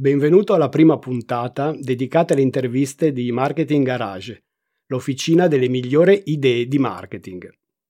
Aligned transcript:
Benvenuto 0.00 0.54
alla 0.54 0.70
prima 0.70 0.98
puntata 0.98 1.76
dedicata 1.78 2.32
alle 2.32 2.40
interviste 2.40 3.12
di 3.12 3.30
Marketing 3.32 3.84
Garage, 3.84 4.44
l'officina 4.86 5.46
delle 5.46 5.68
migliori 5.68 6.22
idee 6.24 6.66
di 6.68 6.78
marketing. 6.78 7.46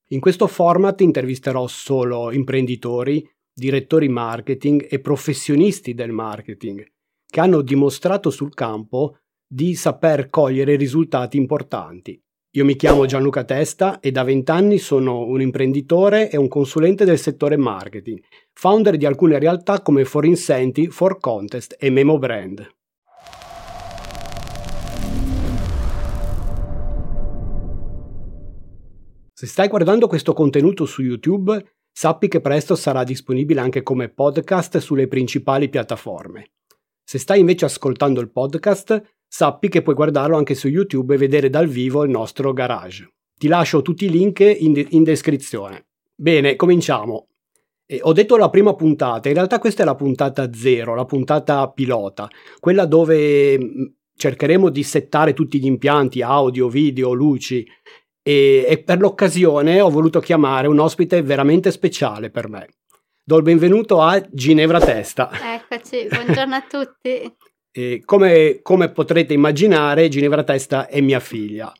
In 0.07 0.19
questo 0.19 0.47
format 0.47 0.99
intervisterò 0.99 1.67
solo 1.67 2.33
imprenditori, 2.33 3.25
direttori 3.53 4.09
marketing 4.09 4.87
e 4.89 4.99
professionisti 4.99 5.93
del 5.93 6.11
marketing 6.11 6.85
che 7.25 7.39
hanno 7.39 7.61
dimostrato 7.61 8.29
sul 8.29 8.53
campo 8.53 9.19
di 9.47 9.73
saper 9.75 10.29
cogliere 10.29 10.75
risultati 10.75 11.37
importanti. 11.37 12.21
Io 12.55 12.65
mi 12.65 12.75
chiamo 12.75 13.05
Gianluca 13.05 13.45
Testa 13.45 14.01
e 14.01 14.11
da 14.11 14.23
vent'anni 14.23 14.77
sono 14.77 15.23
un 15.23 15.39
imprenditore 15.39 16.29
e 16.29 16.35
un 16.35 16.49
consulente 16.49 17.05
del 17.05 17.17
settore 17.17 17.55
marketing, 17.55 18.21
founder 18.51 18.97
di 18.97 19.05
alcune 19.05 19.39
realtà 19.39 19.81
come 19.81 20.03
For 20.03 20.25
Incenti, 20.25 20.89
For 20.89 21.17
Contest 21.17 21.77
e 21.79 21.89
Memo 21.89 22.19
Brand. 22.19 22.69
Se 29.31 29.47
stai 29.47 29.69
guardando 29.69 30.07
questo 30.07 30.33
contenuto 30.33 30.83
su 30.83 31.01
YouTube, 31.03 31.77
sappi 31.89 32.27
che 32.27 32.41
presto 32.41 32.75
sarà 32.75 33.05
disponibile 33.05 33.61
anche 33.61 33.81
come 33.81 34.09
podcast 34.09 34.79
sulle 34.79 35.07
principali 35.07 35.69
piattaforme. 35.69 36.51
Se 37.01 37.17
stai 37.17 37.39
invece 37.39 37.63
ascoltando 37.63 38.19
il 38.19 38.29
podcast, 38.29 39.20
sappi 39.33 39.69
che 39.69 39.81
puoi 39.81 39.95
guardarlo 39.95 40.35
anche 40.35 40.55
su 40.55 40.67
YouTube 40.67 41.15
e 41.15 41.17
vedere 41.17 41.49
dal 41.49 41.67
vivo 41.67 42.03
il 42.03 42.09
nostro 42.09 42.51
garage. 42.51 43.13
Ti 43.39 43.47
lascio 43.47 43.81
tutti 43.81 44.03
i 44.03 44.09
link 44.09 44.41
in, 44.41 44.73
de- 44.73 44.87
in 44.89 45.03
descrizione. 45.03 45.85
Bene, 46.13 46.57
cominciamo. 46.57 47.29
E 47.85 48.01
ho 48.03 48.11
detto 48.11 48.35
la 48.35 48.49
prima 48.49 48.75
puntata, 48.75 49.29
in 49.29 49.35
realtà 49.35 49.59
questa 49.59 49.83
è 49.83 49.85
la 49.85 49.95
puntata 49.95 50.51
zero, 50.53 50.95
la 50.95 51.05
puntata 51.05 51.69
pilota, 51.69 52.27
quella 52.59 52.85
dove 52.85 53.57
mm, 53.57 53.85
cercheremo 54.17 54.69
di 54.69 54.83
settare 54.83 55.33
tutti 55.33 55.59
gli 55.59 55.65
impianti, 55.65 56.21
audio, 56.21 56.67
video, 56.67 57.13
luci 57.13 57.65
e, 58.21 58.65
e 58.67 58.83
per 58.83 58.99
l'occasione 58.99 59.79
ho 59.79 59.89
voluto 59.89 60.19
chiamare 60.19 60.67
un 60.67 60.79
ospite 60.79 61.21
veramente 61.21 61.71
speciale 61.71 62.29
per 62.29 62.49
me. 62.49 62.67
Do 63.23 63.37
il 63.37 63.43
benvenuto 63.43 64.01
a 64.01 64.21
Ginevra 64.29 64.79
Testa. 64.79 65.31
Eccoci, 65.55 66.07
buongiorno 66.09 66.55
a 66.55 66.65
tutti. 66.69 67.35
E 67.71 68.01
come, 68.03 68.59
come 68.61 68.89
potrete 68.91 69.33
immaginare, 69.33 70.09
Ginevra 70.09 70.43
Testa 70.43 70.87
è 70.87 70.99
mia 71.01 71.19
figlia. 71.19 71.71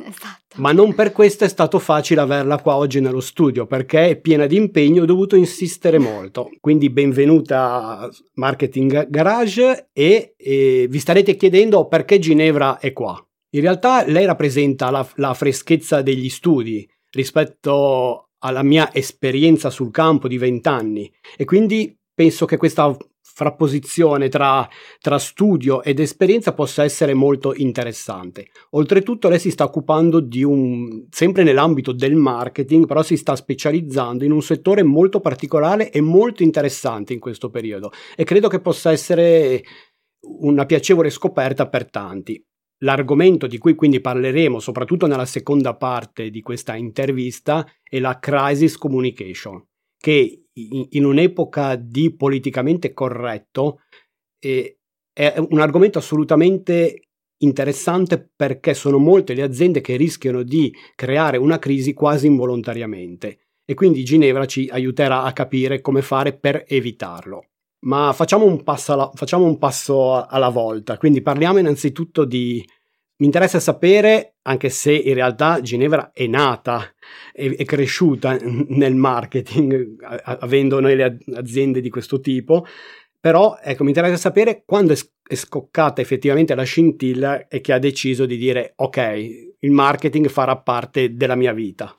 Esatto. 0.00 0.56
Ma 0.56 0.72
non 0.72 0.94
per 0.94 1.10
questo 1.12 1.44
è 1.44 1.48
stato 1.48 1.78
facile 1.78 2.20
averla 2.20 2.60
qua 2.60 2.76
oggi 2.76 3.00
nello 3.00 3.20
studio, 3.20 3.66
perché 3.66 4.10
è 4.10 4.20
piena 4.20 4.46
di 4.46 4.56
impegno, 4.56 5.02
ho 5.02 5.06
dovuto 5.06 5.34
insistere 5.34 5.98
molto. 5.98 6.50
Quindi 6.60 6.88
benvenuta 6.90 7.98
a 7.98 8.10
Marketing 8.34 9.08
Garage 9.08 9.88
e, 9.92 10.34
e 10.36 10.86
vi 10.88 10.98
starete 10.98 11.34
chiedendo 11.36 11.88
perché 11.88 12.18
Ginevra 12.18 12.78
è 12.78 12.92
qua. 12.92 13.20
In 13.50 13.60
realtà 13.60 14.04
lei 14.06 14.26
rappresenta 14.26 14.90
la, 14.90 15.08
la 15.16 15.34
freschezza 15.34 16.02
degli 16.02 16.28
studi 16.28 16.88
rispetto 17.10 18.30
alla 18.40 18.62
mia 18.62 18.94
esperienza 18.94 19.70
sul 19.70 19.90
campo 19.90 20.28
di 20.28 20.38
vent'anni 20.38 21.10
e 21.36 21.44
quindi 21.44 21.96
penso 22.14 22.44
che 22.46 22.56
questa 22.56 22.94
frapposizione 23.38 24.28
tra, 24.28 24.68
tra, 25.00 25.16
studio 25.20 25.84
ed 25.84 26.00
esperienza 26.00 26.54
possa 26.54 26.82
essere 26.82 27.14
molto 27.14 27.54
interessante. 27.54 28.48
Oltretutto 28.70 29.28
lei 29.28 29.38
si 29.38 29.52
sta 29.52 29.62
occupando 29.62 30.18
di 30.18 30.42
un, 30.42 31.06
sempre 31.08 31.44
nell'ambito 31.44 31.92
del 31.92 32.16
marketing, 32.16 32.86
però 32.86 33.04
si 33.04 33.16
sta 33.16 33.36
specializzando 33.36 34.24
in 34.24 34.32
un 34.32 34.42
settore 34.42 34.82
molto 34.82 35.20
particolare 35.20 35.92
e 35.92 36.00
molto 36.00 36.42
interessante 36.42 37.12
in 37.12 37.20
questo 37.20 37.48
periodo 37.48 37.92
e 38.16 38.24
credo 38.24 38.48
che 38.48 38.58
possa 38.58 38.90
essere 38.90 39.62
una 40.40 40.66
piacevole 40.66 41.08
scoperta 41.08 41.68
per 41.68 41.88
tanti. 41.88 42.44
L'argomento 42.78 43.46
di 43.46 43.58
cui 43.58 43.76
quindi 43.76 44.00
parleremo, 44.00 44.58
soprattutto 44.58 45.06
nella 45.06 45.26
seconda 45.26 45.76
parte 45.76 46.30
di 46.30 46.40
questa 46.40 46.74
intervista, 46.74 47.64
è 47.84 48.00
la 48.00 48.18
crisis 48.18 48.76
communication, 48.76 49.64
che 49.98 50.44
in, 50.52 51.04
un'epoca 51.04 51.76
di 51.76 52.14
politicamente 52.14 52.92
corretto 52.92 53.80
eh, 54.38 54.78
è 55.12 55.34
un 55.36 55.60
argomento 55.60 55.98
assolutamente 55.98 57.02
interessante 57.38 58.30
perché 58.34 58.74
sono 58.74 58.98
molte 58.98 59.34
le 59.34 59.42
aziende 59.42 59.80
che 59.80 59.96
rischiano 59.96 60.42
di 60.42 60.72
creare 60.94 61.36
una 61.36 61.58
crisi 61.58 61.92
quasi 61.92 62.26
involontariamente 62.26 63.38
e 63.64 63.74
quindi 63.74 64.04
Ginevra 64.04 64.46
ci 64.46 64.68
aiuterà 64.70 65.24
a 65.24 65.32
capire 65.32 65.80
come 65.80 66.02
fare 66.02 66.36
per 66.36 66.64
evitarlo. 66.66 67.44
Ma 67.80 68.12
facciamo 68.12 68.44
un 68.44 68.62
passo 68.62 68.92
alla, 68.92 69.10
facciamo 69.14 69.44
un 69.44 69.58
passo 69.58 70.24
alla 70.24 70.48
volta, 70.48 70.96
quindi 70.96 71.20
parliamo 71.20 71.58
innanzitutto 71.58 72.24
di 72.24 72.64
mi 73.18 73.26
interessa 73.26 73.58
sapere, 73.58 74.36
anche 74.42 74.68
se 74.68 74.92
in 74.92 75.14
realtà 75.14 75.60
Ginevra 75.60 76.12
è 76.12 76.26
nata 76.26 76.94
e 77.32 77.56
è 77.56 77.64
cresciuta 77.64 78.38
nel 78.40 78.94
marketing, 78.94 79.96
avendo 80.22 80.80
noi 80.80 80.94
le 80.94 81.18
aziende 81.34 81.80
di 81.80 81.90
questo 81.90 82.20
tipo, 82.20 82.64
però 83.20 83.58
ecco, 83.60 83.82
mi 83.82 83.90
interessa 83.90 84.16
sapere 84.16 84.62
quando 84.64 84.92
è 84.92 85.34
scoccata 85.34 86.00
effettivamente 86.00 86.54
la 86.54 86.62
scintilla 86.62 87.48
e 87.48 87.60
che 87.60 87.72
ha 87.72 87.78
deciso 87.78 88.24
di 88.24 88.36
dire 88.36 88.74
ok, 88.76 89.56
il 89.58 89.70
marketing 89.72 90.28
farà 90.28 90.56
parte 90.56 91.14
della 91.14 91.34
mia 91.34 91.52
vita. 91.52 91.92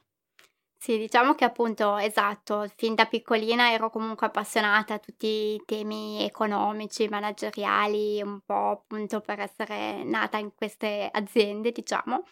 Sì, 0.82 0.98
diciamo 0.98 1.36
che 1.36 1.44
appunto, 1.44 1.98
esatto, 1.98 2.66
fin 2.78 2.96
da 2.96 3.06
piccolina 3.06 3.72
ero 3.74 3.90
comunque 3.90 4.28
appassionata 4.28 4.94
a 4.94 5.00
tutti 5.00 5.28
i 5.28 5.62
temi 5.66 6.24
economici, 6.24 7.08
manageriali, 7.10 8.22
un 8.22 8.40
po' 8.46 8.70
appunto 8.72 9.20
per 9.20 9.42
essere 9.42 10.04
nata 10.06 10.38
in 10.38 10.54
queste 10.56 11.10
aziende, 11.12 11.74
diciamo. 11.74 12.24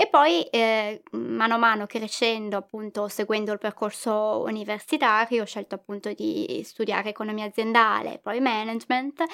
E 0.00 0.06
poi 0.06 0.44
eh, 0.44 1.02
mano 1.10 1.54
a 1.54 1.56
mano 1.56 1.86
crescendo, 1.86 2.56
appunto 2.56 3.08
seguendo 3.08 3.50
il 3.50 3.58
percorso 3.58 4.44
universitario, 4.46 5.42
ho 5.42 5.44
scelto 5.44 5.74
appunto 5.74 6.12
di 6.12 6.62
studiare 6.64 7.08
economia 7.08 7.46
aziendale, 7.46 8.20
poi 8.22 8.38
management. 8.38 9.24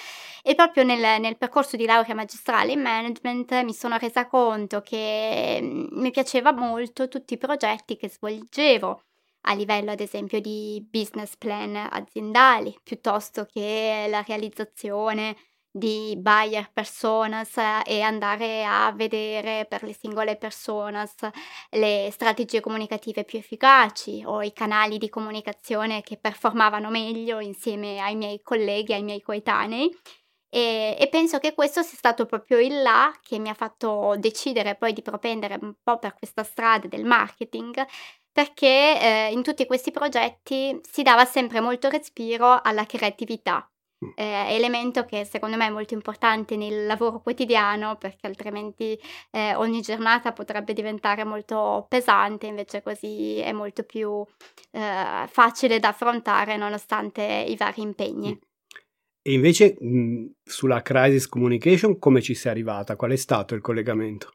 E 0.42 0.54
proprio 0.54 0.82
nel, 0.82 1.20
nel 1.20 1.36
percorso 1.36 1.76
di 1.76 1.84
laurea 1.84 2.14
magistrale 2.14 2.72
in 2.72 2.80
management 2.80 3.62
mi 3.62 3.74
sono 3.74 3.98
resa 3.98 4.26
conto 4.26 4.80
che 4.80 5.58
mm, 5.60 6.00
mi 6.00 6.10
piaceva 6.10 6.50
molto 6.52 7.08
tutti 7.08 7.34
i 7.34 7.38
progetti 7.38 7.98
che 7.98 8.08
svolgevo 8.08 9.02
a 9.42 9.52
livello 9.52 9.90
ad 9.90 10.00
esempio 10.00 10.40
di 10.40 10.82
business 10.90 11.36
plan 11.36 11.76
aziendali, 11.76 12.74
piuttosto 12.82 13.44
che 13.44 14.06
la 14.08 14.24
realizzazione 14.26 15.36
di 15.76 16.14
buyer 16.16 16.70
personas 16.72 17.56
e 17.84 18.00
andare 18.00 18.64
a 18.64 18.92
vedere 18.92 19.66
per 19.68 19.82
le 19.82 19.92
singole 19.92 20.36
personas 20.36 21.16
le 21.70 22.10
strategie 22.12 22.60
comunicative 22.60 23.24
più 23.24 23.40
efficaci 23.40 24.22
o 24.24 24.40
i 24.40 24.52
canali 24.52 24.98
di 24.98 25.08
comunicazione 25.08 26.00
che 26.02 26.16
performavano 26.16 26.90
meglio 26.90 27.40
insieme 27.40 27.98
ai 27.98 28.14
miei 28.14 28.40
colleghi, 28.40 28.92
ai 28.92 29.02
miei 29.02 29.20
coetanei. 29.20 29.90
E, 30.48 30.96
e, 30.96 31.08
penso 31.08 31.40
che 31.40 31.54
questo 31.54 31.82
sia 31.82 31.98
stato 31.98 32.26
proprio 32.26 32.60
il 32.60 32.80
là 32.80 33.12
che 33.20 33.40
mi 33.40 33.48
ha 33.48 33.54
fatto 33.54 34.14
decidere 34.18 34.76
poi 34.76 34.92
di 34.92 35.02
propendere 35.02 35.58
un 35.60 35.74
po' 35.82 35.98
per 35.98 36.14
questa 36.14 36.44
strada 36.44 36.86
del 36.86 37.04
marketing, 37.04 37.84
perché 38.30 39.00
eh, 39.00 39.32
in 39.32 39.42
tutti 39.42 39.66
questi 39.66 39.90
progetti 39.90 40.78
si 40.88 41.02
dava 41.02 41.24
sempre 41.24 41.58
molto 41.60 41.88
respiro 41.88 42.60
alla 42.62 42.86
creatività 42.86 43.68
eh, 44.14 44.54
elemento 44.54 45.04
che 45.04 45.24
secondo 45.24 45.56
me 45.56 45.66
è 45.66 45.70
molto 45.70 45.94
importante 45.94 46.56
nel 46.56 46.86
lavoro 46.86 47.20
quotidiano 47.20 47.96
perché 47.96 48.26
altrimenti 48.26 48.98
eh, 49.30 49.54
ogni 49.54 49.80
giornata 49.80 50.32
potrebbe 50.32 50.72
diventare 50.72 51.24
molto 51.24 51.86
pesante, 51.88 52.46
invece 52.46 52.82
così 52.82 53.38
è 53.38 53.52
molto 53.52 53.82
più 53.84 54.24
eh, 54.72 55.26
facile 55.28 55.78
da 55.78 55.88
affrontare 55.88 56.56
nonostante 56.56 57.22
i 57.22 57.56
vari 57.56 57.82
impegni. 57.82 58.38
E 59.26 59.32
invece 59.32 59.76
mh, 59.80 60.34
sulla 60.44 60.82
crisis 60.82 61.26
communication 61.28 61.98
come 61.98 62.20
ci 62.20 62.34
sei 62.34 62.50
arrivata? 62.52 62.94
Qual 62.94 63.10
è 63.10 63.16
stato 63.16 63.54
il 63.54 63.62
collegamento? 63.62 64.32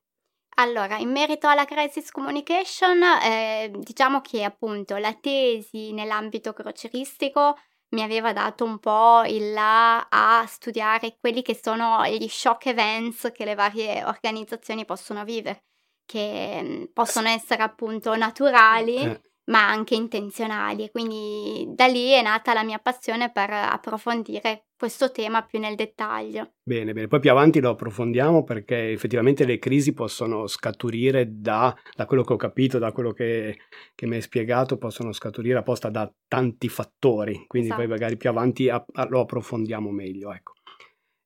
Allora, 0.56 0.98
in 0.98 1.12
merito 1.12 1.48
alla 1.48 1.64
crisis 1.64 2.12
communication, 2.12 3.02
eh, 3.24 3.72
diciamo 3.78 4.20
che 4.20 4.44
appunto 4.44 4.98
la 4.98 5.14
tesi 5.14 5.94
nell'ambito 5.94 6.52
croceristico 6.52 7.56
mi 7.90 8.02
aveva 8.02 8.34
dato 8.34 8.66
un 8.66 8.80
po' 8.80 9.24
il 9.26 9.52
là 9.52 10.08
a 10.10 10.46
studiare 10.48 11.18
quelli 11.20 11.42
che 11.42 11.60
sono 11.62 12.06
gli 12.08 12.28
shock 12.28 12.68
events 12.68 13.32
che 13.34 13.46
le 13.46 13.56
varie 13.56 14.04
organizzazioni 14.04 14.86
possono 14.86 15.24
vivere, 15.24 15.64
che 16.06 16.60
mm, 16.62 16.84
possono 16.94 17.30
essere 17.30 17.64
appunto 17.64 18.16
naturali. 18.16 18.96
Eh 18.96 19.22
ma 19.50 19.68
anche 19.68 19.96
intenzionali 19.96 20.86
e 20.86 20.92
quindi 20.92 21.68
da 21.74 21.88
lì 21.88 22.12
è 22.12 22.22
nata 22.22 22.54
la 22.54 22.64
mia 22.64 22.78
passione 22.78 23.32
per 23.32 23.50
approfondire 23.50 24.66
questo 24.78 25.12
tema 25.12 25.44
più 25.44 25.60
nel 25.60 25.76
dettaglio. 25.76 26.54
Bene, 26.64 26.94
bene, 26.94 27.08
poi 27.08 27.20
più 27.20 27.32
avanti 27.32 27.60
lo 27.60 27.72
approfondiamo 27.72 28.44
perché 28.44 28.92
effettivamente 28.92 29.46
le 29.46 29.60
crisi 29.60 29.94
possono 29.94 30.48
scaturire 30.48 31.28
da, 31.30 31.76
da 31.96 32.06
quello 32.06 32.24
che 32.24 32.34
ho 32.34 32.38
capito, 32.38 32.78
da 32.78 32.92
quello 32.92 33.12
che, 33.12 33.58
che, 33.94 34.06
mi 34.06 34.16
hai 34.16 34.22
spiegato, 34.22 34.78
possono 34.78 35.12
scaturire 35.12 35.58
apposta 35.58 35.90
da 35.90 36.10
tanti 36.28 36.70
fattori, 36.70 37.46
quindi 37.48 37.70
esatto. 37.70 37.84
poi 37.84 37.92
magari 37.92 38.18
più 38.18 38.30
avanti 38.30 38.70
a, 38.70 38.84
a, 38.94 39.08
lo 39.10 39.22
approfondiamo 39.22 39.90
meglio. 39.90 40.32
Ecco. 40.32 40.54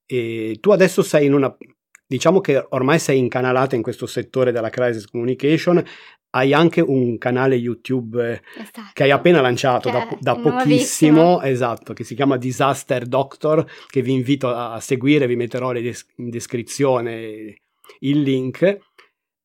E 0.06 0.58
tu 0.60 0.72
adesso 0.72 1.04
sei 1.04 1.26
in 1.28 1.34
una, 1.34 1.56
diciamo 2.08 2.40
che 2.40 2.66
ormai 2.70 3.00
sei 3.00 3.20
incanalato 3.20 3.76
in 3.76 3.82
questo 3.82 4.08
settore 4.08 4.52
della 4.52 4.70
crisis 4.70 5.06
communication, 5.06 5.84
hai 6.36 6.54
anche 6.54 6.82
un 6.82 7.18
canale 7.18 7.56
YouTube 7.56 8.42
esatto. 8.58 8.90
che 8.94 9.04
hai 9.04 9.12
appena 9.12 9.40
lanciato 9.40 9.90
da, 9.90 10.18
da 10.20 10.36
pochissimo, 10.36 11.42
esatto, 11.42 11.94
che 11.94 12.04
si 12.04 12.16
chiama 12.16 12.38
Disaster 12.38 13.06
Doctor, 13.06 13.66
che 13.88 14.02
vi 14.02 14.14
invito 14.14 14.50
a, 14.50 14.80
seguire, 14.80 15.28
vi 15.28 15.36
metterò 15.36 15.74
in 15.74 16.30
descrizione 16.30 17.56
il 18.00 18.22
link. 18.22 18.80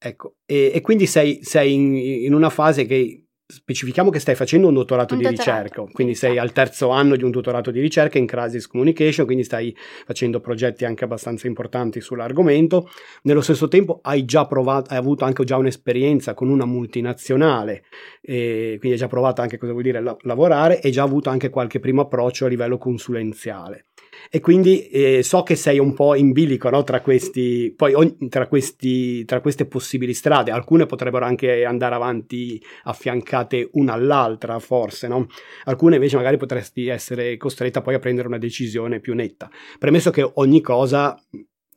Ecco, 0.00 0.36
e, 0.46 0.70
e 0.72 0.80
quindi 0.80 1.06
sei, 1.06 1.40
sei 1.42 1.74
in, 1.74 1.94
in, 1.96 2.32
una 2.32 2.50
fase 2.50 2.86
che 2.86 3.24
specifichiamo 3.50 4.10
che 4.10 4.18
stai 4.18 4.34
facendo 4.34 4.68
un 4.68 4.74
dottorato 4.74 5.14
un 5.14 5.20
di 5.20 5.26
dottorato, 5.26 5.62
ricerca, 5.62 5.84
quindi 5.90 6.14
sei 6.14 6.36
al 6.36 6.52
terzo 6.52 6.90
anno 6.90 7.16
di 7.16 7.24
un 7.24 7.30
dottorato 7.30 7.70
di 7.70 7.80
ricerca 7.80 8.18
in 8.18 8.26
Crisis 8.26 8.66
Communication, 8.66 9.24
quindi 9.24 9.42
stai 9.42 9.74
facendo 10.04 10.38
progetti 10.38 10.84
anche 10.84 11.04
abbastanza 11.04 11.46
importanti 11.46 12.02
sull'argomento. 12.02 12.90
Nello 13.22 13.40
stesso 13.40 13.66
tempo 13.66 14.00
hai 14.02 14.26
già 14.26 14.46
provato, 14.46 14.90
hai 14.90 14.98
avuto 14.98 15.24
anche 15.24 15.44
già 15.44 15.56
un'esperienza 15.56 16.34
con 16.34 16.50
una 16.50 16.66
multinazionale, 16.66 17.84
quindi 18.20 18.90
hai 18.90 18.96
già 18.96 19.08
provato 19.08 19.40
anche 19.40 19.56
cosa 19.56 19.72
vuol 19.72 19.84
dire 19.84 20.02
la- 20.02 20.16
lavorare 20.24 20.82
e 20.82 20.90
già 20.90 21.02
avuto 21.02 21.30
anche 21.30 21.48
qualche 21.48 21.80
primo 21.80 22.02
approccio 22.02 22.44
a 22.44 22.48
livello 22.48 22.76
consulenziale 22.76 23.86
e 24.30 24.40
quindi 24.40 24.88
eh, 24.88 25.22
so 25.22 25.42
che 25.42 25.56
sei 25.56 25.78
un 25.78 25.94
po' 25.94 26.14
in 26.14 26.32
bilico 26.32 26.68
no? 26.70 26.84
tra, 26.84 27.00
questi, 27.00 27.72
poi, 27.76 27.94
ogni, 27.94 28.28
tra, 28.28 28.46
questi, 28.46 29.24
tra 29.24 29.40
queste 29.40 29.66
possibili 29.66 30.14
strade, 30.14 30.50
alcune 30.50 30.86
potrebbero 30.86 31.24
anche 31.24 31.64
andare 31.64 31.94
avanti 31.94 32.62
affiancate 32.84 33.70
una 33.72 33.94
all'altra 33.94 34.58
forse, 34.58 35.08
no? 35.08 35.26
alcune 35.64 35.96
invece 35.96 36.16
magari 36.16 36.36
potresti 36.36 36.88
essere 36.88 37.36
costretta 37.36 37.80
poi 37.80 37.94
a 37.94 37.98
prendere 37.98 38.28
una 38.28 38.38
decisione 38.38 39.00
più 39.00 39.14
netta, 39.14 39.50
premesso 39.78 40.10
che 40.10 40.28
ogni 40.34 40.60
cosa 40.60 41.18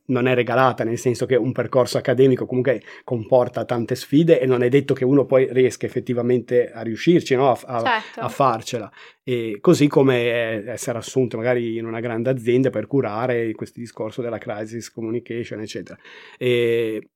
non 0.06 0.26
è 0.26 0.34
regalata, 0.34 0.84
nel 0.84 0.98
senso 0.98 1.26
che 1.26 1.36
un 1.36 1.52
percorso 1.52 1.98
accademico 1.98 2.46
comunque 2.46 2.82
comporta 3.04 3.64
tante 3.64 3.94
sfide 3.94 4.40
e 4.40 4.46
non 4.46 4.62
è 4.62 4.68
detto 4.68 4.94
che 4.94 5.04
uno 5.04 5.24
poi 5.24 5.48
riesca 5.52 5.86
effettivamente 5.86 6.70
a 6.70 6.82
riuscirci, 6.82 7.34
no? 7.34 7.50
a, 7.50 7.58
a, 7.64 7.82
certo. 7.82 8.20
a, 8.20 8.28
farcela. 8.28 8.90
E 9.22 9.58
così 9.60 9.86
come 9.86 10.66
essere 10.66 10.98
assunto 10.98 11.36
magari 11.36 11.76
in 11.76 11.86
una 11.86 12.00
grande 12.00 12.30
azienda 12.30 12.70
per 12.70 12.86
curare 12.86 13.52
questo 13.52 13.78
discorso 13.78 14.22
della 14.22 14.38
crisis 14.38 14.90
communication, 14.90 15.60
eccetera. 15.60 15.98
E 16.36 17.08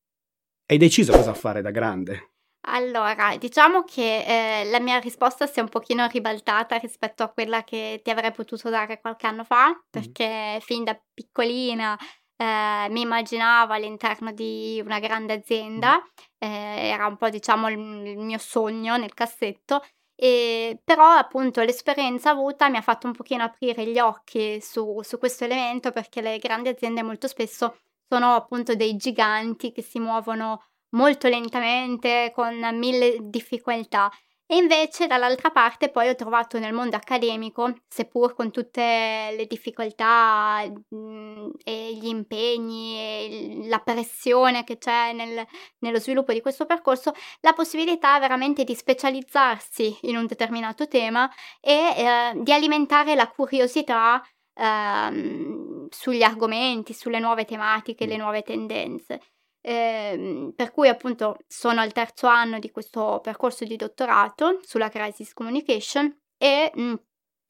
hai 0.66 0.78
deciso 0.78 1.12
cosa 1.12 1.34
fare 1.34 1.62
da 1.62 1.70
grande? 1.70 2.30
Allora, 2.68 3.36
diciamo 3.38 3.84
che 3.84 4.24
eh, 4.24 4.64
la 4.70 4.80
mia 4.80 4.98
risposta 4.98 5.46
si 5.46 5.60
è 5.60 5.62
un 5.62 5.68
pochino 5.68 6.06
ribaltata 6.08 6.76
rispetto 6.78 7.22
a 7.22 7.28
quella 7.28 7.62
che 7.62 8.00
ti 8.02 8.10
avrei 8.10 8.32
potuto 8.32 8.68
dare 8.70 9.00
qualche 9.00 9.26
anno 9.28 9.44
fa, 9.44 9.80
perché 9.88 10.56
mm. 10.56 10.58
fin 10.60 10.82
da 10.82 11.00
piccolina 11.14 11.96
eh, 12.36 12.86
mi 12.90 13.00
immaginavo 13.02 13.72
all'interno 13.72 14.32
di 14.32 14.80
una 14.84 14.98
grande 14.98 15.32
azienda, 15.32 16.02
eh, 16.38 16.46
era 16.88 17.06
un 17.06 17.16
po' 17.16 17.28
diciamo 17.28 17.68
il, 17.68 17.78
il 18.06 18.18
mio 18.18 18.38
sogno 18.38 18.96
nel 18.96 19.14
cassetto, 19.14 19.82
e, 20.18 20.80
però 20.82 21.04
appunto 21.10 21.60
l'esperienza 21.62 22.30
avuta 22.30 22.68
mi 22.70 22.78
ha 22.78 22.82
fatto 22.82 23.06
un 23.06 23.12
pochino 23.12 23.44
aprire 23.44 23.86
gli 23.86 23.98
occhi 23.98 24.60
su, 24.62 25.00
su 25.02 25.18
questo 25.18 25.44
elemento 25.44 25.92
perché 25.92 26.22
le 26.22 26.38
grandi 26.38 26.70
aziende 26.70 27.02
molto 27.02 27.28
spesso 27.28 27.80
sono 28.08 28.34
appunto 28.34 28.74
dei 28.74 28.96
giganti 28.96 29.72
che 29.72 29.82
si 29.82 29.98
muovono 29.98 30.64
molto 30.90 31.28
lentamente 31.28 32.32
con 32.34 32.56
mille 32.78 33.18
difficoltà 33.20 34.10
e 34.46 34.56
invece 34.56 35.06
dall'altra 35.08 35.50
parte 35.50 35.90
poi 35.90 36.08
ho 36.08 36.14
trovato 36.14 36.58
nel 36.58 36.72
mondo 36.72 36.94
accademico, 36.94 37.75
seppur 37.88 38.34
con 38.34 38.52
tutte 38.52 39.34
le 39.37 39.46
difficoltà 39.46 40.62
mh, 40.88 41.48
e 41.64 41.94
gli 41.96 42.06
impegni 42.06 42.96
e 42.96 43.60
la 43.69 43.81
pressione 43.81 44.62
che 44.62 44.78
c'è 44.78 45.12
nel, 45.12 45.44
nello 45.78 45.98
sviluppo 45.98 46.32
di 46.32 46.40
questo 46.40 46.64
percorso, 46.64 47.12
la 47.40 47.52
possibilità 47.54 48.19
veramente 48.20 48.62
di 48.62 48.75
specializzarsi 48.75 49.98
in 50.02 50.16
un 50.16 50.26
determinato 50.26 50.87
tema 50.87 51.28
e 51.60 51.72
eh, 51.96 52.32
di 52.37 52.52
alimentare 52.52 53.16
la 53.16 53.28
curiosità 53.28 54.22
eh, 54.54 55.88
sugli 55.90 56.22
argomenti, 56.22 56.92
sulle 56.92 57.19
nuove 57.19 57.44
tematiche, 57.44 58.06
le 58.06 58.16
nuove 58.16 58.42
tendenze. 58.42 59.20
Eh, 59.68 60.52
per 60.54 60.70
cui 60.70 60.86
appunto 60.86 61.38
sono 61.48 61.80
al 61.80 61.90
terzo 61.90 62.28
anno 62.28 62.60
di 62.60 62.70
questo 62.70 63.18
percorso 63.20 63.64
di 63.64 63.74
dottorato 63.74 64.60
sulla 64.62 64.88
crisis 64.88 65.32
communication 65.32 66.16
e 66.38 66.70
mh, 66.72 66.80
mhmm, 66.80 67.00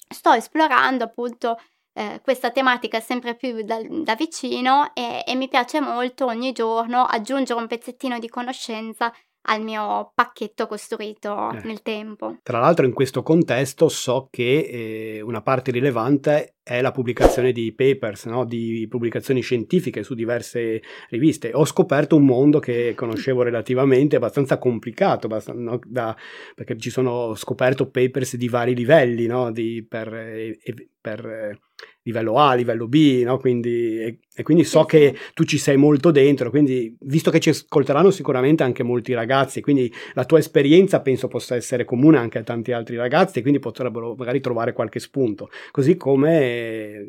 sto 0.09 0.33
esplorando 0.33 1.05
appunto 1.05 1.59
eh, 1.93 2.21
questa 2.23 2.51
tematica 2.51 3.01
sempre 3.01 3.37
più 3.37 3.63
da, 3.65 3.81
da 3.87 4.15
vicino 4.15 4.95
e, 4.95 5.25
e 5.27 5.35
mi 5.35 5.49
piace 5.49 5.81
molto 5.81 6.25
ogni 6.25 6.53
giorno 6.53 7.05
aggiungere 7.05 7.61
un 7.61 7.67
pezzettino 7.67 8.19
di 8.19 8.31
conoscenza 8.31 9.13
al 9.49 9.63
mio 9.63 10.13
pacchetto 10.15 10.67
costruito 10.67 11.53
eh. 11.53 11.61
nel 11.65 11.83
tempo. 11.83 12.39
Tra 12.43 12.59
l'altro 12.59 12.87
in 12.87 12.93
questo 12.93 13.23
contesto 13.23 13.89
so 13.89 14.29
che 14.31 15.17
eh, 15.17 15.21
una 15.21 15.43
parte 15.43 15.71
rilevante 15.71 16.57
è 16.63 16.81
la 16.81 16.91
pubblicazione 16.91 17.53
di 17.53 17.73
papers, 17.73 18.25
no? 18.25 18.45
di 18.45 18.87
pubblicazioni 18.91 19.41
scientifiche 19.41 20.03
su 20.03 20.15
diverse 20.15 20.83
riviste. 21.11 21.53
Ho 21.55 21.65
scoperto 21.65 22.17
un 22.17 22.25
mondo 22.25 22.59
che 22.59 22.93
conoscevo 22.97 23.43
relativamente 23.43 24.17
abbastanza 24.17 24.59
complicato, 24.59 25.27
abbastanza, 25.27 25.61
no? 25.61 25.79
da, 25.87 26.17
perché 26.55 26.77
ci 26.77 26.91
sono 26.91 27.35
scoperto 27.37 27.89
papers 27.89 28.37
di 28.37 28.49
vari 28.49 28.75
livelli, 28.75 29.27
no? 29.27 29.53
di, 29.53 29.87
per, 29.89 30.13
eh, 30.13 30.59
per 31.01 31.25
eh, 31.25 31.61
livello 32.07 32.39
A, 32.39 32.55
livello 32.55 32.87
B, 32.87 33.23
no? 33.25 33.39
quindi, 33.39 33.99
e, 33.99 34.19
e, 34.35 34.43
quindi 34.43 34.65
so 34.65 34.85
che 34.85 35.15
tu 35.35 35.45
ci 35.45 35.59
sei 35.59 35.77
molto 35.77 36.11
dentro, 36.11 36.51
quindi 36.51 36.97
visto 37.01 37.31
che 37.31 37.41
ci 37.41 37.49
ascolteranno 37.51 38.11
sicuramente 38.11 38.63
anche 38.63 38.85
molti 38.85 39.13
ragazzi, 39.13 39.61
quindi 39.61 39.93
la 40.15 40.25
tua 40.25 40.39
esperienza 40.39 41.01
penso 41.01 41.27
possa 41.27 41.57
essere 41.57 41.85
comune 41.85 42.17
anche 42.19 42.39
a 42.39 42.43
tanti 42.43 42.73
altri 42.73 42.97
ragazzi 42.97 43.41
e 43.41 43.43
quindi 43.43 43.59
potrebbero 43.59 44.15
magari 44.15 44.41
trovare 44.41 44.73
qualche 44.73 45.01
spunto, 45.01 45.51
così 45.73 45.97
come 45.97 47.05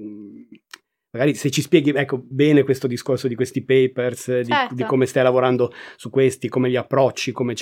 magari 1.11 1.35
se 1.35 1.49
ci 1.49 1.61
spieghi 1.61 1.91
ecco, 1.91 2.21
bene 2.23 2.63
questo 2.63 2.87
discorso 2.87 3.27
di 3.27 3.35
questi 3.35 3.63
papers, 3.63 4.41
di, 4.41 4.51
certo. 4.51 4.75
di, 4.75 4.83
come 4.83 5.05
stai 5.05 5.23
lavorando 5.23 5.71
su 5.95 6.09
questi, 6.09 6.49
come 6.49 6.69
li 6.69 6.75
approcci, 6.75 7.31
come, 7.31 7.53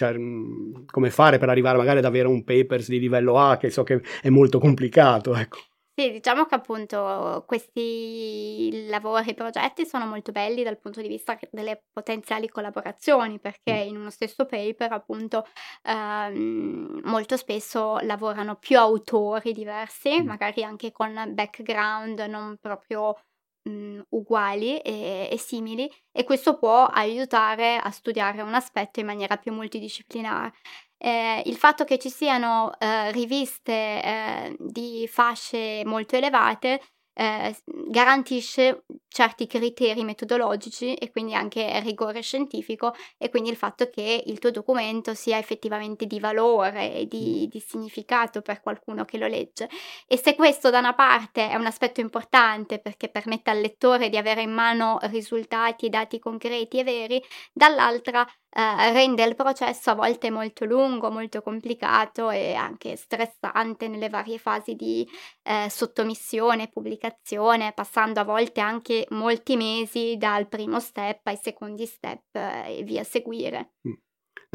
come, 0.85 1.09
fare 1.09 1.37
per 1.37 1.49
arrivare 1.49 1.77
magari 1.77 1.99
ad 1.99 2.05
avere 2.05 2.27
un 2.27 2.43
papers 2.43 2.87
di 2.87 2.99
livello 2.99 3.37
A, 3.37 3.57
che 3.57 3.69
so 3.69 3.83
che 3.83 4.01
è 4.21 4.29
molto 4.29 4.57
complicato. 4.59 5.35
Ecco. 5.35 5.59
Sì, 5.97 6.11
diciamo 6.11 6.43
che 6.43 6.55
appunto 6.55 7.45
questi 7.47 8.85
lavori 8.89 9.29
e 9.29 9.33
progetti 9.33 9.85
sono 9.85 10.05
molto 10.05 10.33
belli 10.33 10.61
dal 10.61 10.77
punto 10.77 10.99
di 10.99 11.07
vista 11.07 11.39
delle 11.51 11.85
potenziali 11.93 12.49
collaborazioni, 12.49 13.39
perché 13.39 13.85
mm. 13.85 13.87
in 13.87 13.95
uno 13.95 14.09
stesso 14.09 14.45
paper 14.45 14.91
appunto 14.91 15.45
ehm, 15.83 16.99
molto 17.05 17.37
spesso 17.37 17.97
lavorano 17.99 18.57
più 18.57 18.77
autori 18.77 19.53
diversi, 19.53 20.21
mm. 20.21 20.25
magari 20.25 20.65
anche 20.65 20.91
con 20.91 21.13
background 21.33 22.19
non 22.27 22.57
proprio 22.59 23.15
mh, 23.63 23.69
mhmm, 23.71 24.03
uguali 24.09 24.79
e, 24.79 25.29
e, 25.31 25.37
simili 25.37 25.89
e 26.11 26.23
questo 26.25 26.57
può 26.57 26.85
aiutare 26.85 27.77
a 27.77 27.89
studiare 27.91 28.41
un 28.41 28.53
aspetto 28.53 28.99
in 28.99 29.05
maniera 29.05 29.37
più 29.37 29.53
multidisciplinare 29.53 30.51
eh, 31.05 31.43
il 31.45 31.55
fatto 31.55 31.83
che 31.83 31.99
ci 31.99 32.09
siano 32.09 32.71
eh, 32.79 33.11
riviste 33.11 33.71
eh, 33.71 34.55
di 34.57 35.07
fasce 35.07 35.83
molto 35.85 36.15
elevate 36.15 36.79
eh, 37.17 37.55
garantisce 37.65 38.83
certi 39.07 39.47
criteri 39.47 40.03
metodologici 40.03 40.95
e 40.95 41.11
quindi 41.11 41.33
anche 41.33 41.79
rigore 41.79 42.21
scientifico 42.21 42.93
e 43.17 43.29
quindi 43.29 43.49
il 43.49 43.55
fatto 43.55 43.89
che 43.89 44.23
il 44.25 44.39
tuo 44.39 44.51
documento 44.51 45.13
sia 45.13 45.37
effettivamente 45.37 46.05
di 46.05 46.19
valore 46.19 46.93
e 46.93 47.07
di, 47.07 47.47
di 47.49 47.59
significato 47.59 48.41
per 48.41 48.59
qualcuno 48.59 49.05
che 49.05 49.17
lo 49.17 49.27
legge. 49.27 49.69
E 50.07 50.17
se 50.17 50.35
questo 50.35 50.69
da 50.69 50.79
una 50.79 50.93
parte 50.93 51.49
è 51.49 51.55
un 51.55 51.65
aspetto 51.65 52.01
importante 52.01 52.79
perché 52.79 53.07
permette 53.07 53.51
al 53.51 53.61
lettore 53.61 54.09
di 54.09 54.17
avere 54.17 54.41
in 54.41 54.51
mano 54.51 54.97
risultati 55.03 55.85
e 55.85 55.89
dati 55.89 56.19
concreti 56.19 56.79
e 56.79 56.83
veri, 56.83 57.23
dall'altra 57.53 58.27
eh, 58.57 58.91
rende 58.93 59.23
il 59.23 59.35
processo 59.35 59.89
a 59.91 59.95
volte 59.95 60.31
molto 60.31 60.63
lungo, 60.63 61.11
molto 61.11 61.41
complicato 61.41 62.29
e 62.29 62.53
anche 62.53 62.95
stressante 62.95 63.89
nelle 63.89 64.07
varie 64.07 64.37
fasi 64.37 64.75
di 64.75 65.05
eh, 65.43 65.69
sottomissione, 65.69 66.69
pubblicazione, 66.69 67.73
passando 67.73 68.21
a 68.21 68.23
volte 68.23 68.61
anche 68.61 69.07
molti 69.09 69.57
mesi 69.57 70.15
dal 70.17 70.47
primo 70.47 70.79
step 70.79 71.27
ai 71.27 71.37
secondi 71.41 71.85
step 71.85 72.23
eh, 72.31 72.77
e 72.79 72.83
via 72.83 73.03
seguire. 73.03 73.73
Mm. 73.85 74.04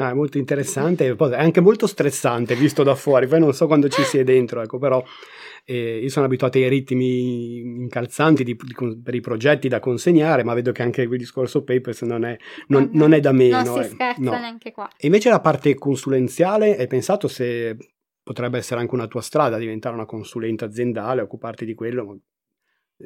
No, 0.01 0.09
è 0.09 0.15
molto 0.15 0.39
interessante, 0.39 1.15
è 1.15 1.35
anche 1.35 1.61
molto 1.61 1.87
stressante 1.87 2.55
visto 2.55 2.83
da 2.83 2.95
fuori, 2.95 3.27
poi 3.27 3.39
non 3.39 3.53
so 3.53 3.67
quando 3.67 3.87
ci 3.89 4.03
si 4.03 4.17
è 4.17 4.25
dentro, 4.25 4.63
ecco, 4.63 4.79
però 4.79 5.05
eh, 5.67 5.99
io 5.99 6.09
sono 6.09 6.25
abituato 6.25 6.57
ai 6.57 6.71
ritmi 6.71 7.59
incalzanti 7.59 8.43
di, 8.43 8.57
di, 8.57 8.75
per 9.03 9.15
i 9.15 9.21
progetti 9.21 9.69
da 9.69 9.79
consegnare, 9.79 10.43
ma 10.43 10.55
vedo 10.55 10.73
che 10.73 10.83
anche 10.83 11.03
il 11.03 11.19
discorso 11.19 11.65
papers 11.65 12.01
non 12.03 12.25
è, 12.25 12.35
non, 12.69 12.85
no, 12.85 12.99
non 12.99 13.13
è 13.13 13.21
da 13.21 13.33
meno. 13.33 13.63
Non 13.63 13.83
si 13.83 13.91
eh. 13.91 13.93
scherza 13.93 14.23
no. 14.23 14.31
neanche 14.31 14.73
qua. 14.73 14.89
E 14.97 15.07
invece 15.07 15.29
la 15.29 15.41
parte 15.41 15.75
consulenziale, 15.75 16.79
hai 16.79 16.87
pensato 16.87 17.29
se 17.29 17.77
potrebbe 18.23 18.57
essere 18.57 18.81
anche 18.81 18.95
una 18.95 19.07
tua 19.07 19.21
strada 19.21 19.59
diventare 19.59 19.95
una 19.95 20.07
consulente 20.07 20.65
aziendale, 20.65 21.21
occuparti 21.21 21.67
di 21.67 21.75
quello? 21.75 22.21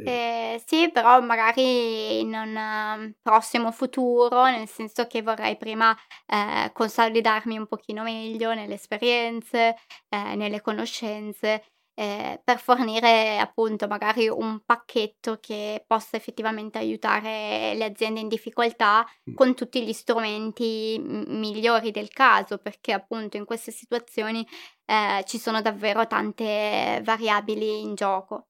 Eh, 0.03 0.63
sì, 0.67 0.91
però 0.91 1.21
magari 1.21 2.21
in 2.21 2.35
un 2.35 2.57
um, 2.57 3.15
prossimo 3.23 3.71
futuro, 3.71 4.45
nel 4.47 4.67
senso 4.69 5.07
che 5.07 5.23
vorrei 5.23 5.57
prima 5.57 5.97
eh, 6.27 6.71
consolidarmi 6.73 7.57
un 7.57 7.67
pochino 7.67 8.03
meglio 8.03 8.55
nelle 8.55 8.75
esperienze, 8.75 9.77
eh, 10.09 10.35
nelle 10.35 10.61
conoscenze 10.61 11.63
eh, 11.95 12.41
per 12.43 12.59
fornire 12.59 13.39
appunto 13.39 13.87
magari 13.87 14.29
un 14.29 14.61
pacchetto 14.65 15.39
che 15.41 15.85
possa 15.87 16.17
effettivamente 16.17 16.79
aiutare 16.79 17.75
le 17.75 17.85
aziende 17.85 18.21
in 18.21 18.29
difficoltà 18.29 19.07
mm. 19.31 19.35
con 19.35 19.55
tutti 19.55 19.85
gli 19.85 19.93
strumenti 19.93 21.01
migliori 21.01 21.91
del 21.93 22.09
caso, 22.09 22.59
perché 22.59 22.93
appunto 22.93 23.37
in 23.37 23.45
queste 23.45 23.71
situazioni 23.71 24.47
eh, 24.87 25.23
ci 25.27 25.39
sono 25.39 25.63
davvero 25.63 26.07
tante 26.07 27.01
variabili 27.05 27.81
in 27.83 27.95
gioco. 27.95 28.49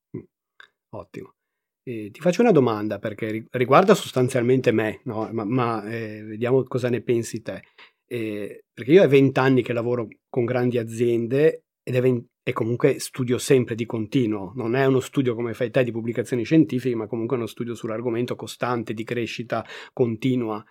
Ottimo. 0.96 1.34
Eh, 1.82 2.10
ti 2.10 2.20
faccio 2.20 2.40
una 2.40 2.52
domanda 2.52 2.98
perché 2.98 3.46
riguarda 3.50 3.94
sostanzialmente 3.94 4.72
me, 4.72 5.00
no? 5.04 5.28
ma, 5.32 5.44
ma 5.44 5.84
eh, 5.84 6.22
vediamo 6.22 6.62
cosa 6.64 6.88
ne 6.88 7.02
pensi 7.02 7.42
te. 7.42 7.62
Eh, 8.06 8.64
perché 8.72 8.92
io 8.92 9.02
ho 9.02 9.08
20 9.08 9.38
anni 9.38 9.62
che 9.62 9.72
lavoro 9.72 10.08
con 10.28 10.44
grandi 10.44 10.78
aziende 10.78 11.64
ed 11.82 11.94
è 11.94 12.00
20, 12.00 12.26
e 12.46 12.52
comunque 12.52 12.98
studio 12.98 13.38
sempre 13.38 13.74
di 13.74 13.86
continuo, 13.86 14.52
non 14.54 14.74
è 14.74 14.84
uno 14.84 15.00
studio 15.00 15.34
come 15.34 15.54
fai 15.54 15.70
te 15.70 15.82
di 15.82 15.90
pubblicazioni 15.90 16.44
scientifiche, 16.44 16.94
ma 16.94 17.06
comunque 17.06 17.36
uno 17.36 17.46
studio 17.46 17.74
sull'argomento 17.74 18.36
costante 18.36 18.92
di 18.92 19.02
crescita 19.02 19.64
continua. 19.92 20.62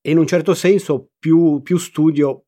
E 0.00 0.10
in 0.10 0.18
un 0.18 0.26
certo 0.26 0.52
senso 0.54 1.10
più, 1.18 1.62
più 1.62 1.76
studio, 1.76 2.46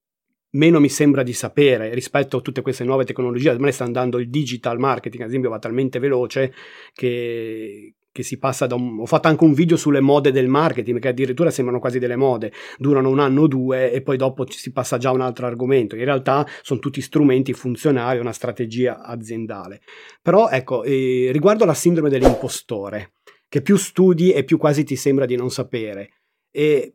meno 0.55 0.81
mi 0.81 0.89
sembra 0.89 1.23
di 1.23 1.33
sapere 1.33 1.95
rispetto 1.95 2.39
a 2.39 2.41
tutte 2.41 2.63
queste 2.63 2.85
nuove 2.85 3.05
tecnologie. 3.05 3.57
Me 3.59 3.73
sta 3.73 3.85
andando 3.85 4.19
il 4.19 4.29
digital 4.29 4.79
marketing, 4.79 5.23
ad 5.23 5.29
esempio, 5.29 5.51
va 5.51 5.59
talmente 5.59 5.99
veloce 5.99 6.53
che, 6.93 7.95
che 8.11 8.23
si 8.23 8.39
passa 8.39 8.67
da 8.67 8.75
un... 8.75 9.01
Ho 9.01 9.07
fatto 9.07 9.29
anche 9.29 9.45
un 9.45 9.53
video 9.53 9.77
sulle 9.77 10.01
mode 10.01 10.33
del 10.33 10.49
marketing, 10.49 10.99
che 10.99 11.09
addirittura 11.09 11.51
sembrano 11.51 11.81
quasi 11.81 11.99
delle 11.99 12.17
mode, 12.17 12.53
durano 12.79 13.09
un 13.09 13.19
anno 13.19 13.43
o 13.43 13.47
due 13.47 13.93
e 13.93 14.03
poi 14.03 14.17
dopo 14.17 14.45
si 14.51 14.73
passa 14.73 14.99
già 14.99 15.11
a 15.11 15.13
un 15.13 15.21
altro 15.21 15.47
argomento. 15.47 15.97
In 15.97 16.05
realtà 16.05 16.47
sono 16.63 16.81
tutti 16.81 17.01
strumenti 17.01 17.53
funzionali, 17.53 18.21
una 18.21 18.33
strategia 18.33 19.03
aziendale. 19.03 19.81
Però 20.23 20.49
ecco, 20.49 20.85
eh, 20.85 21.31
riguardo 21.33 21.65
alla 21.65 21.75
sindrome 21.75 22.11
dell'impostore, 22.11 23.15
che 23.49 23.61
più 23.61 23.77
studi 23.77 24.33
e 24.33 24.45
più 24.45 24.59
quasi 24.59 24.85
ti 24.85 24.97
sembra 24.97 25.27
di 25.27 25.37
non 25.37 25.51
sapere. 25.51 26.21
E 26.51 26.95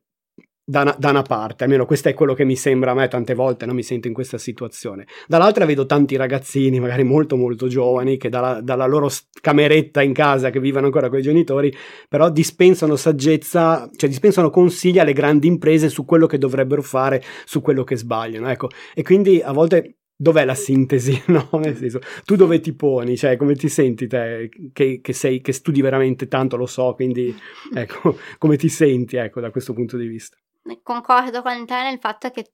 da 0.69 0.81
una, 0.81 0.95
da 0.99 1.09
una, 1.09 1.23
parte, 1.23 1.63
almeno 1.63 1.87
questo 1.87 2.09
è 2.09 2.13
quello 2.13 2.35
che 2.35 2.45
mi 2.45 2.55
sembra 2.55 2.91
a 2.91 2.93
me 2.93 3.07
tante 3.07 3.33
volte, 3.33 3.65
non 3.65 3.73
mi 3.73 3.81
sento 3.81 4.07
in 4.07 4.13
questa 4.13 4.37
situazione. 4.37 5.07
Dall'altra 5.25 5.65
vedo 5.65 5.87
tanti 5.87 6.15
ragazzini, 6.15 6.79
magari 6.79 7.03
molto 7.03 7.35
molto 7.35 7.67
giovani, 7.67 8.17
che 8.17 8.29
dalla, 8.29 8.61
dalla 8.61 8.85
loro 8.85 9.09
cameretta 9.41 10.03
in 10.03 10.13
casa, 10.13 10.51
che 10.51 10.59
vivono 10.59 10.85
ancora 10.85 11.09
con 11.09 11.17
i 11.17 11.23
genitori, 11.23 11.75
però 12.07 12.29
dispensano 12.29 12.95
saggezza, 12.95 13.89
cioè 13.95 14.07
dispensano 14.07 14.51
consigli 14.51 14.99
alle 14.99 15.13
grandi 15.13 15.47
imprese 15.47 15.89
su 15.89 16.05
quello 16.05 16.27
che 16.27 16.37
dovrebbero 16.37 16.83
fare, 16.83 17.23
su 17.45 17.61
quello 17.61 17.83
che 17.83 17.97
sbagliano, 17.97 18.47
ecco. 18.47 18.69
E 18.93 19.01
quindi 19.01 19.41
a 19.41 19.51
volte 19.51 19.95
dov'è 20.15 20.45
la 20.45 20.53
sintesi? 20.53 21.19
No? 21.29 21.49
Nel 21.53 21.77
senso, 21.77 21.99
tu 22.25 22.35
dove 22.35 22.59
ti 22.59 22.75
poni? 22.75 23.17
Cioè, 23.17 23.37
come 23.37 23.55
ti 23.55 23.69
senti 23.69 24.05
te 24.05 24.51
che, 24.71 24.99
che, 25.01 25.13
sei, 25.13 25.41
che 25.41 25.51
studi 25.51 25.81
veramente 25.81 26.27
tanto, 26.27 26.57
lo 26.57 26.67
so, 26.67 26.93
quindi 26.93 27.35
ecco, 27.73 28.17
come 28.37 28.55
ti 28.55 28.69
senti 28.69 29.15
ecco, 29.15 29.39
da 29.39 29.49
questo 29.49 29.73
punto 29.73 29.97
di 29.97 30.05
vista? 30.05 30.37
Concordo 30.83 31.41
con 31.41 31.65
te 31.65 31.81
nel 31.81 31.99
fatto 31.99 32.29
che 32.31 32.51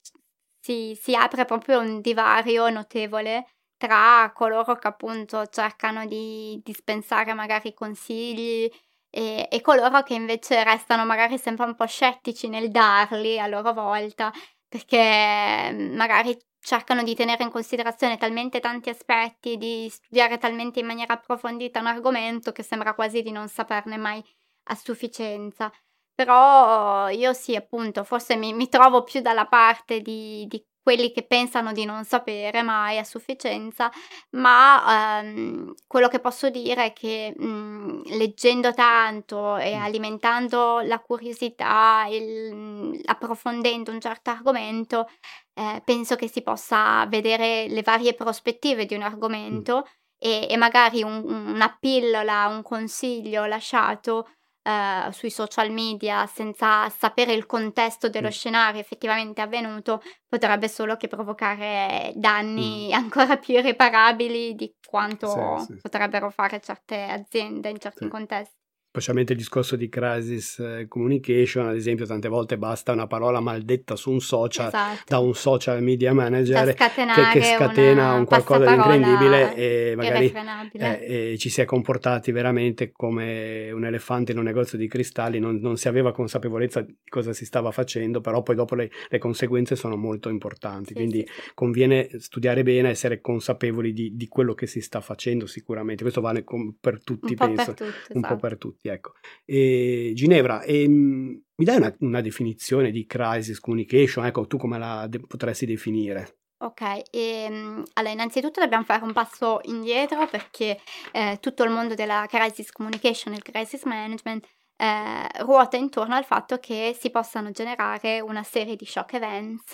si, 0.59 0.97
si 0.99 1.15
apre 1.15 1.45
proprio 1.45 1.79
un 1.79 2.01
divario 2.01 2.69
notevole 2.69 3.47
tra 3.77 4.31
coloro 4.33 4.75
che 4.75 4.87
appunto 4.87 5.45
cercano 5.47 6.05
di 6.05 6.59
dispensare 6.63 7.33
magari 7.33 7.73
consigli 7.73 8.69
e, 9.09 9.47
e, 9.49 9.61
coloro 9.61 10.01
che 10.03 10.13
invece 10.13 10.63
restano 10.63 11.05
magari 11.05 11.37
sempre 11.37 11.65
un 11.65 11.75
po' 11.75 11.85
scettici 11.85 12.49
nel 12.49 12.71
darli 12.71 13.39
a 13.39 13.47
loro 13.47 13.73
volta 13.73 14.31
perché 14.67 15.71
mm, 15.71 15.95
magari 15.95 16.37
cercano 16.59 17.03
di 17.03 17.15
tenere 17.15 17.43
in 17.43 17.51
considerazione 17.51 18.17
talmente 18.17 18.59
tanti 18.59 18.89
aspetti, 18.89 19.55
di 19.57 19.87
studiare 19.89 20.37
talmente 20.39 20.79
in 20.79 20.87
maniera 20.87 21.13
approfondita 21.13 21.79
un 21.79 21.85
argomento 21.85 22.51
che 22.51 22.63
sembra 22.63 22.95
quasi 22.95 23.21
di 23.21 23.31
non 23.31 23.47
saperne 23.47 23.97
mai 23.97 24.21
a 24.69 24.75
sufficienza. 24.75 25.71
Però 26.15 27.09
io 27.09 27.33
sì, 27.33 27.55
appunto, 27.55 28.05
forse 28.05 28.37
mi, 28.37 28.53
mi 28.53 28.69
trovo 28.69 29.03
più 29.03 29.19
dalla 29.19 29.47
parte 29.47 29.99
di, 29.99 30.45
di, 30.47 30.65
quelli 30.85 31.11
che 31.11 31.23
pensano 31.25 31.71
di 31.73 31.83
non 31.83 32.03
sapere 32.05 32.61
mai 32.61 32.99
a 32.99 33.03
sufficienza, 33.03 33.89
ma 34.31 35.19
ehm, 35.19 35.73
quello 35.87 36.07
che 36.07 36.19
posso 36.19 36.49
dire 36.51 36.85
è 36.85 36.93
che 36.93 37.33
mh, 37.35 37.45
mhmm, 37.45 38.01
leggendo 38.17 38.71
tanto 38.73 39.57
e 39.57 39.73
alimentando 39.73 40.81
la 40.81 40.99
curiosità, 40.99 42.05
il, 42.09 42.53
mhmm, 42.53 42.99
approfondendo 43.05 43.91
un 43.91 43.99
certo 43.99 44.29
argomento, 44.29 45.07
eh, 45.55 45.81
penso 45.83 46.15
che 46.15 46.27
si 46.27 46.43
possa 46.43 47.05
vedere 47.07 47.67
le 47.67 47.81
varie 47.81 48.13
prospettive 48.13 48.85
di 48.85 48.93
un 48.93 49.01
argomento 49.01 49.79
mm. 49.79 49.89
e, 50.19 50.47
e, 50.49 50.57
magari 50.57 51.01
un, 51.01 51.23
una 51.27 51.75
pillola, 51.79 52.47
un 52.47 52.61
consiglio 52.61 53.45
lasciato 53.45 54.27
eh, 54.65 55.11
sui 55.11 55.29
social 55.29 55.69
media 55.71 56.25
senza 56.25 56.89
sapere 56.89 57.33
il 57.33 57.45
contesto 57.45 58.09
dello 58.09 58.29
mm. 58.29 58.31
scenario 58.31 58.81
effettivamente 58.81 59.39
avvenuto 59.41 60.01
potrebbe 60.27 60.67
solo 60.67 60.95
che 60.97 61.07
provocare 61.07 62.11
danni 62.15 62.87
mm. 62.89 62.93
ancora 62.97 63.37
più 63.37 63.53
irreparabili 63.53 64.55
di 64.55 64.75
quanto 64.83 65.59
sì, 65.59 65.65
sì, 65.65 65.79
potrebbero 65.81 66.31
fare 66.31 66.59
certe 66.61 67.03
aziende 67.03 67.69
in 67.69 67.79
certi 67.79 68.07
contesti 68.07 68.64
specialmente 68.95 69.33
il 69.33 69.39
discorso 69.39 69.75
di 69.75 69.89
crisis 69.89 70.59
eh, 70.59 70.85
communication, 70.87 71.67
ad 71.67 71.75
esempio, 71.75 72.05
tante 72.05 72.29
volte 72.29 72.57
basta 72.57 72.93
una 72.93 73.07
parola 73.07 73.41
maldetta 73.41 73.97
su 73.97 74.09
un 74.09 74.21
social 74.21 74.67
esatto. 74.67 75.01
da 75.05 75.19
un 75.19 75.33
social 75.35 75.83
media 75.83 76.13
manager 76.13 76.73
che, 76.73 76.91
che, 77.33 77.41
scatena 77.41 78.13
un 78.13 78.25
qualcosa 78.25 78.65
di 78.65 78.73
incredibile 78.73 79.55
e 79.55 79.93
magari 79.97 80.33
eh, 80.73 81.31
e 81.33 81.37
ci 81.37 81.49
si 81.49 81.59
è 81.59 81.65
comportati 81.65 82.31
veramente 82.31 82.91
come 82.91 83.69
un 83.71 83.85
elefante 83.85 84.31
in 84.31 84.37
un 84.37 84.45
negozio 84.45 84.77
di 84.77 84.87
cristalli, 84.87 85.39
non, 85.39 85.57
non, 85.57 85.77
si 85.77 85.89
aveva 85.89 86.13
consapevolezza 86.13 86.81
di 86.81 86.95
cosa 87.09 87.33
si 87.33 87.45
stava 87.45 87.71
facendo, 87.71 88.21
però 88.21 88.43
poi 88.43 88.55
dopo 88.55 88.75
le, 88.75 88.89
le 89.09 89.17
conseguenze 89.17 89.75
sono 89.75 89.97
molto 89.97 90.29
importanti, 90.29 90.89
sì, 90.89 90.93
quindi 90.93 91.25
sì. 91.27 91.51
conviene 91.53 92.09
studiare 92.17 92.63
bene, 92.63 92.89
essere 92.89 93.19
consapevoli 93.19 93.91
di, 93.91 94.15
di, 94.15 94.27
quello 94.27 94.53
che 94.53 94.67
si 94.67 94.79
sta 94.79 95.01
facendo 95.01 95.47
sicuramente, 95.47 96.03
questo 96.03 96.21
vale 96.21 96.43
per 96.79 97.03
tutti, 97.03 97.31
un 97.31 97.35
penso, 97.35 97.73
per 97.73 97.75
tutti, 97.75 98.11
un 98.13 98.17
esatto. 98.17 98.33
po' 98.33 98.39
per 98.39 98.57
tutti 98.57 98.84
tutti. 98.85 98.87
Ecco. 98.87 99.13
E, 99.45 100.11
Ginevra, 100.13 100.61
ehm, 100.63 101.41
mi 101.55 101.65
dai 101.65 101.77
una, 101.77 101.95
una, 101.99 102.21
definizione 102.21 102.91
di 102.91 103.05
crisis 103.05 103.59
communication? 103.59 104.25
Ecco, 104.25 104.45
tu 104.47 104.57
come 104.57 104.77
la 104.77 105.07
de- 105.07 105.19
potresti 105.25 105.65
definire? 105.65 106.39
Ok, 106.57 107.01
ehm, 107.11 107.83
allora 107.93 108.13
innanzitutto 108.13 108.61
dobbiamo 108.61 108.85
fare 108.85 109.03
un 109.03 109.11
passo 109.11 109.59
indietro 109.63 110.25
perché 110.27 110.79
eh, 111.11 111.37
tutto 111.41 111.63
il 111.63 111.69
mondo 111.69 111.95
della 111.95 112.25
crisis 112.29 112.71
communication 112.71 113.33
e 113.33 113.37
il 113.37 113.43
crisis 113.43 113.83
management 113.83 114.47
eh, 114.77 115.27
ruota 115.43 115.75
intorno 115.75 116.15
al 116.15 116.23
fatto 116.23 116.57
che 116.59 116.95
si 116.97 117.09
possano 117.09 117.51
generare 117.51 118.21
una 118.21 118.43
serie 118.43 118.75
di 118.75 118.85
shock 118.85 119.13
events 119.13 119.73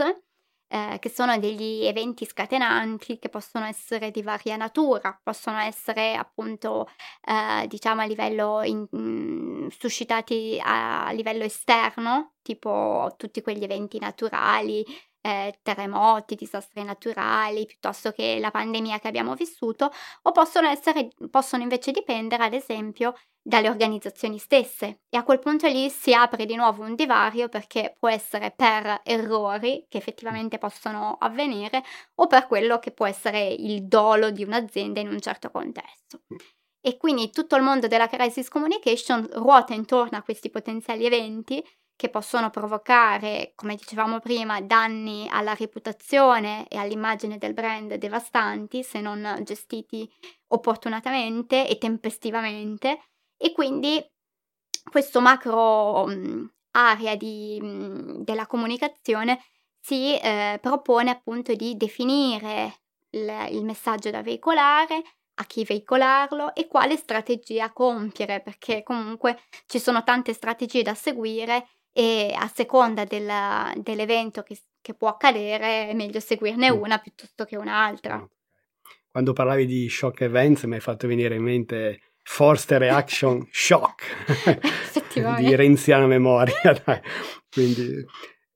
eh, 0.73 0.97
che 0.99 1.09
sono 1.09 1.37
degli 1.37 1.83
eventi 1.85 2.25
scatenanti 2.25 3.19
che 3.19 3.27
possono 3.27 3.65
essere 3.65 4.09
di 4.09 4.21
varia 4.21 4.55
natura, 4.55 5.19
possono 5.21 5.59
essere 5.59 6.15
appunto 6.15 6.87
eh, 7.25 7.67
diciamo 7.67 8.01
a 8.01 8.05
livello 8.05 8.61
in, 8.63 8.87
mm, 8.95 9.67
suscitati 9.67 10.59
a, 10.63 11.07
a 11.07 11.11
livello 11.11 11.43
esterno, 11.43 12.35
tipo 12.41 13.13
tutti 13.17 13.41
quegli 13.41 13.63
eventi 13.63 13.99
naturali, 13.99 14.85
eh, 15.21 15.59
terremoti, 15.61 16.35
disastri 16.35 16.83
naturali, 16.83 17.65
piuttosto 17.65 18.11
che 18.11 18.39
la 18.39 18.49
pandemia 18.51 18.99
che 18.99 19.07
abbiamo 19.09 19.35
vissuto, 19.35 19.91
o 20.23 20.31
possono, 20.31 20.69
essere, 20.69 21.09
possono 21.29 21.63
invece 21.63 21.91
dipendere, 21.91 22.45
ad 22.45 22.53
esempio, 22.53 23.13
dalle 23.41 23.69
organizzazioni 23.69 24.37
stesse. 24.37 25.01
E 25.09 25.17
a 25.17 25.23
quel 25.23 25.39
punto 25.39 25.67
lì 25.67 25.89
si 25.89 26.13
apre 26.13 26.45
di 26.45 26.55
nuovo 26.55 26.83
un 26.83 26.95
divario 26.95 27.49
perché 27.49 27.95
può 27.97 28.09
essere 28.09 28.51
per 28.55 29.01
errori 29.03 29.85
che 29.89 29.97
effettivamente 29.97 30.57
possono 30.57 31.17
avvenire 31.19 31.83
o 32.15 32.27
per 32.27 32.47
quello 32.47 32.79
che 32.79 32.91
può 32.91 33.05
essere 33.05 33.47
il 33.47 33.87
dolo 33.87 34.31
di 34.31 34.43
un'azienda 34.43 34.99
in 34.99 35.07
un 35.07 35.19
certo 35.19 35.49
contesto. 35.49 36.21
E 36.83 36.97
quindi 36.97 37.29
tutto 37.29 37.55
il 37.55 37.61
mondo 37.61 37.87
della 37.87 38.07
crisis 38.07 38.47
communication 38.49 39.27
ruota 39.33 39.73
intorno 39.73 40.17
a 40.17 40.23
questi 40.23 40.49
potenziali 40.49 41.05
eventi 41.05 41.63
che 41.95 42.09
possono 42.09 42.49
provocare, 42.49 43.51
come 43.53 43.75
dicevamo 43.75 44.19
prima, 44.19 44.59
danni 44.59 45.27
alla 45.29 45.53
reputazione 45.53 46.67
e 46.67 46.77
all'immagine 46.77 47.37
del 47.37 47.53
brand 47.53 47.93
devastanti 47.93 48.81
se 48.81 48.99
non 48.99 49.41
gestiti 49.43 50.11
opportunamente 50.47 51.67
e 51.67 51.77
tempestivamente 51.77 53.10
e 53.41 53.51
quindi 53.51 54.03
questo 54.89 55.19
macro 55.19 56.05
mh, 56.05 56.13
mm, 56.13 56.45
area 56.71 57.15
di, 57.15 57.57
mh, 57.59 57.65
mm, 57.65 58.21
della 58.21 58.45
comunicazione 58.45 59.39
si 59.79 60.15
eh, 60.19 60.59
propone 60.61 61.09
appunto 61.09 61.55
di 61.55 61.75
definire 61.75 62.81
il, 63.11 63.47
il 63.49 63.63
messaggio 63.63 64.11
da 64.11 64.21
veicolare, 64.21 65.01
a 65.35 65.45
chi 65.45 65.63
veicolarlo 65.63 66.53
e 66.53 66.67
quale 66.67 66.97
strategia 66.97 67.71
compiere, 67.73 68.41
perché 68.41 68.83
comunque 68.83 69.39
ci 69.65 69.79
sono 69.79 70.03
tante 70.03 70.33
strategie 70.33 70.83
da 70.83 70.93
seguire 70.93 71.67
e 71.91 72.33
a 72.37 72.47
seconda 72.47 73.05
della, 73.05 73.73
dell'evento 73.75 74.43
che, 74.43 74.59
che, 74.79 74.93
può 74.93 75.07
accadere 75.09 75.89
è 75.89 75.93
meglio 75.93 76.19
seguirne 76.19 76.69
una 76.69 76.99
piuttosto 76.99 77.43
che 77.45 77.57
un'altra. 77.57 78.23
Quando 79.09 79.33
parlavi 79.33 79.65
di 79.65 79.89
shock 79.89 80.21
events 80.21 80.63
mi 80.63 80.75
hai 80.75 80.79
fatto 80.79 81.07
venire 81.07 81.35
in 81.35 81.43
mente 81.43 82.10
Forced 82.23 82.77
Reaction 82.77 83.47
Shock 83.51 84.03
di 85.39 85.55
renziana 85.55 86.07
memoria. 86.07 86.55
Quindi 87.49 88.05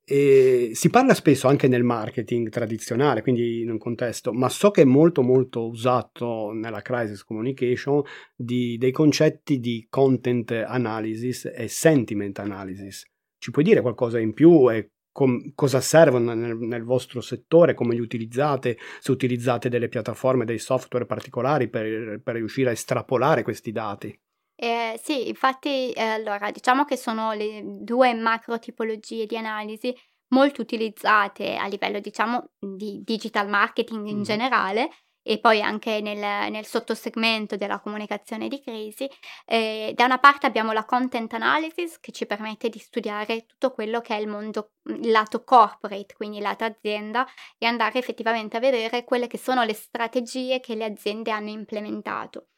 e 0.08 0.70
si 0.76 0.92
parla 0.92 1.16
spesso 1.16 1.48
anche 1.48 1.68
nel 1.68 1.82
marketing 1.82 2.50
tradizionale, 2.50 3.24
quindi 3.24 3.62
in 3.62 3.72
un 3.72 3.80
contesto, 3.80 4.32
ma 4.34 4.50
so 4.50 4.70
che 4.70 4.84
è 4.84 4.86
molto 4.86 5.24
molto 5.24 5.68
usato 5.68 6.52
nella 6.52 6.84
crisis 6.84 7.24
communication 7.24 8.04
di, 8.36 8.78
dei 8.78 8.92
concetti 8.92 9.60
di 9.60 9.88
content 9.90 10.52
analysis 10.52 11.52
e 11.52 11.68
sentiment 11.68 12.38
analysis. 12.38 13.04
Ci 13.40 13.50
puoi 13.50 13.64
dire 13.64 13.82
qualcosa 13.82 14.20
in 14.20 14.34
più 14.34 14.72
e 14.72 14.92
com- 15.16 15.54
cosa 15.56 15.80
servono 15.80 16.34
nel, 16.34 16.58
nel, 16.58 16.84
vostro 16.84 17.22
settore, 17.22 17.74
come 17.74 17.94
li 17.94 18.02
utilizzate, 18.02 18.78
se 19.00 19.12
utilizzate 19.12 19.70
delle 19.70 19.88
piattaforme, 19.88 20.44
dei 20.44 20.60
software 20.60 21.06
particolari 21.06 21.70
per, 21.70 22.20
per 22.22 22.36
riuscire 22.36 22.68
a 22.68 22.74
estrapolare 22.74 23.42
questi 23.42 23.72
dati? 23.72 24.20
Eh, 24.58 25.00
sì, 25.02 25.30
infatti, 25.30 25.94
eh, 25.94 26.02
allora, 26.02 26.52
diciamo 26.52 26.84
che 26.84 26.98
sono 26.98 27.32
le 27.32 27.62
due 27.64 28.14
macro 28.14 28.60
tipologie 28.60 29.26
di 29.26 29.38
analisi 29.38 29.96
molto 30.34 30.62
utilizzate 30.62 31.56
a 31.56 31.68
livello, 31.68 32.02
diciamo, 32.02 32.52
di 32.60 33.02
digital 33.02 33.48
marketing 33.48 34.08
in 34.08 34.18
mm. 34.18 34.24
generale 34.24 34.90
e 35.28 35.40
poi 35.40 35.60
anche 35.60 36.02
nel, 36.02 36.52
nel 36.52 36.66
sottosegmento 36.68 37.56
della 37.56 37.80
comunicazione 37.80 38.48
di 38.48 38.62
crisi. 38.62 39.10
Eh, 39.46 39.92
da 39.96 40.06
una 40.06 40.20
parte 40.20 40.46
abbiamo 40.46 40.72
la 40.72 40.86
content 40.86 41.34
analysis 41.34 42.00
che 42.00 42.12
ci 42.12 42.28
permette 42.28 42.70
di 42.70 42.78
studiare 42.78 43.48
tutto 43.48 43.72
quello 43.72 44.02
che 44.02 44.16
è 44.16 44.20
il 44.20 44.28
mondo, 44.28 44.74
lato 45.06 45.44
corporate, 45.44 46.14
quindi 46.16 46.40
lato 46.40 46.64
azienda, 46.64 47.26
e 47.58 47.66
andare 47.66 47.98
effettivamente 47.98 48.58
a 48.58 48.60
vedere 48.60 49.04
quelle 49.04 49.26
che 49.26 49.40
sono 49.40 49.64
le 49.64 49.74
strategie 49.74 50.60
che 50.60 50.76
le 50.76 50.86
aziende 50.86 51.32
hanno 51.32 51.50
implementato. 51.50 52.50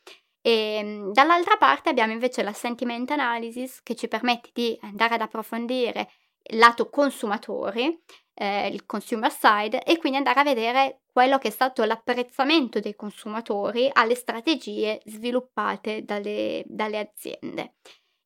E 0.41 0.75
ehm, 0.79 1.12
dall'altra 1.13 1.55
parte 1.55 1.89
abbiamo 1.89 2.12
invece 2.12 2.43
la 2.43 2.53
sentiment 2.53 3.09
analysis 3.12 3.81
che 3.81 3.95
ci 3.95 4.09
permette 4.09 4.50
di 4.53 4.77
andare 4.81 5.15
ad 5.15 5.21
approfondire 5.21 6.09
lato 6.51 6.89
consumatori, 6.89 8.01
eh, 8.34 8.68
il 8.68 8.86
consumer 8.86 9.32
side, 9.32 9.84
e 9.84 9.98
quindi 9.98 10.18
andare 10.18 10.39
a 10.39 10.44
vedere 10.44 11.01
quello 11.12 11.38
che 11.38 11.48
è 11.48 11.51
stato 11.51 11.84
l'apprezzamento 11.84 12.80
dei 12.80 12.96
consumatori 12.96 13.89
alle 13.92 14.16
strategie 14.16 15.01
sviluppate 15.06 16.04
dalle, 16.04 16.63
dalle 16.68 17.00
aziende. 17.00 17.74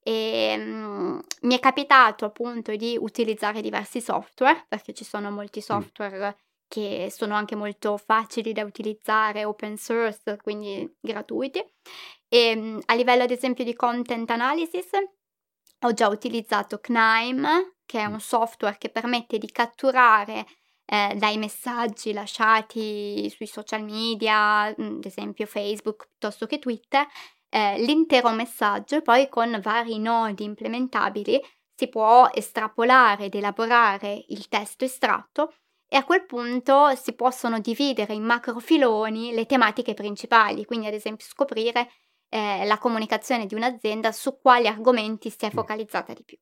E, 0.03 0.55
um, 0.57 1.21
mi 1.41 1.55
è 1.55 1.59
capitato 1.59 2.25
appunto 2.25 2.75
di 2.75 2.97
utilizzare 2.99 3.61
diversi 3.61 4.01
software 4.01 4.65
perché 4.67 4.93
ci 4.93 5.03
sono 5.03 5.29
molti 5.29 5.61
software 5.61 6.35
che 6.67 7.09
sono 7.11 7.35
anche 7.35 7.55
molto 7.55 7.97
facili 7.97 8.53
da 8.53 8.63
utilizzare, 8.63 9.43
open 9.43 9.75
source, 9.75 10.37
quindi 10.41 10.89
gratuiti. 10.99 11.59
E 12.29 12.37
ehm, 12.37 12.81
a 12.85 12.93
livello 12.95 13.23
ad 13.23 13.31
esempio 13.31 13.65
di 13.65 13.75
content 13.75 14.29
analysis 14.29 14.89
ho 15.81 15.93
già 15.93 16.07
utilizzato 16.07 16.79
Knime, 16.79 17.75
che 17.85 17.99
è 17.99 18.05
un 18.05 18.19
software 18.19 18.77
che 18.77 18.89
permette 18.89 19.37
di 19.37 19.51
catturare 19.51 20.45
eh, 20.85 21.15
dai 21.15 21.37
messaggi 21.37 22.13
lasciati 22.13 23.29
sui 23.29 23.47
social 23.47 23.83
media, 23.83 24.69
mm, 24.69 24.97
ad 24.97 25.05
esempio 25.05 25.45
Facebook 25.45 26.07
piuttosto 26.07 26.45
che 26.45 26.59
Twitter, 26.59 27.05
eh, 27.49 27.81
l'intero 27.81 28.29
messaggio 28.31 28.97
e 28.97 29.01
poi 29.01 29.27
con 29.29 29.59
vari 29.61 29.99
nodi 29.99 30.43
implementabili 30.43 31.41
si 31.75 31.87
può 31.87 32.29
estrapolare 32.31 33.25
ed 33.25 33.35
elaborare 33.35 34.25
il 34.27 34.47
testo 34.47 34.85
estratto 34.85 35.53
e 35.87 35.97
a 35.97 36.05
quel 36.05 36.25
punto 36.25 36.95
si 36.95 37.13
possono 37.13 37.59
dividere 37.59 38.13
in 38.13 38.23
macrofiloni 38.23 39.33
le 39.33 39.45
tematiche 39.45 39.93
principali, 39.93 40.63
quindi 40.63 40.87
ad 40.87 40.93
esempio 40.93 41.25
scoprire 41.25 41.89
eh, 42.33 42.65
la 42.65 42.77
comunicazione 42.77 43.45
di 43.45 43.55
un'azienda 43.55 44.13
su 44.13 44.39
quali 44.39 44.67
argomenti 44.67 45.29
si 45.29 45.45
è 45.45 45.51
focalizzata 45.51 46.13
di 46.13 46.23
più. 46.23 46.37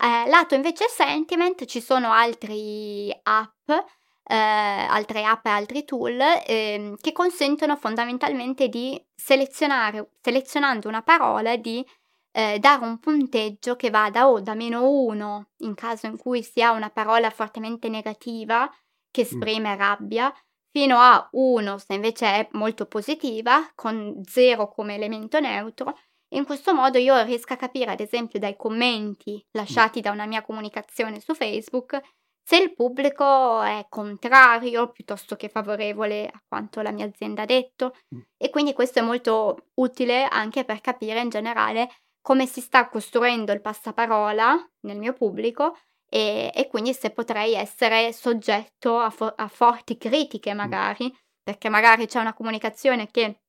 Eh, 0.00 0.28
lato 0.30 0.54
invece 0.54 0.88
sentiment 0.88 1.66
ci 1.66 1.82
sono 1.82 2.10
altri 2.10 3.14
app, 3.24 3.68
eh, 3.68 4.34
altre 4.34 5.24
app 5.24 5.44
e 5.44 5.50
altri 5.50 5.84
tool 5.84 6.18
eh, 6.18 6.94
che 6.98 7.12
consentono 7.12 7.76
fondamentalmente 7.76 8.68
di 8.68 8.98
selezionare, 9.14 10.12
selezionando 10.22 10.88
una 10.88 11.02
parola, 11.02 11.56
di 11.56 11.84
eh, 12.32 12.58
dare 12.58 12.86
un 12.86 12.98
punteggio 12.98 13.76
che 13.76 13.90
vada 13.90 14.30
o 14.30 14.40
da 14.40 14.54
meno 14.54 14.88
1 14.88 15.50
in 15.58 15.74
caso 15.74 16.06
in 16.06 16.16
cui 16.16 16.42
si 16.42 16.62
ha 16.62 16.70
una 16.70 16.88
parola 16.88 17.28
fortemente 17.28 17.90
negativa 17.90 18.70
che 19.10 19.22
esprime 19.22 19.76
rabbia, 19.76 20.32
fino 20.70 20.98
a 20.98 21.28
1 21.32 21.78
se 21.78 21.94
invece 21.94 22.26
è 22.26 22.48
molto 22.52 22.86
positiva, 22.86 23.70
con 23.74 24.20
0 24.24 24.68
come 24.68 24.94
elemento 24.94 25.40
neutro. 25.40 25.96
In 26.34 26.44
questo 26.44 26.74
modo 26.74 26.98
io 26.98 27.22
riesco 27.22 27.54
a 27.54 27.56
capire, 27.56 27.92
ad 27.92 28.00
esempio, 28.00 28.38
dai 28.38 28.56
commenti 28.56 29.44
lasciati 29.52 30.00
da 30.00 30.10
una 30.10 30.26
mia 30.26 30.42
comunicazione 30.42 31.20
su 31.20 31.34
Facebook, 31.34 32.00
se 32.42 32.56
il 32.56 32.74
pubblico 32.74 33.60
è 33.60 33.86
contrario 33.88 34.90
piuttosto 34.90 35.36
che 35.36 35.50
favorevole 35.50 36.26
a 36.26 36.42
quanto 36.46 36.80
la 36.80 36.92
mia 36.92 37.04
azienda 37.04 37.42
ha 37.42 37.46
detto. 37.46 37.94
E 38.36 38.50
quindi 38.50 38.72
questo 38.72 39.00
è 39.00 39.02
molto 39.02 39.68
utile 39.74 40.24
anche 40.24 40.64
per 40.64 40.80
capire 40.80 41.20
in 41.20 41.28
generale 41.28 41.90
come 42.20 42.46
si 42.46 42.60
sta 42.60 42.88
costruendo 42.88 43.52
il 43.52 43.60
passaparola 43.60 44.70
nel 44.80 44.98
mio 44.98 45.12
pubblico 45.12 45.76
e, 46.08 46.50
e 46.54 46.66
quindi 46.68 46.94
se 46.94 47.10
potrei 47.10 47.54
essere 47.54 48.12
soggetto 48.12 48.98
a, 48.98 49.10
fo- 49.10 49.34
a 49.36 49.48
forti 49.48 49.96
critiche 49.96 50.54
magari, 50.54 51.14
perché 51.42 51.68
magari 51.68 52.06
c'è 52.06 52.20
una 52.20 52.34
comunicazione 52.34 53.10
che 53.10 53.40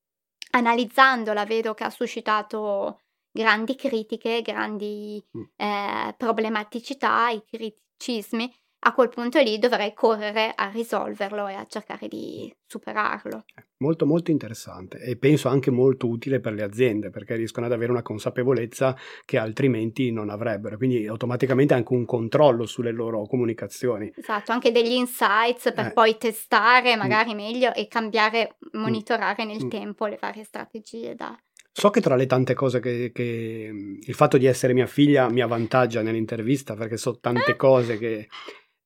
analizzandola 0.51 1.45
vedo 1.45 1.73
che 1.73 1.83
ha 1.83 1.89
suscitato 1.89 3.01
grandi 3.31 3.75
critiche, 3.75 4.41
grandi 4.41 5.23
eh, 5.55 6.13
problematicità, 6.17 7.29
i 7.29 7.43
criticismi 7.45 8.53
a 8.81 8.93
quel 8.93 9.09
punto 9.09 9.39
lì 9.41 9.57
dovrei 9.59 9.93
correre 9.93 10.53
a 10.55 10.69
risolverlo 10.69 11.47
e 11.47 11.53
a 11.53 11.65
cercare 11.67 12.07
di 12.07 12.53
superarlo. 12.65 13.43
Molto 13.79 14.05
molto 14.05 14.31
interessante 14.31 14.99
e 14.99 15.17
penso 15.17 15.49
anche 15.49 15.71
molto 15.71 16.07
utile 16.07 16.39
per 16.39 16.53
le 16.53 16.63
aziende 16.63 17.09
perché 17.09 17.35
riescono 17.35 17.65
ad 17.65 17.71
avere 17.71 17.91
una 17.91 18.01
consapevolezza 18.01 18.95
che 19.25 19.37
altrimenti 19.37 20.11
non 20.11 20.29
avrebbero, 20.29 20.77
quindi 20.77 21.07
automaticamente 21.07 21.73
anche 21.73 21.93
un 21.93 22.05
controllo 22.05 22.65
sulle 22.65 22.91
loro 22.91 23.25
comunicazioni. 23.25 24.11
Esatto, 24.15 24.51
anche 24.51 24.71
degli 24.71 24.91
insights 24.91 25.73
per 25.73 25.87
eh. 25.87 25.91
poi 25.91 26.17
testare 26.17 26.95
mm. 26.95 26.99
magari 26.99 27.33
mm. 27.33 27.37
meglio 27.37 27.73
e 27.73 27.87
cambiare, 27.87 28.57
monitorare 28.73 29.43
mm. 29.45 29.47
nel 29.47 29.65
mm. 29.65 29.69
tempo 29.69 30.05
le 30.05 30.17
varie 30.19 30.43
strategie 30.43 31.15
da, 31.15 31.37
So 31.71 31.91
che 31.91 32.01
tra 32.01 32.15
le 32.15 32.25
tante 32.25 32.55
cose 32.55 32.81
che, 32.81 33.11
che, 33.13 33.71
il 34.01 34.13
fatto 34.13 34.37
di 34.37 34.45
essere 34.45 34.73
mia 34.73 34.87
figlia 34.87 35.29
mi 35.29 35.39
avvantaggia 35.39 36.01
nell'intervista 36.01 36.75
perché 36.75 36.97
so 36.97 37.19
tante 37.19 37.55
cose 37.55 37.97
che 37.97 38.27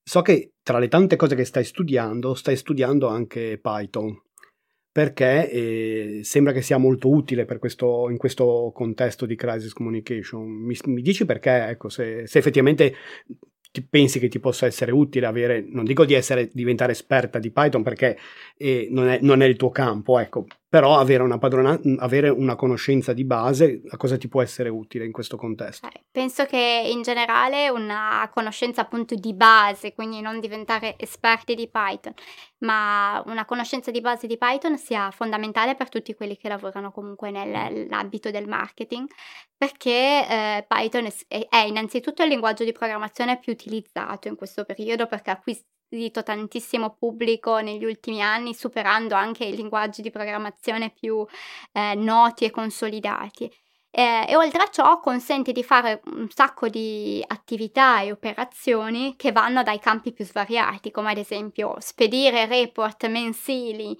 So 0.03 0.21
che 0.21 0.53
tra 0.61 0.79
le 0.79 0.87
tante 0.87 1.15
cose 1.15 1.35
che 1.35 1.45
stai 1.45 1.63
studiando, 1.63 2.33
stai 2.33 2.55
studiando 2.57 3.07
anche 3.07 3.59
Python, 3.61 4.21
perché 4.93 5.49
eh, 5.49 6.19
sembra 6.23 6.53
che 6.53 6.61
sia 6.61 6.77
molto 6.77 7.09
utile 7.09 7.45
questo, 7.57 8.09
in 8.09 8.17
questo 8.17 8.71
contesto 8.75 9.25
di 9.25 9.35
crisis 9.35 9.73
communication. 9.73 10.45
Mi, 10.45 10.77
mi 10.85 11.01
dici 11.01 11.25
perché, 11.25 11.69
ecco, 11.69 11.89
se, 11.89 12.27
se 12.27 12.37
effettivamente 12.37 12.93
ti 13.71 13.83
pensi 13.83 14.19
che 14.19 14.27
ti 14.27 14.39
possa 14.39 14.67
essere 14.67 14.91
utile 14.91 15.25
avere, 15.25 15.65
non 15.67 15.83
dico 15.83 16.05
di 16.05 16.13
essere, 16.13 16.47
diventare 16.53 16.91
esperta 16.91 17.39
di 17.39 17.51
Python 17.51 17.81
perché 17.81 18.15
eh, 18.55 18.87
non, 18.91 19.07
è, 19.07 19.17
non, 19.23 19.41
è, 19.41 19.45
il 19.45 19.55
tuo 19.55 19.71
campo, 19.71 20.19
ecco, 20.19 20.45
però 20.73 20.97
avere 20.97 21.21
una, 21.21 21.37
padrona, 21.37 21.79
avere 21.97 22.29
una 22.29 22.55
conoscenza 22.55 23.13
di 23.13 23.25
base, 23.25 23.83
a 23.89 23.95
cosa 23.95 24.17
ti 24.17 24.27
può 24.27 24.41
essere 24.41 24.69
utile 24.69 25.05
in 25.05 25.11
questo 25.11 25.37
contesto? 25.37 25.85
Eh, 25.85 26.03
penso 26.09 26.45
che 26.45 26.89
in 26.91 27.03
generale 27.03 27.69
una 27.69 28.27
conoscenza 28.33 28.81
appunto 28.81 29.13
di 29.13 29.35
base, 29.35 29.93
quindi 29.93 30.19
non 30.19 30.39
diventare 30.39 30.95
esperti 30.97 31.53
di 31.53 31.69
Python, 31.69 32.13
ma 32.61 33.21
una 33.27 33.45
conoscenza 33.45 33.91
di 33.91 34.01
base 34.01 34.25
di 34.25 34.35
Python 34.35 34.79
sia 34.79 35.11
fondamentale 35.11 35.75
per 35.75 35.89
tutti 35.89 36.15
quelli 36.15 36.37
che 36.37 36.49
lavorano 36.49 36.91
comunque 36.91 37.29
nell'ambito 37.29 38.31
del 38.31 38.47
marketing, 38.47 39.07
perché 39.55 40.27
eh, 40.27 40.65
Python 40.67 41.07
è, 41.27 41.57
innanzitutto 41.67 42.23
il 42.23 42.29
linguaggio 42.29 42.63
di 42.63 42.71
programmazione 42.71 43.37
più 43.37 43.51
utilizzato 43.51 44.27
in 44.27 44.35
questo 44.35 44.65
periodo 44.65 45.05
perché 45.05 45.29
acquista 45.29 45.67
acquisito 45.93 46.23
tantissimo 46.23 46.95
pubblico 46.97 47.59
negli 47.59 47.85
ultimi 47.85 48.21
anni, 48.21 48.55
superando 48.55 49.13
anche 49.13 49.45
i 49.45 49.55
linguaggi 49.55 50.01
di 50.01 50.09
programmazione 50.09 50.89
più 50.89 51.25
eh, 51.71 51.93
noti 51.95 52.45
e 52.45 52.51
consolidati. 52.51 53.51
Eh, 53.95 54.25
e 54.27 54.35
oltre 54.35 54.63
a 54.63 54.69
ciò 54.69 54.99
consente 54.99 55.51
di 55.51 55.63
fare 55.63 56.01
un 56.05 56.27
sacco 56.29 56.67
di 56.67 57.23
attività 57.27 58.01
e 58.01 58.11
operazioni 58.11 59.15
che 59.15 59.31
vanno 59.31 59.61
dai 59.61 59.77
campi 59.77 60.11
più 60.11 60.25
svariati, 60.25 60.89
come 60.89 61.11
ad 61.11 61.17
esempio 61.17 61.75
spedire 61.79 62.47
report 62.47 63.07
mensili 63.07 63.95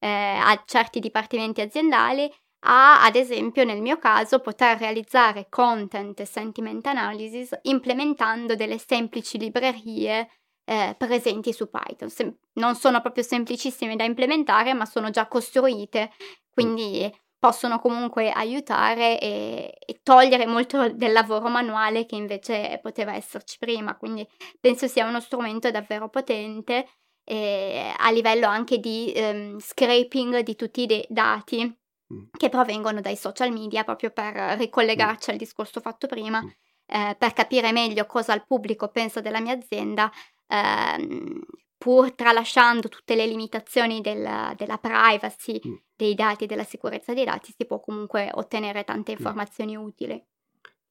eh, 0.00 0.06
a 0.06 0.62
certi 0.66 1.00
dipartimenti 1.00 1.62
aziendali 1.62 2.30
a, 2.62 3.04
ad 3.04 3.14
esempio, 3.14 3.64
nel 3.64 3.80
mio 3.80 3.98
caso, 3.98 4.40
poter 4.40 4.78
realizzare 4.78 5.46
content 5.48 6.18
e 6.20 6.26
sentiment 6.26 6.84
analysis 6.86 7.56
implementando 7.62 8.56
delle 8.56 8.78
semplici 8.78 9.38
librerie 9.38 10.28
eh, 10.68 10.94
presenti 10.96 11.52
su 11.52 11.68
Python. 11.70 12.10
Sem- 12.10 12.36
non 12.54 12.74
sono 12.74 13.00
proprio 13.00 13.22
semplicissime 13.22 13.96
da 13.96 14.04
implementare, 14.04 14.74
ma 14.74 14.84
sono 14.84 15.10
già 15.10 15.26
costruite, 15.26 16.10
quindi 16.50 17.10
possono 17.38 17.78
comunque 17.78 18.30
aiutare 18.30 19.20
e, 19.20 19.72
e, 19.78 20.00
togliere 20.02 20.44
molto 20.44 20.90
del 20.90 21.12
lavoro 21.12 21.48
manuale 21.48 22.04
che 22.04 22.16
invece 22.16 22.78
poteva 22.82 23.14
esserci 23.14 23.58
prima. 23.58 23.96
Quindi 23.96 24.26
penso 24.60 24.88
sia 24.88 25.06
uno 25.06 25.20
strumento 25.20 25.70
davvero 25.70 26.08
potente 26.08 26.86
eh, 27.24 27.92
a 27.96 28.10
livello 28.10 28.46
anche 28.46 28.78
di 28.78 29.12
um, 29.16 29.58
scraping 29.58 30.40
di 30.40 30.56
tutti 30.56 30.82
i 30.82 30.86
de- 30.86 31.06
dati 31.08 31.76
Mm. 32.12 32.28
che 32.38 32.48
provengono 32.48 33.02
dai 33.02 33.16
social 33.16 33.52
media 33.52 33.84
proprio 33.84 34.10
per 34.10 34.34
ricollegarci 34.58 35.30
mm. 35.30 35.32
al 35.32 35.38
discorso 35.38 35.80
fatto 35.80 36.06
prima, 36.06 36.42
mm. 36.42 36.48
eh, 36.86 37.16
per 37.18 37.34
capire 37.34 37.70
meglio 37.70 38.06
cosa 38.06 38.34
il 38.34 38.44
pubblico 38.46 38.88
pensa 38.88 39.20
della 39.20 39.40
mia 39.40 39.52
azienda, 39.52 40.10
ehm, 40.48 41.40
pur 41.78 42.12
tralasciando 42.12 42.88
tutte 42.88 43.14
le 43.14 43.26
limitazioni 43.26 44.00
del, 44.00 44.54
della 44.56 44.78
privacy 44.78 45.60
mm. 45.66 45.74
dei 45.94 46.14
dati 46.14 46.44
e 46.44 46.46
della 46.46 46.64
sicurezza 46.64 47.14
dei 47.14 47.24
dati, 47.24 47.54
si 47.56 47.64
può 47.66 47.80
comunque 47.80 48.30
ottenere 48.32 48.84
tante 48.84 49.12
informazioni 49.12 49.76
utili. 49.76 50.22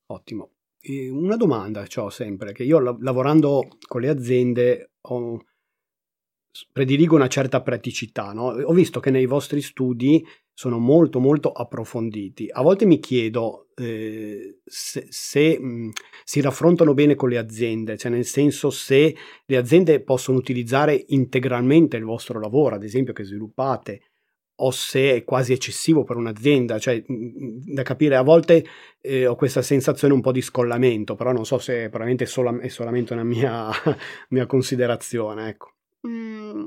Ottimo. 0.07 0.51
E 0.79 1.09
una 1.09 1.35
domanda 1.35 1.85
ho 1.95 2.09
sempre, 2.09 2.53
che 2.53 2.63
io 2.63 2.79
lavorando 2.79 3.67
con 3.87 4.01
le 4.01 4.09
aziende 4.09 4.91
ho, 5.01 5.37
prediligo 6.71 7.15
una 7.15 7.27
certa 7.27 7.61
praticità. 7.61 8.31
No? 8.33 8.47
Ho 8.47 8.73
visto 8.73 8.99
che 8.99 9.11
nei 9.11 9.25
vostri 9.25 9.61
studi 9.61 10.25
sono 10.53 10.79
molto 10.79 11.19
molto 11.19 11.51
approfonditi. 11.51 12.49
A 12.51 12.63
volte 12.63 12.85
mi 12.85 12.99
chiedo 12.99 13.67
eh, 13.75 14.57
se, 14.65 15.05
se 15.07 15.59
mh, 15.59 15.91
si 16.23 16.41
raffrontano 16.41 16.95
bene 16.95 17.13
con 17.13 17.29
le 17.29 17.37
aziende, 17.37 17.95
cioè 17.95 18.09
nel 18.09 18.25
senso 18.25 18.71
se 18.71 19.15
le 19.45 19.57
aziende 19.57 20.01
possono 20.01 20.39
utilizzare 20.39 21.05
integralmente 21.09 21.95
il 21.97 22.05
vostro 22.05 22.39
lavoro, 22.39 22.73
ad 22.73 22.83
esempio 22.83 23.13
che 23.13 23.23
sviluppate, 23.23 24.01
o 24.59 24.71
se 24.71 25.13
è 25.13 25.23
quasi 25.23 25.53
eccessivo 25.53 26.03
per 26.03 26.15
un'azienda, 26.15 26.79
cioè 26.79 27.03
mh, 27.05 27.73
da 27.73 27.83
capire 27.83 28.15
a 28.15 28.23
volte 28.23 28.65
eh, 28.99 29.27
ho 29.27 29.35
questa 29.35 29.61
sensazione 29.61 30.15
un 30.15 30.21
po' 30.21 30.31
di 30.31 30.41
scollamento, 30.41 31.13
però 31.13 31.31
non 31.31 31.45
so 31.45 31.59
se 31.59 31.87
è, 31.87 32.25
sola, 32.25 32.59
è 32.59 32.67
solamente 32.69 33.13
una 33.13 33.23
mia, 33.23 33.69
mia 34.29 34.47
considerazione, 34.47 35.49
ecco. 35.49 35.76
Mm, 36.05 36.65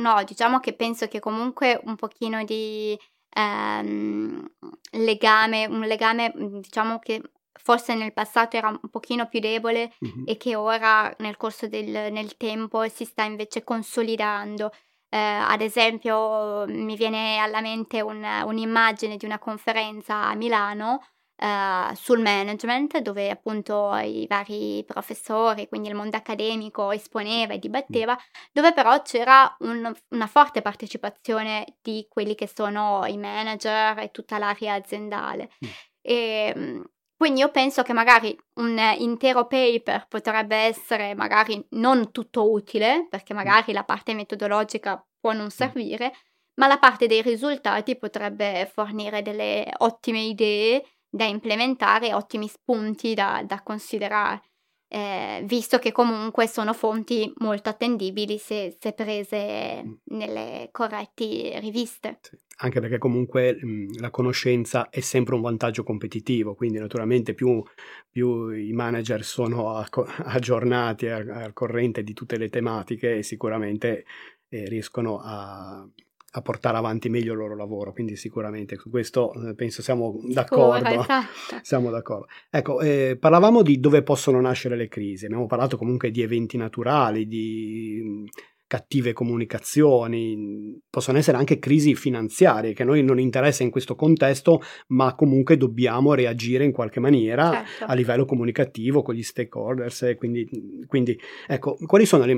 no, 0.00 0.24
diciamo 0.24 0.58
che 0.60 0.72
penso 0.72 1.06
che 1.08 1.20
comunque 1.20 1.80
un 1.84 1.96
pochino 1.96 2.42
di 2.44 2.98
ehm, 3.34 4.50
legame, 4.92 5.66
un 5.66 5.80
legame 5.80 6.32
mm, 6.36 6.58
diciamo 6.58 6.98
che 6.98 7.20
forse 7.52 7.94
nel 7.94 8.12
passato 8.12 8.56
era 8.56 8.68
un 8.68 8.88
pochino 8.90 9.28
più 9.28 9.38
debole 9.40 9.92
mm-hmm. 10.04 10.24
e 10.26 10.36
che 10.36 10.56
ora 10.56 11.14
nel 11.18 11.36
corso 11.36 11.68
del 11.68 12.12
nel 12.12 12.36
tempo 12.36 12.88
si 12.88 13.04
sta 13.04 13.24
invece 13.24 13.62
consolidando. 13.64 14.70
Eh, 15.08 15.18
ad 15.18 15.60
esempio 15.60 16.64
mi 16.68 16.96
viene 16.96 17.36
alla 17.36 17.60
mente 17.60 18.00
un, 18.00 18.24
un'immagine 18.24 19.16
di 19.18 19.26
una 19.26 19.38
conferenza 19.38 20.24
a 20.24 20.34
Milano 20.34 21.00
uh, 21.42 21.94
sul 21.94 22.20
management, 22.20 22.98
dove 22.98 23.28
appunto 23.30 23.94
i 23.96 24.26
vari 24.28 24.84
professori, 24.86 25.68
quindi 25.68 25.88
il 25.88 25.94
mondo 25.94 26.16
accademico, 26.16 26.92
esponeva 26.92 27.54
e 27.54 27.58
dibatteva, 27.58 28.16
dove 28.52 28.72
però 28.72 29.02
c'era 29.02 29.54
un, 29.60 29.92
una 30.10 30.26
forte 30.26 30.62
partecipazione 30.62 31.76
di 31.82 32.06
quelli 32.08 32.34
che 32.34 32.48
sono 32.52 33.04
i 33.06 33.18
manager 33.18 33.98
e 33.98 34.10
tutta 34.10 34.38
l'area 34.38 34.74
aziendale. 34.74 35.50
Mm. 35.64 35.68
E, 36.00 36.52
ehm, 36.54 36.84
quindi 37.16 37.40
io 37.40 37.50
penso 37.50 37.82
che 37.82 37.92
magari 37.92 38.36
un 38.54 38.76
intero 38.98 39.46
paper 39.46 40.06
potrebbe 40.08 40.56
essere 40.56 41.14
magari 41.14 41.64
non 41.70 42.10
tutto 42.10 42.50
utile, 42.50 43.06
perché 43.08 43.32
magari 43.32 43.72
la 43.72 43.84
parte 43.84 44.12
metodologica 44.12 45.04
può 45.20 45.32
non 45.32 45.50
servire, 45.50 46.12
ma 46.54 46.66
la 46.66 46.78
parte 46.78 47.06
dei 47.06 47.22
risultati 47.22 47.96
potrebbe 47.96 48.68
fornire 48.72 49.22
delle 49.22 49.72
ottime 49.78 50.20
idee 50.20 50.84
da 51.14 51.26
implementare, 51.26 52.14
ottimi 52.14 52.48
spunti 52.48 53.12
da, 53.12 53.44
da 53.46 53.62
considerare, 53.62 54.40
eh, 54.88 55.42
visto 55.44 55.78
che 55.78 55.92
comunque 55.92 56.46
sono 56.46 56.72
fonti 56.72 57.30
molto 57.36 57.68
attendibili 57.68 58.38
se, 58.38 58.76
se 58.80 58.92
prese 58.92 59.82
mm. 59.82 59.92
nelle 60.16 60.68
corrette 60.72 61.58
riviste. 61.60 62.18
Sì. 62.22 62.36
Anche 62.58 62.80
perché 62.80 62.96
comunque 62.96 63.58
mh, 63.60 63.66
mm, 63.66 63.88
la 63.98 64.10
conoscenza 64.10 64.88
è 64.88 65.00
sempre 65.00 65.34
un 65.34 65.42
vantaggio 65.42 65.82
competitivo, 65.82 66.54
quindi 66.54 66.78
naturalmente 66.78 67.34
più, 67.34 67.62
più 68.10 68.48
i 68.50 68.72
manager 68.72 69.22
sono 69.22 69.70
a, 69.76 69.86
aggiornati, 70.24 71.08
al 71.08 71.52
corrente 71.52 72.02
di 72.02 72.14
tutte 72.14 72.38
le 72.38 72.48
tematiche, 72.48 73.22
sicuramente 73.22 74.06
eh, 74.48 74.64
riescono 74.64 75.20
a, 75.22 75.86
a 76.34 76.40
portare 76.40 76.76
avanti 76.76 77.08
meglio 77.08 77.32
il 77.32 77.38
loro 77.38 77.56
lavoro, 77.56 77.92
quindi 77.92 78.16
sicuramente 78.16 78.76
su 78.76 78.88
questo 78.88 79.32
eh, 79.34 79.54
penso 79.54 79.82
siamo 79.82 80.18
d'accordo. 80.24 80.88
esatto. 81.00 81.56
siamo 81.62 81.90
d'accordo. 81.90 82.26
Ecco, 82.50 82.80
eh, 82.80 83.16
parlavamo 83.20 83.62
di 83.62 83.78
dove 83.80 84.02
possono 84.02 84.40
nascere 84.40 84.76
le 84.76 84.88
crisi, 84.88 85.26
abbiamo 85.26 85.46
parlato 85.46 85.76
comunque 85.76 86.10
di 86.10 86.22
eventi 86.22 86.56
naturali, 86.56 87.26
di 87.26 88.28
cattive 88.72 89.12
comunicazioni, 89.12 90.80
possono 90.88 91.18
essere 91.18 91.36
anche 91.36 91.58
crisi 91.58 91.94
finanziarie 91.94 92.72
che 92.72 92.84
a 92.84 92.86
noi 92.86 93.02
non 93.02 93.20
interessa 93.20 93.62
in 93.62 93.68
questo 93.68 93.94
contesto, 93.94 94.62
ma 94.88 95.14
comunque 95.14 95.58
dobbiamo 95.58 96.14
reagire 96.14 96.64
in 96.64 96.72
qualche 96.72 96.98
maniera 96.98 97.50
certo. 97.50 97.84
a 97.84 97.92
livello 97.92 98.24
comunicativo 98.24 99.02
con 99.02 99.14
gli 99.14 99.22
stakeholders. 99.22 100.14
Quindi, 100.16 100.48
quindi, 100.86 101.20
ecco, 101.46 101.76
quali 101.84 102.06
sono 102.06 102.24
le, 102.24 102.34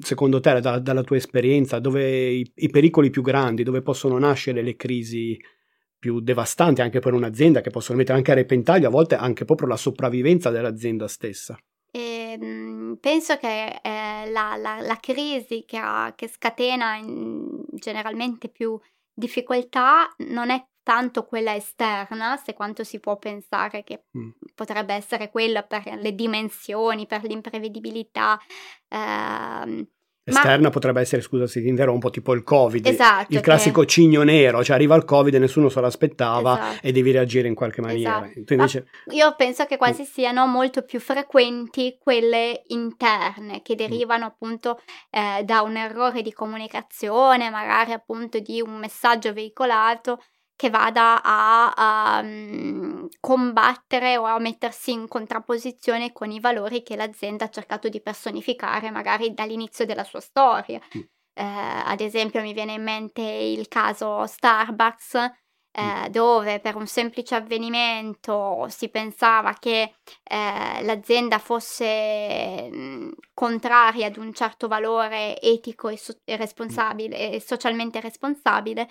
secondo 0.00 0.38
te, 0.40 0.60
da, 0.60 0.78
dalla 0.78 1.02
tua 1.02 1.16
esperienza, 1.16 1.78
dove 1.78 2.28
i, 2.28 2.52
i 2.56 2.68
pericoli 2.68 3.08
più 3.08 3.22
grandi, 3.22 3.62
dove 3.62 3.80
possono 3.80 4.18
nascere 4.18 4.60
le 4.60 4.76
crisi 4.76 5.38
più 5.98 6.20
devastanti 6.20 6.82
anche 6.82 6.98
per 6.98 7.14
un'azienda 7.14 7.62
che 7.62 7.70
possono 7.70 7.96
mettere 7.96 8.18
anche 8.18 8.32
a 8.32 8.34
repentaglio 8.34 8.88
a 8.88 8.90
volte 8.90 9.14
anche 9.14 9.46
proprio 9.46 9.68
la 9.68 9.78
sopravvivenza 9.78 10.50
dell'azienda 10.50 11.08
stessa? 11.08 11.58
E, 11.90 12.19
ehm, 12.32 12.98
penso 13.00 13.36
che 13.36 13.80
eh, 13.82 14.30
la, 14.30 14.56
la, 14.56 14.80
la, 14.80 14.96
crisi 14.96 15.64
che, 15.66 15.78
ha, 15.78 16.12
che 16.16 16.28
scatena 16.28 16.96
in, 16.96 17.64
generalmente 17.72 18.48
più 18.48 18.78
difficoltà 19.12 20.08
non 20.28 20.50
è 20.50 20.64
tanto 20.82 21.24
quella 21.24 21.54
esterna, 21.54 22.36
se 22.36 22.54
quanto 22.54 22.84
si 22.84 22.98
può 23.00 23.16
pensare 23.16 23.84
che 23.84 24.06
mm. 24.16 24.30
potrebbe 24.54 24.94
essere 24.94 25.30
quella 25.30 25.62
per 25.62 25.84
le 25.94 26.14
dimensioni, 26.14 27.06
per 27.06 27.22
l'imprevedibilità. 27.24 28.38
Ehm, 28.88 29.86
Esterna 30.22 30.64
Ma... 30.64 30.70
potrebbe 30.70 31.00
essere, 31.00 31.22
scusa 31.22 31.46
se 31.46 31.60
ti 31.60 31.68
interrompo, 31.68 32.10
tipo 32.10 32.34
il 32.34 32.42
Covid, 32.42 32.86
esatto, 32.86 33.32
il 33.34 33.40
classico 33.40 33.80
che... 33.80 33.86
cigno 33.86 34.22
nero, 34.22 34.62
cioè 34.62 34.76
arriva 34.76 34.94
il 34.94 35.04
Covid 35.04 35.34
e 35.34 35.38
nessuno 35.38 35.68
se 35.68 35.80
l'aspettava 35.80 36.52
esatto. 36.52 36.86
e 36.86 36.92
devi 36.92 37.10
reagire 37.10 37.48
in 37.48 37.54
qualche 37.54 37.80
maniera. 37.80 38.24
Esatto. 38.24 38.52
Invece... 38.52 38.86
io 39.12 39.34
penso 39.36 39.64
che 39.64 39.76
quasi 39.76 40.02
mm. 40.02 40.06
siano 40.06 40.46
molto 40.46 40.82
più 40.82 41.00
frequenti 41.00 41.96
quelle 41.98 42.62
interne 42.66 43.62
che 43.62 43.74
mm. 43.74 43.76
derivano 43.76 44.24
mm. 44.24 44.28
appunto 44.28 44.80
eh, 45.10 45.42
da 45.44 45.62
un 45.62 45.76
errore 45.76 46.22
di 46.22 46.32
comunicazione, 46.32 47.50
magari 47.50 47.92
appunto 47.92 48.38
di 48.38 48.60
un 48.60 48.78
messaggio 48.78 49.32
veicolato 49.32 50.20
che 50.60 50.68
vada 50.68 51.22
a, 51.22 51.72
a 51.74 52.20
um, 52.20 53.08
combattere 53.18 54.18
o 54.18 54.24
a 54.24 54.38
mettersi 54.38 54.92
in 54.92 55.08
contrapposizione 55.08 56.12
con 56.12 56.30
i 56.30 56.38
valori 56.38 56.82
che 56.82 56.96
l'azienda 56.96 57.46
ha 57.46 57.48
cercato 57.48 57.88
di 57.88 58.02
personificare 58.02 58.90
magari 58.90 59.32
dall'inizio 59.32 59.86
della 59.86 60.04
sua 60.04 60.20
storia. 60.20 60.78
Mm. 60.78 61.00
Eh, 61.32 61.82
ad 61.86 62.00
esempio 62.02 62.42
mi 62.42 62.52
viene 62.52 62.74
in 62.74 62.82
mente 62.82 63.22
il 63.22 63.68
caso 63.68 64.26
Starbucks, 64.26 65.14
eh, 65.14 65.82
mm. 65.82 66.04
dove 66.08 66.60
per 66.60 66.76
un 66.76 66.86
semplice 66.86 67.36
avvenimento 67.36 68.66
si 68.68 68.90
pensava 68.90 69.54
che 69.54 69.94
eh, 70.22 70.82
l'azienda 70.82 71.38
fosse 71.38 72.68
mh, 72.70 73.12
contraria 73.32 74.08
ad 74.08 74.18
un 74.18 74.34
certo 74.34 74.68
valore 74.68 75.40
etico 75.40 75.88
e, 75.88 75.96
so- 75.96 76.20
e 76.22 76.36
responsabile 76.36 77.30
e 77.32 77.40
socialmente 77.40 77.98
responsabile 77.98 78.90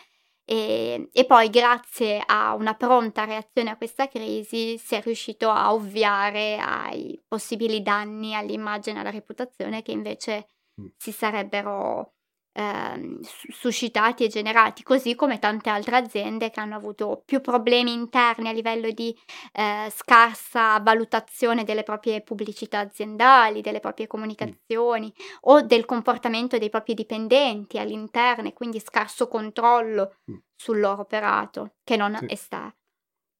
e, 0.51 1.09
e, 1.13 1.25
poi 1.27 1.51
grazie 1.51 2.23
a 2.25 2.55
una 2.55 2.73
pronta 2.73 3.23
reazione 3.23 3.69
a 3.69 3.77
questa 3.77 4.07
crisi 4.07 4.79
si 4.79 4.95
è 4.95 5.01
riuscito 5.03 5.51
a 5.51 5.71
ovviare 5.71 6.57
ai 6.57 7.23
possibili 7.27 7.83
danni 7.83 8.33
all'immagine 8.33 8.97
e 8.97 9.01
alla 9.01 9.11
reputazione 9.11 9.83
che 9.83 9.91
invece 9.91 10.47
mm. 10.81 10.87
si 10.97 11.11
sarebbero 11.11 12.15
ehm, 12.59 13.19
suscitati 13.21 14.25
e 14.25 14.27
generati, 14.27 14.83
così 14.83 15.15
come 15.15 15.39
tante 15.39 15.69
altre 15.69 15.95
aziende 15.95 16.49
che 16.49 16.59
hanno 16.59 16.75
avuto 16.75 17.21
più 17.25 17.39
problemi 17.39 17.93
interni 17.93 18.49
a 18.49 18.51
livello 18.51 18.91
di 18.91 19.15
eh, 19.53 19.89
scarsa 19.89 20.77
valutazione 20.79 21.63
delle 21.63 21.83
proprie 21.83 22.21
pubblicità 22.21 22.79
aziendali, 22.79 23.61
delle 23.61 23.79
proprie 23.79 24.07
comunicazioni 24.07 25.07
mm. 25.07 25.35
o 25.41 25.61
del 25.61 25.85
comportamento 25.85 26.57
dei 26.57 26.69
propri 26.69 26.93
dipendenti 26.93 27.77
all'interno 27.77 28.49
e 28.49 28.53
quindi 28.53 28.79
scarso 28.79 29.27
controllo 29.27 30.17
mm. 30.29 30.35
sul 30.55 30.79
loro 30.79 31.01
operato 31.01 31.75
che 31.83 31.95
non 31.95 32.15
sì. 32.19 32.25
esterno. 32.27 32.73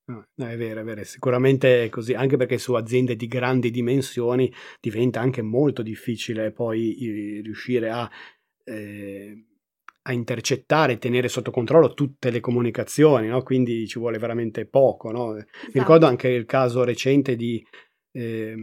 No, 0.09 0.25
è 0.47 0.57
vero, 0.57 0.81
è 0.81 0.83
vero, 0.83 1.03
sicuramente 1.03 1.83
è 1.83 1.89
così, 1.89 2.15
anche 2.15 2.35
perché 2.35 2.57
su 2.57 2.73
aziende 2.73 3.15
di 3.15 3.27
grandi 3.27 3.69
dimensioni 3.69 4.51
diventa 4.79 5.19
anche 5.19 5.43
molto 5.43 5.83
difficile 5.83 6.51
poi 6.51 7.41
riuscire 7.43 7.91
a 7.91 8.09
eh, 8.69 9.45
a 10.03 10.13
intercettare 10.13 10.93
e 10.93 10.97
tenere 10.97 11.27
sotto 11.27 11.51
controllo 11.51 11.93
tutte 11.93 12.29
le 12.29 12.39
comunicazioni, 12.39 13.27
no? 13.27 13.43
quindi 13.43 13.87
ci 13.87 13.99
vuole 13.99 14.17
veramente 14.17 14.65
poco. 14.65 15.11
No? 15.11 15.35
Esatto. 15.35 15.51
Mi 15.73 15.79
ricordo 15.79 16.05
anche 16.05 16.29
il 16.29 16.45
caso 16.45 16.83
recente 16.83 17.35
di 17.35 17.65
eh, 18.11 18.55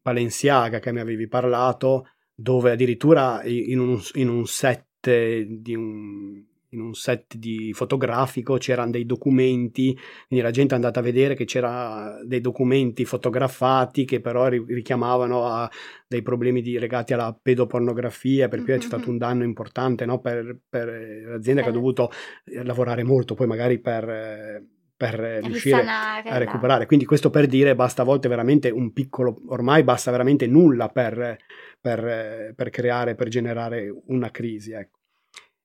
Balenciaga 0.00 0.80
che 0.80 0.92
mi 0.92 1.00
avevi 1.00 1.28
parlato, 1.28 2.08
dove 2.34 2.72
addirittura 2.72 3.42
in 3.44 3.78
un, 3.78 4.00
in 4.14 4.28
un 4.28 4.46
set 4.46 4.86
di 5.08 5.74
un 5.74 6.44
in 6.72 6.80
un 6.80 6.94
set 6.94 7.36
di 7.36 7.72
fotografico 7.72 8.56
c'erano 8.56 8.90
dei 8.90 9.04
documenti, 9.06 9.96
quindi 10.26 10.44
la 10.44 10.50
gente 10.50 10.72
è 10.72 10.76
andata 10.76 11.00
a 11.00 11.02
vedere 11.02 11.34
che 11.34 11.44
c'erano 11.44 12.24
dei 12.24 12.40
documenti 12.40 13.04
fotografati 13.04 14.04
che 14.04 14.20
però 14.20 14.48
richiamavano 14.48 15.46
a 15.46 15.70
dei 16.06 16.22
problemi 16.22 16.62
di, 16.62 16.78
legati 16.78 17.12
alla 17.12 17.36
pedopornografia, 17.40 18.48
per 18.48 18.60
cui 18.60 18.70
mm-hmm. 18.72 18.80
c'è 18.80 18.86
stato 18.86 19.10
un 19.10 19.18
danno 19.18 19.44
importante 19.44 20.04
no, 20.04 20.20
per, 20.20 20.58
per, 20.68 21.24
l'azienda 21.26 21.60
eh. 21.60 21.64
che 21.64 21.70
ha 21.70 21.74
dovuto 21.74 22.10
eh, 22.44 22.64
lavorare 22.64 23.02
molto 23.02 23.34
poi 23.34 23.46
magari 23.46 23.78
per 23.78 24.70
per 25.02 25.14
riuscire 25.42 25.80
Risanare, 25.80 26.28
a 26.28 26.38
recuperare. 26.38 26.86
Quindi 26.86 27.04
questo 27.04 27.28
per 27.28 27.48
dire 27.48 27.74
basta 27.74 28.02
a 28.02 28.04
volte 28.04 28.28
veramente 28.28 28.70
un 28.70 28.92
piccolo, 28.92 29.36
ormai 29.48 29.82
basta 29.82 30.12
veramente 30.12 30.46
nulla 30.46 30.90
per, 30.90 31.38
per, 31.80 32.52
per 32.54 32.70
creare, 32.70 33.16
per 33.16 33.26
generare 33.26 33.92
una 34.06 34.30
crisi. 34.30 34.70
Ecco. 34.70 35.01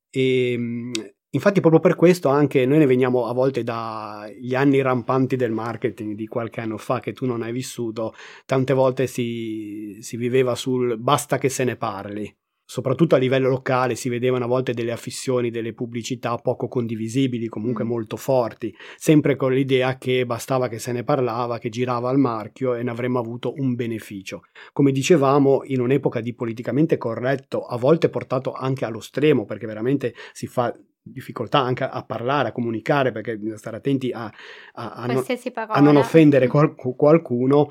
E, 0.10 0.52
ehm, 0.54 0.92
infatti 1.32 1.60
proprio 1.60 1.80
per 1.80 1.96
questo 1.96 2.30
anche 2.30 2.66
noi 2.66 2.80
ne 2.80 2.86
veniamo 2.86 3.28
a 3.28 3.34
volte 3.34 3.64
dagli 3.64 4.56
anni 4.56 4.82
rampanti 4.82 5.36
del 5.36 5.52
marketing 5.52 6.16
di 6.16 6.28
qualche 6.28 6.62
anno 6.62 6.78
fa 6.78 7.00
che 7.00 7.14
tu 7.14 7.26
non 7.26 7.42
hai 7.44 7.52
vissuto, 7.52 8.14
tante 8.46 8.74
volte 8.74 9.08
si, 9.08 9.98
si 10.02 10.18
viveva 10.18 10.56
sul 10.56 10.98
basta 10.98 11.38
che 11.38 11.50
se 11.50 11.64
ne 11.64 11.76
parli 11.76 12.36
soprattutto 12.70 13.16
a 13.16 13.18
livello 13.18 13.48
locale 13.48 13.96
si 13.96 14.10
vedevano 14.10 14.44
a 14.44 14.48
volte 14.48 14.74
delle 14.74 14.92
affissioni, 14.92 15.50
delle 15.50 15.74
pubblicità 15.74 16.36
poco 16.36 16.68
condivisibili, 16.68 17.48
comunque 17.48 17.86
mm. 17.86 17.88
molto 17.88 18.18
forti, 18.18 18.76
sempre 18.98 19.38
con 19.38 19.54
l'idea 19.54 19.98
che 19.98 20.26
bastava 20.26 20.68
che 20.68 20.78
se 20.78 20.92
ne 20.92 21.06
parlava, 21.06 21.60
che 21.60 21.70
girava 21.70 22.12
il 22.12 22.18
marchio 22.18 22.76
e 22.76 22.84
ne 22.84 22.92
avremmo 22.92 23.20
avuto 23.20 23.54
un 23.56 23.74
beneficio. 23.74 24.42
Come 24.74 24.92
dicevamo, 24.92 25.62
in 25.64 25.80
un'epoca 25.80 26.20
di 26.20 26.36
politicamente 26.36 26.98
corretto, 26.98 27.64
a 27.64 27.78
volte 27.78 28.10
portato 28.10 28.52
anche 28.52 28.84
allo 28.84 29.00
stremo, 29.00 29.46
perché 29.46 29.66
veramente 29.66 30.14
si 30.34 30.46
fa 30.46 30.76
difficoltà 31.12 31.60
anche 31.60 31.84
a 31.84 32.04
parlare, 32.04 32.50
a 32.50 32.52
comunicare, 32.52 33.12
perché 33.12 33.38
bisogna 33.38 33.58
stare 33.58 33.78
attenti 33.78 34.12
a, 34.12 34.26
a, 34.74 34.92
a, 34.92 35.06
non, 35.06 35.24
a 35.68 35.80
non, 35.80 35.96
offendere 35.96 36.48
qual, 36.48 36.76
qualcuno. 36.76 37.70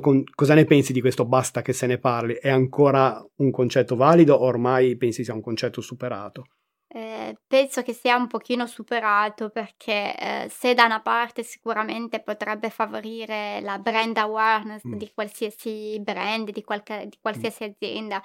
Con, 0.00 0.24
cosa 0.34 0.54
ne 0.54 0.64
pensi 0.64 0.92
di 0.92 1.00
questo 1.00 1.24
basta 1.24 1.62
che 1.62 1.72
se 1.72 1.86
ne 1.86 1.98
parli? 1.98 2.34
È 2.34 2.50
ancora 2.50 3.24
un 3.36 3.50
concetto 3.50 3.96
valido 3.96 4.34
o 4.34 4.44
ormai 4.44 4.96
pensi 4.96 5.24
sia 5.24 5.34
un 5.34 5.40
concetto 5.40 5.80
superato? 5.80 6.44
Eh, 6.92 7.36
penso 7.46 7.82
che 7.82 7.92
sia 7.92 8.16
un 8.16 8.26
pochino 8.26 8.66
superato 8.66 9.50
perché 9.50 10.16
eh, 10.18 10.48
se 10.50 10.74
da 10.74 10.86
una 10.86 11.00
parte 11.00 11.44
sicuramente 11.44 12.20
potrebbe 12.20 12.68
favorire 12.68 13.60
la 13.60 13.78
brand 13.78 14.16
awareness 14.16 14.84
mm. 14.84 14.94
di 14.94 15.08
qualsiasi 15.14 16.00
brand, 16.00 16.50
di, 16.50 16.64
qualche, 16.64 17.06
di 17.08 17.16
qualsiasi 17.20 17.62
mm. 17.62 17.68
azienda, 17.68 18.20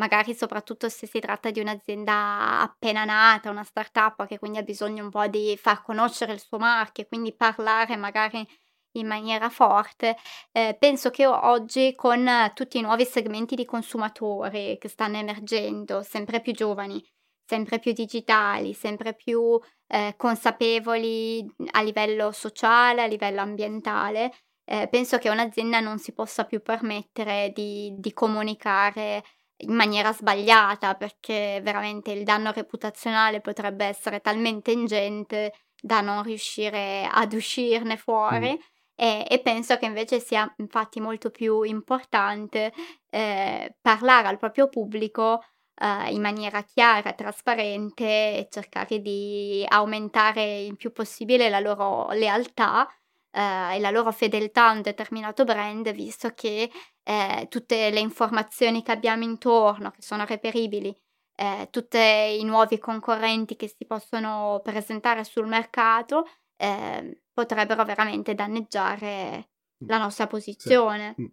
magari 0.00 0.34
soprattutto 0.34 0.88
se 0.88 1.06
si 1.06 1.20
tratta 1.20 1.50
di 1.50 1.60
un'azienda 1.60 2.60
appena 2.60 3.04
nata, 3.04 3.50
una 3.50 3.64
startup 3.64 4.26
che 4.26 4.38
quindi 4.38 4.56
ha 4.56 4.62
bisogno 4.62 5.04
un 5.04 5.10
po' 5.10 5.26
di 5.26 5.58
far 5.60 5.82
conoscere 5.82 6.32
il 6.32 6.40
suo 6.40 6.56
marchio 6.56 7.04
e 7.04 7.06
quindi 7.06 7.34
parlare 7.36 7.96
magari 7.96 8.46
in 8.92 9.06
maniera 9.06 9.50
forte. 9.50 10.16
Eh, 10.52 10.74
penso 10.78 11.10
che 11.10 11.26
oggi 11.26 11.94
con 11.94 12.26
tutti 12.54 12.78
i 12.78 12.80
nuovi 12.80 13.04
segmenti 13.04 13.54
di 13.54 13.66
consumatori 13.66 14.78
che 14.80 14.88
stanno 14.88 15.18
emergendo, 15.18 16.02
sempre 16.02 16.40
più 16.40 16.54
giovani, 16.54 17.04
sempre 17.44 17.78
più 17.78 17.92
digitali, 17.92 18.72
sempre 18.72 19.14
più 19.14 19.60
eh, 19.86 20.14
consapevoli 20.16 21.44
a 21.72 21.82
livello 21.82 22.32
sociale, 22.32 23.02
a 23.02 23.06
livello 23.06 23.42
ambientale, 23.42 24.32
eh, 24.64 24.88
penso 24.88 25.18
che 25.18 25.28
un'azienda 25.28 25.80
non 25.80 25.98
si 25.98 26.12
possa 26.12 26.44
più 26.44 26.62
permettere 26.62 27.52
di, 27.54 27.92
di 27.98 28.12
comunicare 28.14 29.22
in 29.60 29.74
maniera 29.74 30.12
sbagliata 30.12 30.94
perché 30.94 31.60
veramente 31.62 32.12
il 32.12 32.24
danno 32.24 32.52
reputazionale 32.52 33.40
potrebbe 33.40 33.84
essere 33.84 34.20
talmente 34.20 34.70
ingente 34.70 35.52
da 35.80 36.00
non 36.00 36.22
riuscire 36.22 37.08
ad 37.10 37.32
uscirne 37.32 37.96
fuori. 37.96 38.52
Mm. 38.52 38.60
E, 38.94 39.26
e, 39.30 39.40
penso 39.40 39.78
che 39.78 39.86
invece 39.86 40.20
sia 40.20 40.52
infatti 40.58 41.00
molto 41.00 41.30
più 41.30 41.62
importante 41.62 42.70
eh, 43.08 43.74
parlare 43.80 44.28
al 44.28 44.36
proprio 44.36 44.68
pubblico 44.68 45.40
eh, 45.74 46.12
in 46.12 46.20
maniera 46.20 46.62
chiara, 46.62 47.14
trasparente 47.14 48.04
e 48.04 48.48
cercare 48.50 48.98
di 49.00 49.64
aumentare 49.66 50.60
il 50.60 50.76
più 50.76 50.92
possibile 50.92 51.48
la 51.48 51.60
loro 51.60 52.10
lealtà 52.10 52.86
eh, 53.30 53.76
e 53.76 53.80
la 53.80 53.90
loro 53.90 54.12
fedeltà 54.12 54.68
a 54.68 54.72
un 54.72 54.82
determinato 54.82 55.44
brand, 55.44 55.90
visto 55.92 56.30
che 56.34 56.70
eh, 57.10 57.48
tutte 57.48 57.90
le 57.90 57.98
informazioni 57.98 58.84
che 58.84 58.92
abbiamo 58.92 59.24
intorno, 59.24 59.90
che 59.90 60.00
sono 60.00 60.24
reperibili, 60.24 60.96
eh, 61.34 61.66
tutti 61.70 61.98
i 61.98 62.44
nuovi 62.44 62.78
concorrenti 62.78 63.56
che 63.56 63.66
si 63.66 63.84
possono 63.84 64.60
presentare 64.62 65.24
sul 65.24 65.48
mercato, 65.48 66.24
eh, 66.56 67.22
potrebbero 67.32 67.84
veramente 67.84 68.34
danneggiare 68.34 69.48
la 69.86 69.98
nostra 69.98 70.28
posizione. 70.28 71.14
Sì. 71.16 71.28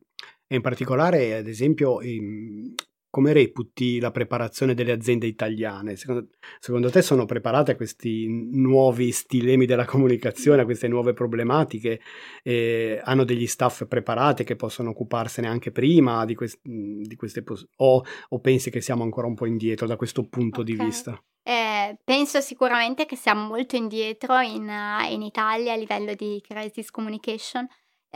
E 0.48 0.56
in 0.56 0.62
particolare, 0.62 1.36
ad 1.36 1.48
esempio, 1.48 2.00
come 3.18 3.34
reputi 3.34 4.00
la 4.00 4.12
preparazione 4.12 4.76
delle 4.76 4.92
aziende 4.92 5.26
italiane? 5.26 5.96
Secondo, 5.96 6.28
secondo, 6.60 6.92
te 6.92 7.02
sono 7.02 7.26
preparate 7.26 7.72
a 7.72 7.76
questi 7.76 8.28
nuovi 8.28 9.12
stilemi 9.12 9.66
della 9.66 9.86
comunicazione, 9.86 10.62
a 10.62 10.66
queste 10.66 10.88
nuove 10.88 11.14
problematiche? 11.14 12.00
Eh, 12.44 13.02
hanno 13.04 13.24
degli 13.24 13.48
staff 13.48 13.88
preparati 13.88 14.44
che 14.44 14.56
possono 14.56 14.92
occuparsene 14.92 15.48
anche 15.48 15.72
prima 15.72 16.26
di, 16.26 16.36
quest, 16.36 16.60
di 16.62 17.16
queste 17.16 17.42
pos- 17.42 17.68
o, 17.78 18.04
o, 18.30 18.40
pensi 18.40 18.70
che 18.70 18.82
siamo 18.82 19.02
ancora 19.02 19.26
un 19.26 19.34
po' 19.34 19.48
indietro 19.48 19.88
da 19.88 19.96
questo 19.96 20.28
punto 20.28 20.62
okay. 20.62 20.76
di 20.76 20.84
vista? 20.84 21.20
Eh, 21.42 21.98
penso 22.04 22.40
sicuramente 22.40 23.08
che 23.08 23.16
siamo 23.16 23.48
molto 23.48 23.76
indietro 23.76 24.38
in, 24.42 24.72
in 25.10 25.24
Italia 25.24 25.74
a 25.74 25.76
livello 25.76 26.14
di 26.14 26.40
crisis 26.48 26.92
communication 26.92 27.68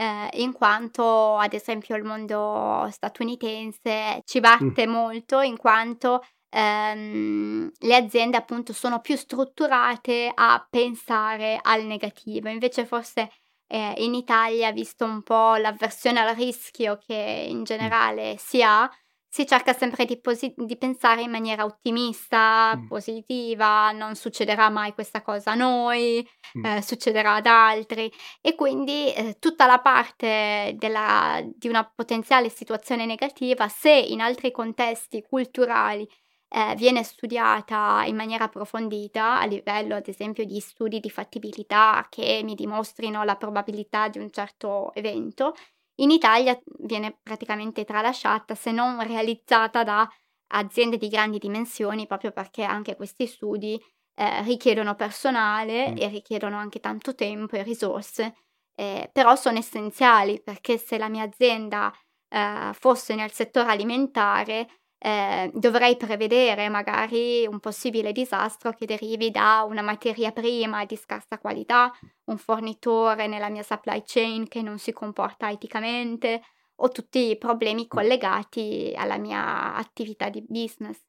eh, 0.02 0.30
in 0.42 0.52
quanto 0.52 1.38
ad 1.38 1.54
esempio 1.54 1.96
il 1.96 2.04
mondo 2.04 2.88
statunitense 2.90 4.22
ci 4.26 4.40
batte 4.40 4.88
mm. 4.88 4.90
molto 4.90 5.42
in 5.42 5.58
quanto 5.58 6.24
ehm, 6.50 7.70
le 7.78 7.96
aziende 7.96 8.36
appunto 8.36 8.74
sono 8.74 9.00
più 9.00 9.16
strutturate 9.16 10.32
a 10.34 10.66
pensare 10.68 11.60
al 11.62 11.84
negativo, 11.84 12.50
invece 12.50 12.86
forse 12.88 13.30
eh, 13.68 13.94
in 13.98 14.16
Italia, 14.16 14.72
visto 14.72 15.06
un 15.06 15.22
po' 15.22 15.56
l'avversione 15.56 16.20
al 16.20 16.36
rischio 16.36 16.98
che 16.98 17.46
in 17.48 17.64
generale 17.64 18.36
si 18.40 18.64
ha, 18.64 18.90
si 19.34 19.48
cerca 19.48 19.72
sempre 19.72 20.04
di, 20.04 20.20
posi- 20.20 20.54
di, 20.58 20.78
pensare 20.78 21.22
in 21.22 21.32
maniera 21.32 21.64
ottimista, 21.64 22.76
mm. 22.76 22.88
positiva, 22.88 23.92
non 23.94 24.16
succederà 24.16 24.70
mai 24.70 24.94
questa 24.94 25.22
cosa 25.22 25.52
a 25.52 25.56
noi, 25.56 26.28
mm. 26.58 26.66
eh, 26.66 26.82
succederà 26.82 27.36
ad 27.36 27.46
altri 27.46 28.12
e 28.42 28.56
quindi 28.56 29.14
eh, 29.14 29.38
tutta 29.40 29.66
la 29.66 29.80
parte 29.80 30.76
della, 30.78 31.42
di 31.46 31.70
una 31.70 31.90
potenziale 31.90 32.50
situazione 32.50 33.06
negativa, 33.06 33.70
se 33.70 33.92
in 33.92 34.20
altri 34.20 34.52
contesti 34.52 35.22
culturali 35.22 36.06
eh, 36.50 36.76
viene 36.76 37.02
studiata 37.02 38.04
in 38.06 38.18
maniera 38.18 38.44
approfondita 38.44 39.40
a 39.40 39.46
livello 39.46 39.96
ad 39.96 40.10
esempio 40.10 40.44
di 40.44 40.60
studi 40.60 41.00
di 41.00 41.10
fattibilità 41.10 42.06
che 42.10 42.42
mi 42.44 42.54
dimostrino 42.54 43.24
la 43.24 43.38
probabilità 43.38 44.10
di 44.10 44.18
un 44.20 44.30
certo 44.30 44.94
evento, 44.94 45.54
in 45.96 46.12
Italia 46.12 46.60
viene 46.80 47.18
praticamente 47.22 47.84
tralasciata 47.84 48.56
se 48.56 48.72
non 48.72 49.02
realizzata 49.06 49.84
da 49.84 50.10
aziende 50.54 50.98
di 50.98 51.08
grandi 51.08 51.38
dimensioni 51.38 52.08
proprio 52.08 52.32
perché 52.32 52.64
anche 52.64 52.96
questi 52.96 53.28
studi 53.28 53.82
eh, 54.16 54.42
richiedono 54.44 54.96
personale 54.96 55.92
mm. 55.92 55.98
e 55.98 56.08
richiedono 56.08 56.58
anche 56.58 56.80
tanto 56.80 57.16
tempo 57.16 57.56
e 57.56 57.64
risorse, 57.64 58.36
eh, 58.76 59.10
però 59.12 59.36
sono 59.36 59.58
essenziali 59.58 60.42
perché 60.44 60.78
se 60.78 60.98
la 60.98 61.10
mia 61.10 61.24
azienda 61.24 61.94
eh, 62.30 62.72
fosse 62.74 63.16
nel 63.16 63.32
settore 63.32 63.70
alimentare 63.70 64.81
eh, 65.04 65.50
dovrei 65.56 65.98
prevedere 65.98 66.70
magari 66.70 67.48
un 67.48 67.60
possibile 67.60 68.12
disastro 68.12 68.72
che 68.72 68.86
derivi 68.86 69.32
da 69.32 69.66
una 69.68 69.82
materia 69.82 70.32
prima 70.32 70.86
di 70.86 70.96
scarsa 70.96 71.40
qualità, 71.40 71.92
un 72.26 72.38
fornitore 72.38 73.26
nella 73.26 73.50
mia 73.50 73.64
supply 73.64 74.04
chain 74.06 74.48
che 74.48 74.62
non 74.62 74.78
si 74.78 74.92
comporta 74.94 75.50
eticamente 75.50 76.42
o 76.76 76.90
tutti 76.90 77.32
i 77.32 77.38
problemi 77.38 77.88
collegati 77.88 78.94
alla 78.96 79.18
mia 79.18 79.74
attività 79.74 80.30
di 80.30 80.46
business. 80.48 81.00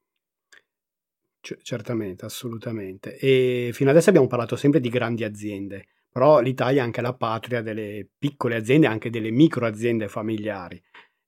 C- 1.39 1.59
certamente, 1.61 2.25
assolutamente. 2.25 3.15
E 3.17 3.69
fino 3.73 3.91
adesso 3.91 4.09
abbiamo 4.09 4.27
parlato 4.27 4.55
sempre 4.55 4.79
di 4.79 4.89
grandi 4.89 5.23
aziende, 5.23 5.87
però 6.09 6.39
l'Italia 6.39 6.81
è 6.81 6.85
anche 6.85 7.01
la 7.01 7.13
patria 7.13 7.61
delle 7.61 8.07
piccole 8.17 8.55
aziende, 8.55 8.87
anche 8.87 9.11
delle 9.11 9.29
micro 9.29 9.67
aziende 9.67 10.07
familiari. 10.07 10.81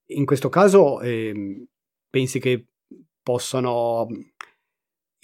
In 0.10 0.26
questo 0.26 0.50
caso 0.50 1.00
eh, 1.02 1.68
pensi 2.16 2.40
che 2.40 2.68
possano 3.22 4.08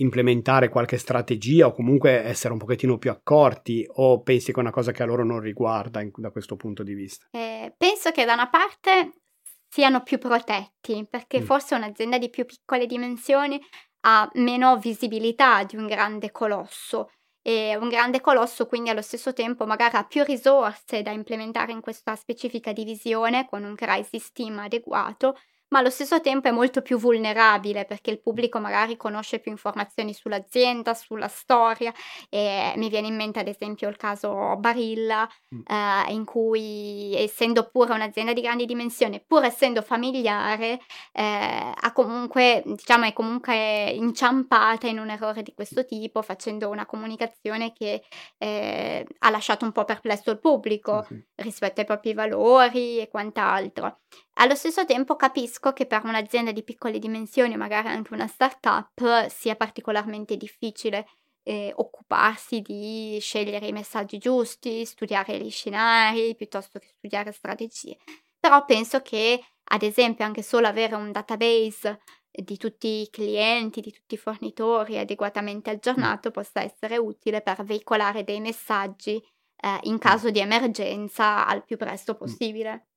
implementare 0.02 0.68
qualche 0.68 0.98
strategia 0.98 1.68
o 1.68 1.72
comunque 1.72 2.22
essere 2.22 2.52
un 2.52 2.60
pochettino 2.60 2.98
più 2.98 3.12
accorti 3.12 3.88
o 3.88 4.22
pensi 4.22 4.52
che 4.52 4.58
è 4.58 4.60
una 4.62 4.72
cosa 4.72 4.92
che 4.92 5.02
a 5.02 5.06
loro 5.06 5.24
non 5.24 5.40
riguarda 5.40 6.02
in, 6.02 6.12
da 6.14 6.32
questo 6.32 6.58
punto 6.58 6.84
di 6.84 6.94
vista? 6.94 7.28
Eh, 7.32 7.74
penso 7.78 8.12
che 8.12 8.26
da 8.26 8.34
una 8.34 8.50
parte 8.50 9.22
siano 9.70 10.04
più 10.04 10.18
protetti 10.18 11.08
perché 11.10 11.40
mm. 11.40 11.44
forse 11.44 11.76
un'azienda 11.76 12.18
di 12.18 12.30
più 12.30 12.44
piccole 12.44 12.86
dimensioni 12.86 13.58
ha 14.02 14.30
meno 14.34 14.78
visibilità 14.78 15.64
di 15.64 15.78
un 15.78 15.88
grande 15.88 16.30
colosso 16.32 17.12
e 17.42 17.78
un 17.78 17.88
grande 17.88 18.20
colosso 18.20 18.66
quindi 18.66 18.90
allo 18.90 19.02
stesso 19.02 19.32
tempo 19.32 19.66
magari 19.66 19.96
ha 19.96 20.04
più 20.04 20.24
risorse 20.24 21.04
da 21.04 21.12
implementare 21.12 21.72
in 21.72 21.80
questa 21.80 22.18
specifica 22.18 22.74
divisione 22.74 23.48
con 23.48 23.64
un 23.64 23.76
crisis 23.76 24.34
team 24.34 24.60
adeguato 24.60 25.36
ma 25.72 25.80
allo 25.80 25.90
stesso 25.90 26.22
tempo 26.22 26.48
è 26.48 26.52
molto 26.52 26.82
più 26.82 26.98
vulnerabile 26.98 27.86
perché 27.86 28.12
il 28.12 28.22
pubblico 28.22 28.60
magari 28.60 28.98
conosce 28.98 29.40
più 29.40 29.52
informazioni 29.52 30.14
sull'azienda, 30.14 30.94
sulla 30.94 31.28
storia 31.28 31.94
e 32.30 32.74
mi 32.76 32.90
viene 32.90 33.08
in 33.08 33.16
mente 33.16 33.40
ad 33.40 33.48
esempio 33.48 33.90
il 33.90 33.96
caso 33.96 34.56
Barilla 34.58 35.28
mm. 35.56 35.62
eh, 35.66 36.12
in 36.12 36.26
cui 36.26 37.16
essendo 37.16 37.70
pure 37.70 37.94
un'azienda 37.94 38.34
di 38.34 38.42
grandi 38.42 38.66
dimensioni, 38.66 39.24
pur 39.26 39.44
essendo 39.44 39.82
familiare, 39.82 40.80
eh, 41.14 41.72
ha 41.74 41.92
comunque, 41.94 42.64
diciamo, 42.66 43.06
è 43.06 43.14
comunque 43.14 43.90
inciampata 43.92 44.88
in 44.88 45.00
un 45.00 45.10
errore 45.10 45.42
di 45.42 45.54
questo 45.54 45.86
tipo 45.86 46.22
facendo 46.22 46.70
una 46.70 46.86
comunicazione 46.86 47.72
che 47.72 48.04
eh, 48.38 49.06
ha 49.20 49.30
lasciato 49.30 49.66
un 49.66 49.72
po' 49.72 49.86
perplesso 49.86 50.32
il 50.32 50.40
pubblico 50.40 51.06
sì. 51.08 51.24
rispetto 51.36 51.80
ai 51.80 51.86
propri 51.86 52.14
valori 52.14 53.00
e 53.00 53.08
quant'altro. 53.10 54.00
Allo 54.42 54.56
stesso 54.56 54.86
tempo 54.86 55.16
capisco 55.16 55.72
che 55.72 55.86
per 55.86 56.04
un'azienda 56.04 56.52
di 56.52 56.64
piccole 56.64 56.98
dimensioni, 56.98 57.56
magari 57.56 57.90
anche 57.90 58.12
una 58.12 58.26
startup, 58.26 59.28
sia 59.28 59.56
particolarmente 59.56 60.36
difficile 60.36 61.06
eh, 61.44 61.72
occuparsi 61.76 62.60
di 62.62 63.20
scegliere 63.22 63.68
i 63.68 63.72
messaggi 63.72 64.18
giusti, 64.18 64.84
studiare 64.84 65.38
gli 65.38 65.52
scenari 65.52 66.36
piuttosto 66.36 66.80
che 66.80 66.88
studiare 66.98 67.32
strategie. 67.32 67.98
Però 68.40 68.66
penso 68.66 69.04
che, 69.04 69.40
ad 69.66 69.84
esempio, 69.84 70.26
anche 70.26 70.42
solo 70.42 70.66
avere 70.66 70.96
un 70.96 71.12
database 71.12 72.00
di 72.32 72.58
tutti 72.58 73.02
i 73.02 73.10
clienti, 73.12 73.80
di 73.80 73.92
tutti 73.92 74.16
i 74.16 74.18
fornitori 74.18 74.98
adeguatamente 74.98 75.70
aggiornato 75.70 76.32
possa 76.32 76.64
essere 76.64 76.98
utile 76.98 77.42
per 77.42 77.64
veicolare 77.64 78.24
dei 78.24 78.40
messaggi 78.40 79.22
eh, 79.64 79.80
in 79.84 80.00
caso 80.00 80.32
di 80.32 80.40
emergenza 80.40 81.46
al 81.46 81.64
più 81.64 81.78
presto 81.78 82.16
possibile. 82.16 82.88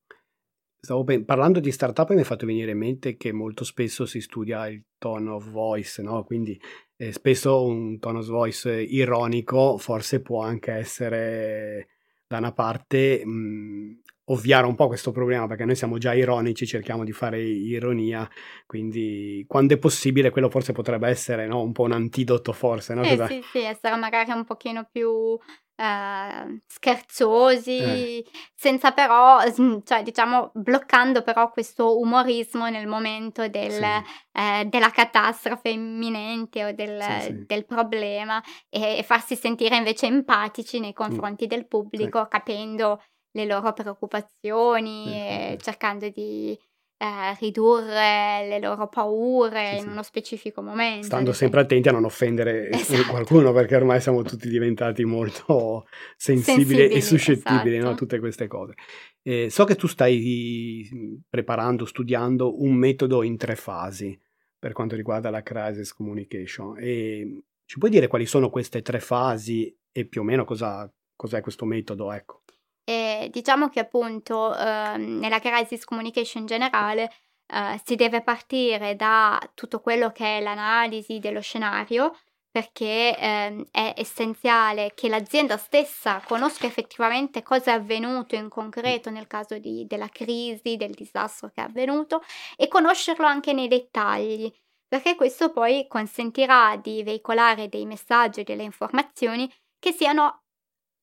Stavo 0.84 1.02
ben, 1.02 1.24
parlando 1.24 1.60
di 1.60 1.72
startup 1.72 2.10
e 2.10 2.14
mi 2.14 2.20
è 2.20 2.24
fatto 2.24 2.44
venire 2.44 2.72
in 2.72 2.78
mente 2.78 3.16
che 3.16 3.32
molto 3.32 3.64
spesso 3.64 4.04
si 4.04 4.20
studia 4.20 4.68
il 4.68 4.84
tone 4.98 5.30
of 5.30 5.48
voice, 5.48 6.02
no? 6.02 6.24
quindi 6.24 6.60
eh, 6.96 7.10
spesso 7.10 7.64
un 7.64 7.98
tone 7.98 8.18
of 8.18 8.26
voice 8.26 8.70
ironico 8.70 9.78
forse 9.78 10.20
può 10.20 10.42
anche 10.42 10.72
essere 10.72 11.88
da 12.26 12.36
una 12.36 12.52
parte 12.52 13.24
mh, 13.24 14.00
ovviare 14.24 14.66
un 14.66 14.74
po' 14.74 14.86
questo 14.88 15.10
problema 15.10 15.46
perché 15.46 15.64
noi 15.64 15.74
siamo 15.74 15.96
già 15.96 16.12
ironici, 16.12 16.66
cerchiamo 16.66 17.02
di 17.02 17.12
fare 17.12 17.40
ironia, 17.40 18.28
quindi 18.66 19.42
quando 19.48 19.72
è 19.72 19.78
possibile 19.78 20.28
quello 20.28 20.50
forse 20.50 20.72
potrebbe 20.72 21.08
essere 21.08 21.46
no? 21.46 21.62
un 21.62 21.72
po' 21.72 21.84
un 21.84 21.92
antidoto 21.92 22.52
forse. 22.52 22.92
No? 22.92 23.02
Eh, 23.04 23.26
sì, 23.26 23.42
sì, 23.52 23.60
essere 23.60 23.96
magari 23.96 24.32
un 24.32 24.44
pochino 24.44 24.86
più 24.92 25.38
eh, 25.76 26.60
scherzosi, 26.66 27.78
eh. 27.78 28.24
senza 28.54 28.92
però, 28.92 29.40
cioè 29.84 30.02
diciamo, 30.02 30.50
bloccando 30.54 31.22
però 31.22 31.50
questo 31.50 31.98
umorismo 31.98 32.68
nel 32.68 32.86
momento 32.86 33.48
del, 33.48 33.72
sì. 33.72 33.84
eh, 34.32 34.64
della 34.66 34.90
catastrofe 34.90 35.70
imminente 35.70 36.64
o 36.64 36.72
del, 36.72 37.02
sì, 37.02 37.20
sì. 37.22 37.44
del 37.46 37.64
problema 37.64 38.42
e, 38.68 38.98
e, 38.98 39.02
farsi 39.02 39.36
sentire 39.36 39.76
invece 39.76 40.06
empatici 40.06 40.80
nei 40.80 40.90
mm. 40.90 40.94
confronti 40.94 41.46
mm. 41.46 41.48
del 41.48 41.66
pubblico, 41.66 42.26
capendo 42.28 43.02
le 43.32 43.46
loro 43.46 43.72
preoccupazioni, 43.72 45.56
cercando 45.60 46.08
di 46.08 46.56
eh, 46.96 47.36
ridurre 47.40 48.46
le 48.48 48.58
loro 48.60 48.88
paure 48.88 49.70
sì, 49.70 49.74
in 49.76 49.82
sì. 49.82 49.88
uno 49.88 50.02
specifico 50.02 50.62
momento. 50.62 51.06
Stando 51.06 51.32
sempre 51.32 51.60
attenti 51.60 51.88
a 51.88 51.92
non 51.92 52.04
offendere 52.04 52.70
esatto. 52.72 53.10
qualcuno 53.10 53.52
perché 53.52 53.76
ormai 53.76 54.00
siamo 54.00 54.22
tutti 54.22 54.48
diventati 54.48 55.04
molto 55.04 55.86
sensibili, 56.16 56.64
sensibili 56.64 56.94
e 56.94 57.00
suscettibili 57.00 57.76
esatto. 57.76 57.88
no, 57.88 57.90
a 57.90 57.96
tutte 57.96 58.18
queste 58.18 58.46
cose. 58.46 58.74
Eh, 59.22 59.50
so 59.50 59.64
che 59.64 59.74
tu 59.74 59.86
stai 59.86 61.22
preparando, 61.28 61.84
studiando 61.84 62.62
un 62.62 62.74
metodo 62.74 63.22
in 63.22 63.36
tre 63.36 63.56
fasi 63.56 64.18
per 64.58 64.72
quanto 64.72 64.96
riguarda 64.96 65.30
la 65.30 65.42
crisis 65.42 65.92
communication 65.92 66.76
e 66.78 67.42
ci 67.66 67.78
puoi 67.78 67.90
dire 67.90 68.06
quali 68.06 68.26
sono 68.26 68.50
queste 68.50 68.82
tre 68.82 69.00
fasi 69.00 69.74
e 69.90 70.06
più 70.06 70.20
o 70.20 70.24
meno 70.24 70.44
cosa, 70.44 70.90
cos'è 71.16 71.40
questo 71.40 71.64
metodo? 71.64 72.12
Ecco. 72.12 72.42
E 72.84 73.28
diciamo 73.32 73.68
che 73.68 73.80
appunto 73.80 74.56
eh, 74.56 74.96
nella 74.98 75.38
crisis 75.40 75.84
communication 75.84 76.44
generale 76.44 77.10
eh, 77.46 77.80
si 77.84 77.94
deve 77.96 78.22
partire 78.22 78.94
da 78.96 79.40
tutto 79.54 79.80
quello 79.80 80.10
che 80.10 80.38
è 80.38 80.40
l'analisi 80.40 81.18
dello 81.18 81.40
scenario 81.40 82.12
perché 82.50 83.18
eh, 83.18 83.66
è 83.72 83.94
essenziale 83.96 84.92
che 84.94 85.08
l'azienda 85.08 85.56
stessa 85.56 86.22
conosca 86.24 86.66
effettivamente 86.66 87.42
cosa 87.42 87.72
è 87.72 87.74
avvenuto 87.74 88.36
in 88.36 88.48
concreto 88.48 89.10
nel 89.10 89.26
caso 89.26 89.58
di, 89.58 89.86
della 89.88 90.08
crisi, 90.08 90.76
del 90.76 90.92
disastro 90.92 91.48
che 91.48 91.60
è 91.60 91.64
avvenuto 91.64 92.22
e 92.56 92.68
conoscerlo 92.68 93.26
anche 93.26 93.52
nei 93.52 93.66
dettagli 93.66 94.52
perché 94.86 95.16
questo 95.16 95.50
poi 95.50 95.88
consentirà 95.88 96.76
di 96.76 97.02
veicolare 97.02 97.68
dei 97.68 97.86
messaggi 97.86 98.40
e 98.40 98.44
delle 98.44 98.62
informazioni 98.62 99.52
che 99.80 99.90
siano 99.90 100.43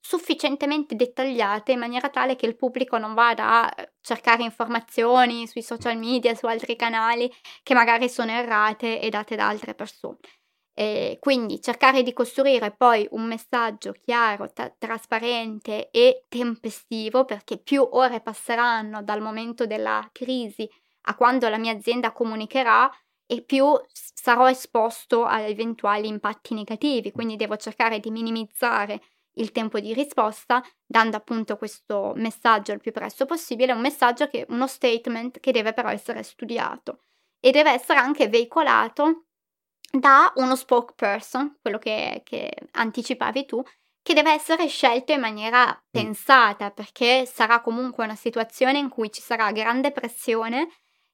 sufficientemente 0.01 0.95
dettagliate 0.95 1.71
in 1.71 1.79
maniera 1.79 2.09
tale 2.09 2.35
che 2.35 2.47
il 2.47 2.55
pubblico 2.55 2.97
non 2.97 3.13
vada 3.13 3.63
a 3.65 3.89
cercare 4.01 4.43
informazioni 4.43 5.47
sui 5.47 5.61
social 5.61 5.97
media, 5.97 6.35
su 6.35 6.47
altri 6.47 6.75
canali 6.75 7.31
che 7.63 7.73
magari 7.75 8.09
sono 8.09 8.31
errate 8.31 8.99
e 8.99 9.09
date 9.09 9.35
da 9.35 9.47
altre 9.47 9.75
persone. 9.75 10.17
E 10.73 11.17
quindi 11.19 11.61
cercare 11.61 12.01
di 12.01 12.13
costruire 12.13 12.71
poi 12.71 13.07
un 13.11 13.25
messaggio 13.27 13.91
chiaro, 13.91 14.51
t- 14.51 14.75
trasparente 14.77 15.89
e 15.91 16.25
tempestivo 16.27 17.25
perché 17.25 17.57
più 17.57 17.87
ore 17.91 18.21
passeranno 18.21 19.03
dal 19.03 19.21
momento 19.21 19.65
della 19.67 20.09
crisi 20.11 20.67
a 21.05 21.15
quando 21.15 21.49
la 21.49 21.57
mia 21.57 21.73
azienda 21.73 22.11
comunicherà 22.11 22.89
e 23.25 23.43
più 23.43 23.65
sarò 23.91 24.49
esposto 24.49 25.23
a 25.25 25.41
eventuali 25.41 26.07
impatti 26.07 26.53
negativi, 26.53 27.11
quindi 27.11 27.35
devo 27.35 27.57
cercare 27.57 27.99
di 27.99 28.11
minimizzare 28.11 29.01
il 29.35 29.51
tempo 29.51 29.79
di 29.79 29.93
risposta, 29.93 30.63
dando 30.85 31.17
appunto 31.17 31.57
questo 31.57 32.13
messaggio 32.15 32.71
il 32.71 32.79
più 32.79 32.91
presto 32.91 33.25
possibile, 33.25 33.71
un 33.71 33.81
messaggio 33.81 34.27
che 34.27 34.45
uno 34.49 34.67
statement 34.67 35.39
che 35.39 35.51
deve 35.51 35.73
però 35.73 35.89
essere 35.89 36.23
studiato 36.23 37.03
e 37.39 37.51
deve 37.51 37.71
essere 37.71 37.99
anche 37.99 38.27
veicolato 38.27 39.25
da 39.91 40.31
uno 40.35 40.55
spokesperson, 40.55 41.57
quello 41.61 41.77
che, 41.77 42.21
che 42.23 42.51
anticipavi 42.71 43.45
tu, 43.45 43.61
che 44.01 44.13
deve 44.13 44.31
essere 44.31 44.67
scelto 44.67 45.11
in 45.11 45.19
maniera 45.19 45.79
pensata 45.89 46.71
perché 46.71 47.25
sarà 47.25 47.61
comunque 47.61 48.03
una 48.03 48.15
situazione 48.15 48.79
in 48.79 48.89
cui 48.89 49.11
ci 49.11 49.21
sarà 49.21 49.51
grande 49.51 49.91
pressione 49.91 50.67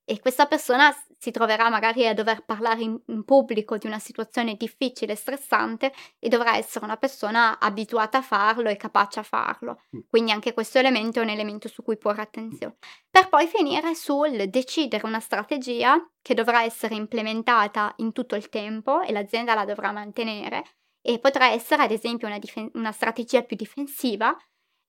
e 0.05 0.19
questa 0.19 0.45
persona 0.45 0.95
si 1.17 1.31
troverà 1.31 1.69
magari 1.69 2.07
a 2.07 2.13
dover 2.13 2.43
parlare 2.45 2.81
in, 2.81 2.99
in, 3.07 3.23
pubblico 3.23 3.77
di 3.77 3.87
una 3.87 3.99
situazione 3.99 4.55
difficile 4.55 5.13
e 5.13 5.15
stressante 5.15 5.91
e 6.19 6.29
dovrà 6.29 6.57
essere 6.57 6.85
una 6.85 6.97
persona 6.97 7.59
abituata 7.59 8.19
a 8.19 8.21
farlo 8.21 8.69
e 8.69 8.77
capace 8.77 9.19
a 9.19 9.23
farlo. 9.23 9.81
Mm. 9.95 9.99
Quindi 10.09 10.31
anche 10.31 10.53
questo 10.53 10.77
elemento 10.77 11.19
è 11.19 11.23
un 11.23 11.29
elemento 11.29 11.67
su 11.67 11.81
cui 11.83 11.97
porre 11.97 12.21
attenzione. 12.21 12.77
Per 13.09 13.29
poi 13.29 13.47
finire 13.47 13.95
sul 13.95 14.49
decidere 14.49 15.05
una 15.05 15.19
strategia 15.19 15.97
che 16.21 16.33
dovrà 16.33 16.63
essere 16.63 16.95
implementata 16.95 17.93
in 17.97 18.11
tutto 18.11 18.35
il 18.35 18.49
tempo 18.49 19.01
e 19.01 19.11
l'azienda 19.11 19.55
la 19.55 19.65
dovrà 19.65 19.91
mantenere 19.91 20.63
e 21.01 21.19
potrà 21.19 21.51
essere 21.51 21.83
ad 21.83 21.91
esempio 21.91 22.27
una, 22.27 22.37
difen- 22.37 22.69
una 22.73 22.91
strategia 22.91 23.41
più 23.41 23.55
difensiva 23.55 24.35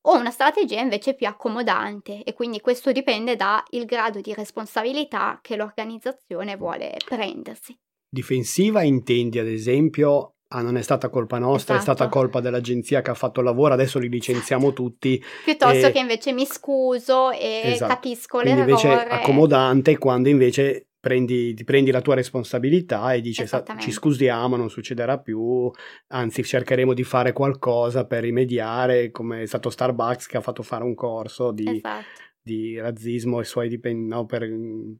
o 0.09 0.19
una 0.19 0.31
strategia 0.31 0.81
invece 0.81 1.15
più 1.15 1.27
accomodante 1.27 2.23
e 2.23 2.33
quindi 2.33 2.61
questo 2.61 2.93
dipende 2.93 3.37
dal 3.37 3.63
grado 3.85 4.21
di 4.21 4.33
responsabilità 4.35 5.39
che 5.43 5.57
l'organizzazione 5.57 6.57
vuole 6.57 6.97
prendersi. 7.05 7.77
Difensiva 8.11 8.83
intendi 8.83 9.39
ad 9.39 9.49
esempio 9.49 10.33
Ah, 10.51 10.63
non 10.63 10.79
è 10.79 10.83
stata 10.83 11.11
colpa 11.11 11.39
nostra, 11.39 11.75
esatto. 11.75 11.79
è 11.79 11.83
stata 11.83 12.05
esatto. 12.05 12.19
colpa 12.19 12.41
dell'agenzia 12.41 13.03
che 13.03 13.11
ha 13.11 13.15
fatto 13.15 13.41
il 13.41 13.47
lavoro, 13.47 13.75
adesso 13.75 13.99
li 13.99 14.09
licenziamo 14.09 14.69
esatto. 14.69 14.83
tutti. 14.83 15.23
Piuttosto 15.45 15.89
e... 15.89 15.91
che 15.91 15.99
invece 15.99 16.33
mi 16.33 16.47
scuso 16.47 17.31
e 17.33 17.61
esatto. 17.65 17.93
capisco 17.93 18.39
Quindi 18.39 18.61
l'errore. 18.61 18.89
invece 18.89 19.09
accomodante 19.11 19.99
quando 19.99 20.31
invece 20.31 20.88
prendi, 21.01 21.55
ti 21.55 21.65
prendi 21.65 21.91
la 21.91 22.01
tua 22.01 22.15
responsabilità 22.15 23.13
e 23.13 23.21
dici 23.21 23.47
ci 23.79 23.91
scusiamo, 23.91 24.57
non 24.57 24.71
succederà 24.71 25.19
più, 25.19 25.71
anzi 26.09 26.45
cercheremo 26.45 26.95
di 26.95 27.05
fare 27.05 27.33
qualcosa 27.33 28.07
per 28.07 28.23
rimediare, 28.23 29.11
come 29.11 29.43
è 29.43 29.47
stato 29.47 29.71
Starbucks 29.71 30.27
che 30.27 30.37
ha 30.37 30.43
fatto 30.43 30.63
fare 30.63 30.85
un 30.85 30.95
corso 30.95 31.53
di... 31.53 31.69
Esatto 31.69 32.27
di 32.49 32.79
razzismo 32.79 33.39
ai 33.39 33.45
suoi 33.45 33.69
dipendenti, 33.69 34.15
no, 34.15 34.25
per, 34.25 34.49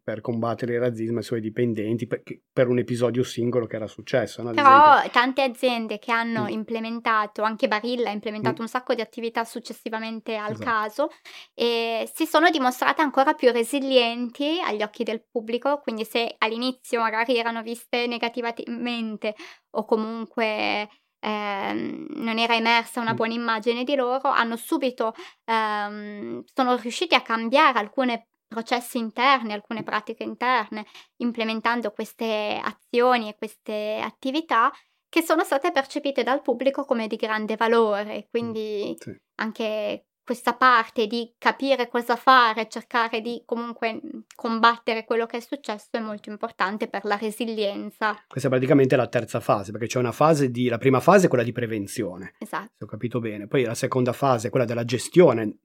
per, 0.05 0.21
combattere 0.21 0.75
il 0.75 0.81
razzismo 0.81 1.19
ai 1.19 1.25
suoi 1.25 1.41
dipendenti, 1.41 2.07
per, 2.07 2.23
per, 2.53 2.69
un 2.69 2.79
episodio 2.79 3.25
singolo 3.25 3.67
che 3.67 3.77
era 3.77 3.87
successo. 3.87 4.43
No, 4.43 4.51
Però 4.51 4.97
esempio. 4.97 5.11
tante 5.11 5.43
aziende 5.43 5.99
che 5.99 6.13
hanno 6.13 6.45
mm. 6.45 6.49
implementato, 6.49 7.43
anche 7.43 7.69
Barilla 7.69 8.11
ha 8.11 8.13
implementato 8.13 8.61
mm. 8.61 8.65
un 8.65 8.69
sacco 8.69 8.95
di 8.95 9.01
attività 9.01 9.45
successivamente 9.45 10.37
al 10.37 10.53
esatto. 10.53 10.65
caso, 10.65 11.09
e 11.55 12.11
si 12.13 12.27
sono 12.27 12.51
dimostrate 12.51 13.01
ancora 13.01 13.33
più 13.33 13.51
resilienti 13.51 14.61
agli 14.63 14.83
occhi 14.83 15.03
del 15.03 15.25
pubblico, 15.31 15.81
quindi 15.81 16.05
se 16.05 16.35
all'inizio 16.37 17.01
magari 17.01 17.39
erano 17.39 17.63
viste 17.63 18.07
negativamente 18.07 19.35
o 19.71 19.85
comunque 19.87 20.89
ehm, 21.21 22.07
non 22.11 22.39
era 22.39 22.55
emersa 22.55 23.01
una 23.01 23.15
buona 23.15 23.35
immagine 23.35 23.85
di 23.85 23.95
loro, 23.95 24.29
hanno 24.29 24.57
subito, 24.57 25.15
ehm, 25.45 26.43
sono 26.53 26.77
riusciti 26.77 27.15
a 27.15 27.23
cambiare 27.23 27.79
alcuni 27.79 28.21
processi 28.47 28.99
interni, 28.99 29.53
alcune 29.53 29.83
pratiche 29.83 30.23
interne, 30.23 30.87
implementando 31.17 31.91
queste 31.93 32.61
azioni 32.63 33.29
e 33.29 33.37
queste 33.37 34.01
attività 34.03 34.71
che 35.09 35.23
sono 35.23 35.43
state 35.45 35.71
percepite 35.73 36.23
dal 36.23 36.43
pubblico 36.43 36.85
come 36.85 37.07
di 37.07 37.17
grande 37.17 37.57
valore, 37.57 38.27
quindi 38.31 38.95
sì. 38.99 39.15
anche 39.37 40.08
questa 40.29 40.53
parte 40.53 41.07
di 41.07 41.33
capire 41.39 41.89
cosa 41.89 42.15
fare, 42.15 42.69
cercare 42.69 43.23
di 43.23 43.41
comunque 43.47 43.95
mhmm, 43.95 44.25
combattere 44.35 45.07
quello 45.07 45.25
che 45.25 45.39
è 45.39 45.41
successo 45.41 45.89
è 45.93 46.01
molto 46.01 46.29
importante 46.29 46.87
per 46.87 47.07
la 47.07 47.17
resilienza. 47.17 48.15
Questa 48.29 48.49
è 48.49 48.51
praticamente 48.51 48.95
la 48.95 49.07
terza 49.07 49.41
fase, 49.41 49.73
perché 49.73 49.87
c'è 49.87 49.99
una 49.99 50.13
fase 50.13 50.51
di, 50.51 50.69
la 50.69 50.77
prima 50.77 51.01
fase 51.01 51.25
è 51.25 51.29
quella 51.31 51.45
di 51.45 51.53
prevenzione, 51.53 52.35
esatto. 52.41 52.73
se 52.77 52.85
ho 52.85 52.87
capito 52.87 53.21
bene, 53.21 53.47
poi 53.47 53.65
la 53.65 53.75
seconda 53.75 54.13
fase 54.13 54.49
è 54.49 54.51
quella 54.51 54.67
della 54.67 54.85
gestione 54.85 55.61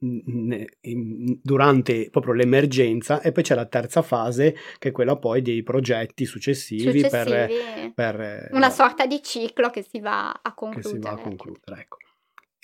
durante 1.41 2.07
proprio 2.09 2.31
l'emergenza 2.31 3.19
e 3.19 3.33
poi 3.33 3.43
c'è 3.43 3.55
la 3.55 3.65
terza 3.65 4.01
fase 4.01 4.55
che 4.79 4.89
è 4.89 4.91
quella 4.93 5.17
poi 5.17 5.41
dei 5.41 5.61
progetti 5.61 6.23
successivi, 6.23 7.01
successivi 7.01 7.09
per, 7.09 7.91
per, 7.93 8.49
una 8.53 8.69
sorta 8.69 9.05
di 9.05 9.21
ciclo 9.21 9.69
che 9.69 9.85
si 9.85 9.99
va 9.99 10.39
a 10.41 10.53
concludere. 10.53 10.93
Che 10.93 11.01
si 11.01 11.05
va 11.05 11.11
a 11.11 11.21
concludere, 11.21 11.81
ecco. 11.81 11.97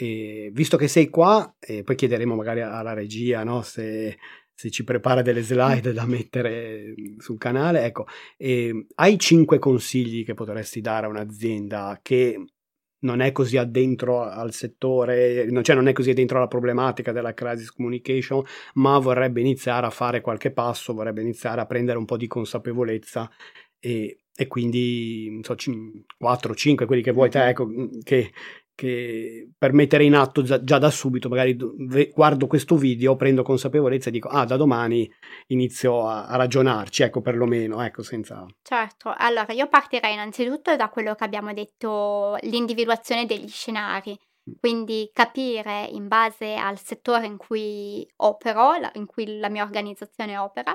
E 0.02 0.50
visto 0.54 0.78
che 0.78 0.88
sei 0.88 1.10
qua, 1.10 1.58
e 1.60 1.84
poi 1.84 1.96
chiederemo 1.96 2.34
magari 2.34 2.62
alla 2.62 2.94
regia 2.94 3.44
no, 3.44 3.62
se, 3.64 4.18
se, 4.54 4.70
ci 4.70 4.86
prepara 4.86 5.22
delle 5.22 5.42
slide 5.42 5.92
da 5.92 6.06
mettere 6.06 6.94
sul 7.18 7.38
canale, 7.38 7.84
ecco, 7.84 8.06
eh, 8.38 8.86
hai 8.96 9.20
cinque 9.20 9.60
consigli 9.60 10.24
che 10.24 10.36
potresti 10.36 10.80
dare 10.80 11.06
a 11.06 11.10
un'azienda 11.10 12.00
che 12.02 12.42
non 13.00 13.20
è 13.20 13.34
così 13.34 13.58
addentro 13.58 14.22
al 14.22 14.54
settore, 14.54 15.46
cioè 15.64 15.76
non 15.76 15.88
è 15.90 15.92
così 15.92 16.12
addentro 16.12 16.38
alla 16.38 16.48
problematica 16.48 17.12
della 17.12 17.34
crisis 17.34 17.70
communication, 17.70 18.42
ma 18.76 18.98
vorrebbe 19.00 19.42
iniziare 19.42 19.86
a 19.86 19.90
fare 19.90 20.22
qualche 20.22 20.52
passo, 20.54 20.94
vorrebbe 20.94 21.20
iniziare 21.20 21.60
a 21.60 21.66
prendere 21.66 21.98
un 21.98 22.06
po' 22.06 22.16
di 22.16 22.28
consapevolezza 22.28 23.30
e, 23.78 24.20
e 24.34 24.48
quindi 24.48 25.42
so, 25.44 25.56
4 26.18 26.56
5 26.56 26.86
quelli 26.86 27.02
che 27.02 27.12
vuoi 27.12 27.30
te, 27.30 27.50
ecco, 27.50 27.68
che, 28.02 28.32
che 28.80 29.50
per 29.58 29.74
mettere 29.74 30.06
in 30.06 30.16
atto 30.16 30.42
già, 30.42 30.58
da 30.58 30.90
subito, 30.90 31.28
magari 31.28 31.58
guardo 32.14 32.48
questo 32.48 32.78
video, 32.78 33.18
prendo 33.18 33.44
consapevolezza 33.44 34.08
e 34.08 34.12
dico, 34.14 34.30
ah, 34.30 34.46
da 34.46 34.56
domani 34.56 35.12
inizio 35.48 36.08
a, 36.08 36.28
a 36.28 36.38
ragionarci, 36.38 37.04
ecco, 37.04 37.20
perlomeno, 37.20 37.82
ecco, 37.82 38.04
senza... 38.04 38.46
Certo, 38.62 39.14
allora 39.18 39.52
io 39.52 39.68
partirei 39.68 40.14
innanzitutto 40.14 40.74
da 40.78 40.88
quello 40.88 41.14
che 41.14 41.26
abbiamo 41.26 41.52
detto, 41.52 42.38
l'individuazione 42.44 43.26
degli 43.26 43.50
scenari, 43.50 44.18
mm. 44.50 44.54
quindi 44.62 45.10
capire 45.12 45.84
in 45.92 46.08
base 46.08 46.56
al 46.56 46.80
settore 46.80 47.26
in 47.26 47.36
cui 47.36 48.10
opero, 48.18 48.72
in 48.94 49.06
cui 49.06 49.40
la 49.40 49.50
mia 49.50 49.64
organizzazione 49.64 50.38
opera, 50.38 50.74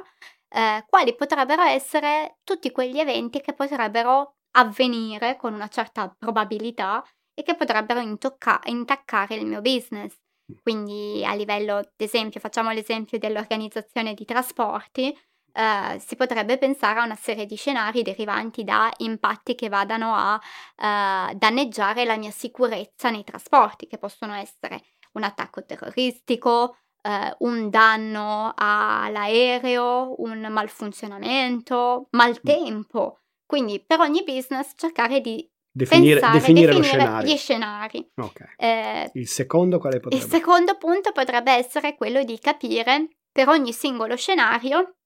eh, 0.50 0.84
quali 0.86 1.14
potrebbero 1.14 1.62
essere 1.62 2.36
tutti 2.44 2.70
quegli 2.70 2.98
eventi 2.98 3.40
che 3.40 3.54
potrebbero 3.54 4.34
avvenire 4.56 5.36
con 5.36 5.54
una 5.54 5.68
certa 5.68 6.14
probabilità 6.18 7.02
e 7.34 7.42
che 7.42 7.54
potrebbero 7.54 8.00
intocca- 8.00 8.60
intaccare 8.64 9.34
il 9.34 9.46
mio 9.46 9.60
business. 9.60 10.14
Quindi 10.62 11.24
a 11.24 11.34
livello, 11.34 11.76
ad 11.76 11.88
esempio, 11.96 12.40
facciamo 12.40 12.70
l'esempio 12.70 13.18
dell'organizzazione 13.18 14.14
di 14.14 14.24
trasporti, 14.24 15.16
eh, 15.56 15.98
si 16.00 16.16
potrebbe 16.16 16.58
pensare 16.58 17.00
a 17.00 17.04
una 17.04 17.14
serie 17.14 17.46
di 17.46 17.56
scenari 17.56 18.02
derivanti 18.02 18.64
da 18.64 18.90
impatti 18.98 19.54
che 19.54 19.68
vadano 19.68 20.12
a 20.14 20.40
eh, 20.76 21.34
danneggiare 21.34 22.04
la 22.04 22.16
mia 22.16 22.30
sicurezza 22.30 23.10
nei 23.10 23.24
trasporti, 23.24 23.86
che 23.86 23.98
possono 23.98 24.34
essere 24.34 24.82
un 25.12 25.22
attacco 25.22 25.64
terroristico, 25.64 26.76
eh, 27.02 27.34
un 27.38 27.70
danno 27.70 28.52
all'aereo, 28.56 30.14
un 30.18 30.46
malfunzionamento, 30.50 32.08
maltempo. 32.10 33.20
Quindi 33.46 33.82
per 33.86 34.00
ogni 34.00 34.24
business 34.24 34.72
cercare 34.74 35.20
di 35.20 35.48
Definire, 35.76 36.20
Pensare, 36.20 36.38
definire, 36.38 36.72
definire 36.72 37.24
gli 37.24 37.36
scenari. 37.36 38.12
Okay. 38.14 38.46
Eh, 38.56 39.10
il 39.14 39.26
secondo 39.26 39.80
quale 39.80 39.98
potrebbe 39.98 40.22
Il 40.22 40.30
secondo 40.30 40.76
punto 40.76 41.10
potrebbe 41.10 41.50
essere 41.50 41.96
quello 41.96 42.22
di 42.22 42.38
capire 42.38 43.08
per 43.32 43.48
ogni 43.48 43.72
singolo 43.72 44.14
scenario 44.14 44.98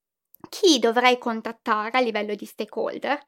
chi 0.51 0.79
dovrei 0.79 1.17
contattare 1.17 1.97
a 1.97 2.01
livello 2.01 2.35
di 2.35 2.45
stakeholder. 2.45 3.19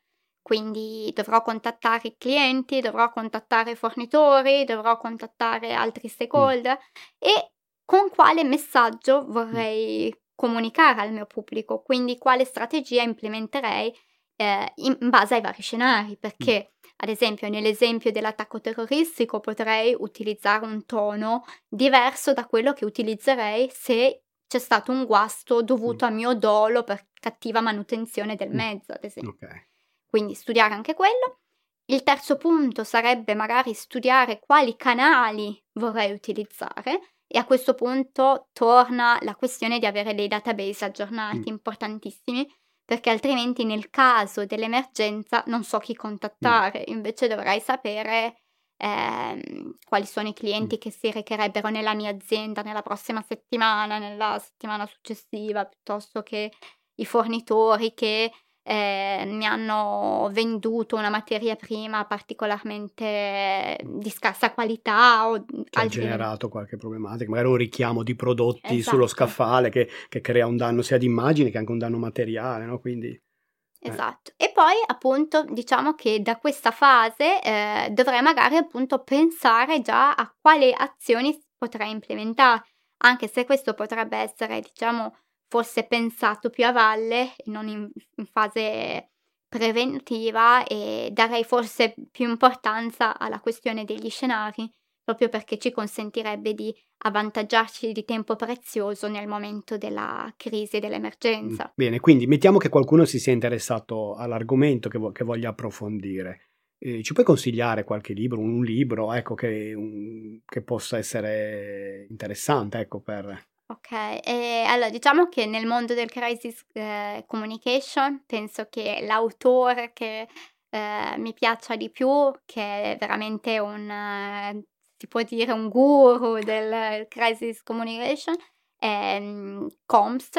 Quindi 0.43 1.11
dovrò 1.15 1.41
contattare 1.41 2.09
i 2.09 2.17
clienti, 2.19 2.81
dovrò 2.81 3.11
contattare 3.11 3.71
i 3.71 3.77
fornitori, 3.77 4.65
dovrò 4.65 4.99
contattare 4.99 5.73
altri 5.73 6.09
stakeholder 6.09 6.77
mm. 6.77 7.17
e 7.19 7.53
con 7.87 8.11
quale 8.11 8.45
messaggio 8.45 9.25
vorrei 9.29 10.13
mm. 10.15 10.19
comunicare 10.35 11.01
al 11.01 11.13
mio 11.13 11.25
pubblico, 11.25 11.81
quindi 11.81 12.19
quale 12.19 12.45
strategia 12.45 13.03
implementerei 13.03 13.95
eh, 14.37 14.73
in 14.77 14.97
base 15.09 15.35
ai 15.35 15.41
vari 15.41 15.63
scenari, 15.63 16.17
perché 16.19 16.73
ad 17.03 17.09
esempio 17.09 17.49
nell'esempio 17.49 18.13
dell'attacco 18.13 18.61
terroristico 18.61 19.41
potrei 19.41 19.95
utilizzare 19.99 20.67
un 20.67 20.85
tono 20.85 21.45
diverso 21.67 22.35
da 22.35 22.47
quello 22.47 22.73
che 22.75 22.85
utilizzerei 22.85 23.71
se 23.73 24.25
c'è 24.47 24.59
stato 24.59 24.93
un 24.93 25.07
guasto 25.07 25.63
dovuto 25.63 26.05
a 26.05 26.11
mio 26.11 26.35
dolo 26.35 26.83
per 26.83 27.07
cattiva 27.15 27.61
manutenzione 27.61 28.35
del 28.35 28.51
mezzo, 28.51 28.93
ad 28.93 29.05
esempio. 29.05 29.47
Okay. 29.47 29.69
Quindi 30.07 30.35
studiare 30.35 30.75
anche 30.75 30.95
quello. 30.95 31.39
Il 31.87 32.03
terzo 32.03 32.37
punto 32.37 32.85
sarebbe 32.85 33.35
magari 33.35 33.73
studiare 33.75 34.41
quali 34.41 34.77
canali 34.77 35.63
vorrei 35.75 36.13
utilizzare 36.13 37.15
e 37.27 37.39
a 37.39 37.45
questo 37.45 37.75
punto 37.75 38.49
torna 38.53 39.19
la 39.23 39.37
questione 39.37 39.79
di 39.79 39.87
avere 39.87 40.15
dei 40.15 40.27
database 40.27 40.85
aggiornati, 40.85 41.39
mm. 41.39 41.47
importantissimi, 41.47 42.47
perché 42.91 43.09
altrimenti 43.11 43.63
nel 43.63 43.89
caso 43.89 44.45
dell'emergenza 44.47 45.45
non 45.47 45.63
so 45.63 45.79
chi 45.79 45.95
contattare, 45.95 46.83
invece 46.89 47.29
dovrei 47.29 47.61
sapere 47.61 48.41
eh, 48.77 49.41
quali 49.87 50.07
sono 50.07 50.27
i 50.27 50.33
clienti 50.33 50.77
che 50.77 50.91
si 50.91 51.09
recherebbero 51.13 51.69
nella 51.69 51.95
mia 51.95 52.11
azienda 52.11 52.63
nella 52.63 52.83
prossima 52.83 53.23
settimana, 53.23 53.99
nella 53.99 54.41
settimana 54.41 54.87
successiva, 54.87 55.67
piuttosto 55.67 56.25
che 56.25 56.51
i 56.97 57.05
fornitori 57.05 57.95
che 57.95 58.33
eh, 58.63 59.25
mi 59.27 59.47
hanno 59.47 60.29
venduto 60.33 60.97
una 60.97 61.09
materia 61.09 61.57
prima 61.57 62.05
particolarmente 62.05 63.79
di 63.83 64.11
scarsa 64.11 64.53
qualità 64.53 65.29
o 65.29 65.45
che 65.45 65.81
ha 65.81 65.87
generato 65.87 66.49
qualche 66.49 66.77
problematica, 66.77 67.31
magari 67.31 67.49
un 67.49 67.57
richiamo 67.57 68.03
di 68.03 68.15
prodotti 68.15 68.77
esatto. 68.77 68.97
sullo 68.97 69.07
scaffale 69.07 69.71
che, 69.71 69.89
che, 70.09 70.21
crea 70.21 70.47
un 70.47 70.57
danno 70.57 70.83
sia 70.83 70.99
di 70.99 71.07
immagine 71.07 71.51
che 71.51 71.59
anche 71.59 71.73
un 71.73 71.79
danno 71.79 71.99
materiale, 71.99 72.67
no? 72.67 72.79
Quindi... 72.79 73.09
Eh. 73.09 73.89
Esatto. 73.89 74.33
Eh. 74.37 74.45
E 74.45 74.53
poi 74.53 74.75
appunto 74.87 75.45
diciamo 75.45 75.95
che 75.95 76.21
da 76.21 76.37
questa 76.37 76.71
fase 76.71 77.41
eh, 77.43 77.89
dovrei 77.93 78.21
magari 78.21 78.57
appunto 78.57 79.03
pensare 79.03 79.81
già 79.81 80.13
a 80.13 80.31
quali 80.39 80.73
azioni 80.77 81.39
potrei 81.57 81.91
implementare, 81.91 82.63
anche 82.99 83.27
se 83.27 83.47
questo 83.47 83.73
potrebbe 83.73 84.19
essere 84.19 84.61
diciamo 84.61 85.15
fosse 85.51 85.85
pensato 85.85 86.49
più 86.49 86.65
a 86.65 86.71
valle 86.71 87.35
non 87.47 87.67
in, 87.67 87.91
in 88.17 88.27
fase 88.27 89.11
preventiva 89.49 90.65
e 90.65 91.11
darei 91.13 91.43
forse 91.43 91.93
più 92.13 92.29
importanza 92.29 93.19
alla 93.19 93.41
questione 93.41 93.85
degli 93.85 94.09
scenari, 94.09 94.71
proprio 95.03 95.29
perché 95.29 95.59
ci 95.59 95.73
consentirebbe 95.73 96.55
di 96.55 96.73
avvantaggiarci 96.99 97.91
di 97.91 98.05
tempo 98.05 98.37
prezioso 98.37 99.09
nel 99.09 99.27
momento 99.27 99.77
della 99.77 100.33
crisi 100.37 100.77
e 100.77 100.81
dell'emergenza. 100.81 101.73
Bene, 101.75 101.99
quindi 101.99 102.29
mettiamo 102.29 102.59
che 102.59 102.69
qualcuno 102.69 103.05
si 103.05 103.19
sia 103.19 103.33
interessato 103.33 104.15
all'argomento 104.15 104.89
che, 104.89 104.99
vo- 104.99 105.11
che 105.11 105.25
voglia 105.25 105.49
approfondire. 105.49 106.51
Eh, 106.79 107.03
ci 107.03 107.13
puoi 107.13 107.27
consigliare 107.27 107.83
qualche 107.83 108.13
libro, 108.13 108.39
un 108.39 108.63
libro 108.63 109.13
ecco, 109.13 109.35
che, 109.35 109.75
un, 109.75 110.41
che 110.45 110.63
possa 110.63 110.97
essere 110.97 112.07
interessante 112.09 112.79
ecco, 112.79 113.01
per... 113.01 113.49
Ok, 113.71 113.93
e 113.93 114.65
allora 114.67 114.91
diciamo 114.91 115.29
che 115.29 115.47
nel 115.47 115.65
mondo 115.65 115.95
del 115.95 116.11
crisis 116.11 116.65
eh, 116.73 117.23
communication 117.29 118.25
penso 118.27 118.67
che 118.69 119.05
l'autore 119.07 119.93
che 119.93 120.27
eh, 120.71 121.15
mi 121.19 121.33
piaccia 121.33 121.77
di 121.77 121.89
più, 121.89 122.33
che 122.45 122.95
è 122.95 122.97
veramente 122.99 123.61
un, 123.61 123.89
eh, 123.89 124.65
si 124.97 125.07
può 125.07 125.23
dire 125.23 125.53
un 125.53 125.69
guru 125.69 126.41
del 126.41 127.07
crisis 127.07 127.63
communication, 127.63 128.35
è 128.77 129.19
um, 129.21 129.69
Combs, 129.87 130.31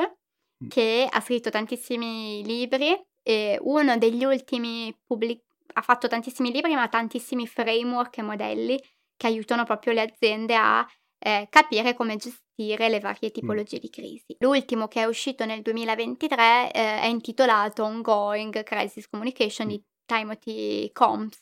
mm. 0.65 0.67
che 0.67 1.07
ha 1.09 1.21
scritto 1.21 1.49
tantissimi 1.49 2.43
libri 2.43 3.01
e 3.23 3.57
uno 3.61 3.97
degli 3.97 4.25
ultimi 4.25 4.93
pubblic- 5.05 5.45
ha 5.73 5.81
fatto 5.81 6.09
tantissimi 6.09 6.51
libri 6.51 6.75
ma 6.75 6.89
tantissimi 6.89 7.47
framework 7.47 8.17
e 8.17 8.23
modelli 8.23 8.77
che 9.15 9.27
aiutano 9.27 9.63
proprio 9.63 9.93
le 9.93 10.01
aziende 10.01 10.55
a 10.55 10.85
eh, 11.17 11.47
capire 11.49 11.93
come 11.93 12.17
gestire 12.17 12.50
le 12.67 12.99
varie 12.99 13.29
mm. 13.29 13.33
tipologie 13.33 13.77
mm. 13.77 13.79
di 13.79 13.89
crisi. 13.89 14.35
L'ultimo 14.39 14.87
che 14.87 15.01
è 15.01 15.05
uscito 15.05 15.45
nel 15.45 15.61
2023 15.61 16.71
eh, 16.71 16.99
è 17.01 17.05
intitolato 17.05 17.83
Ongoing 17.83 18.63
Crisis 18.63 19.07
Communication 19.09 19.67
mm. 19.67 19.69
di 19.69 19.83
Timothy 20.05 20.91
Combs 20.91 21.41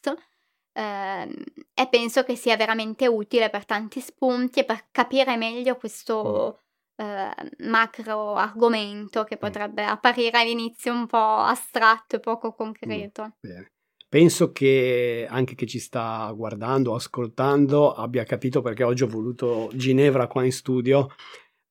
eh, 0.74 1.44
e 1.74 1.88
penso 1.90 2.24
che 2.24 2.36
sia 2.36 2.56
veramente 2.56 3.08
utile 3.08 3.50
per 3.50 3.66
tanti 3.66 4.00
spunti 4.00 4.60
e 4.60 4.66
per 4.66 4.88
capire 4.92 5.36
meglio 5.36 5.76
questo 5.76 6.62
eh, 6.96 7.34
macro 7.60 8.36
argomento 8.36 9.24
che 9.24 9.38
potrebbe 9.38 9.84
apparire 9.84 10.40
all'inizio 10.40 10.94
un 10.94 11.08
po' 11.08 11.18
astratto 11.18 12.18
e 12.18 12.20
poco 12.20 12.54
concreto. 12.54 13.36
Bene. 13.40 13.72
Penso 14.10 14.52
che 14.52 15.28
anche 15.30 15.54
chi 15.54 15.68
ci 15.68 15.78
sta 15.78 16.34
guardando, 16.36 16.96
ascoltando, 16.96 17.94
abbia 17.94 18.24
capito 18.24 18.62
perché 18.62 18.84
oggi 18.84 19.04
ho 19.04 19.08
voluto 19.08 19.70
Ginevra 19.76 20.26
qua 20.26 20.44
in 20.44 20.52
studio 20.52 21.10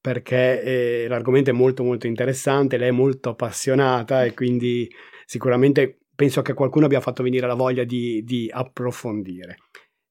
perché 0.01 0.63
eh, 0.63 1.09
l'argomento 1.09 1.51
è 1.51 1.53
molto 1.53 1.83
molto 1.83 2.07
interessante, 2.07 2.77
lei 2.77 2.91
è 2.91 2.93
molto 2.93 3.31
appassionata 3.31 4.25
e 4.25 4.35
quindi 4.35 4.89
sicuramente 5.25 5.99
penso 6.15 6.41
che 6.41 6.55
qualcuno 6.55 6.87
abbia 6.87 7.01
fatto 7.01 7.25
venire 7.25 7.47
la 7.49 7.55
voglia 7.55 7.83
di, 7.83 8.23
di 8.23 8.49
approfondire. 8.53 9.57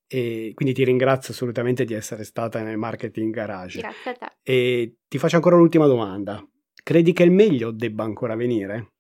E 0.05 0.51
quindi 0.53 0.73
ti 0.73 0.84
ringrazio 0.84 1.34
assolutamente 1.34 1.86
di 1.86 1.93
essere 1.93 2.25
stata 2.25 2.61
nel 2.61 2.78
Marketing 2.78 3.34
Garage. 3.34 3.80
Grazie 3.80 4.11
a 4.11 4.13
te. 4.13 4.28
E 4.43 4.97
ti 5.07 5.17
faccio 5.17 5.38
ancora 5.38 5.55
l'ultima 5.55 5.86
domanda. 5.88 6.45
Credi 6.84 7.13
che 7.13 7.23
il 7.23 7.32
meglio 7.32 7.71
debba 7.71 8.03
ancora 8.03 8.36
venire? 8.36 8.95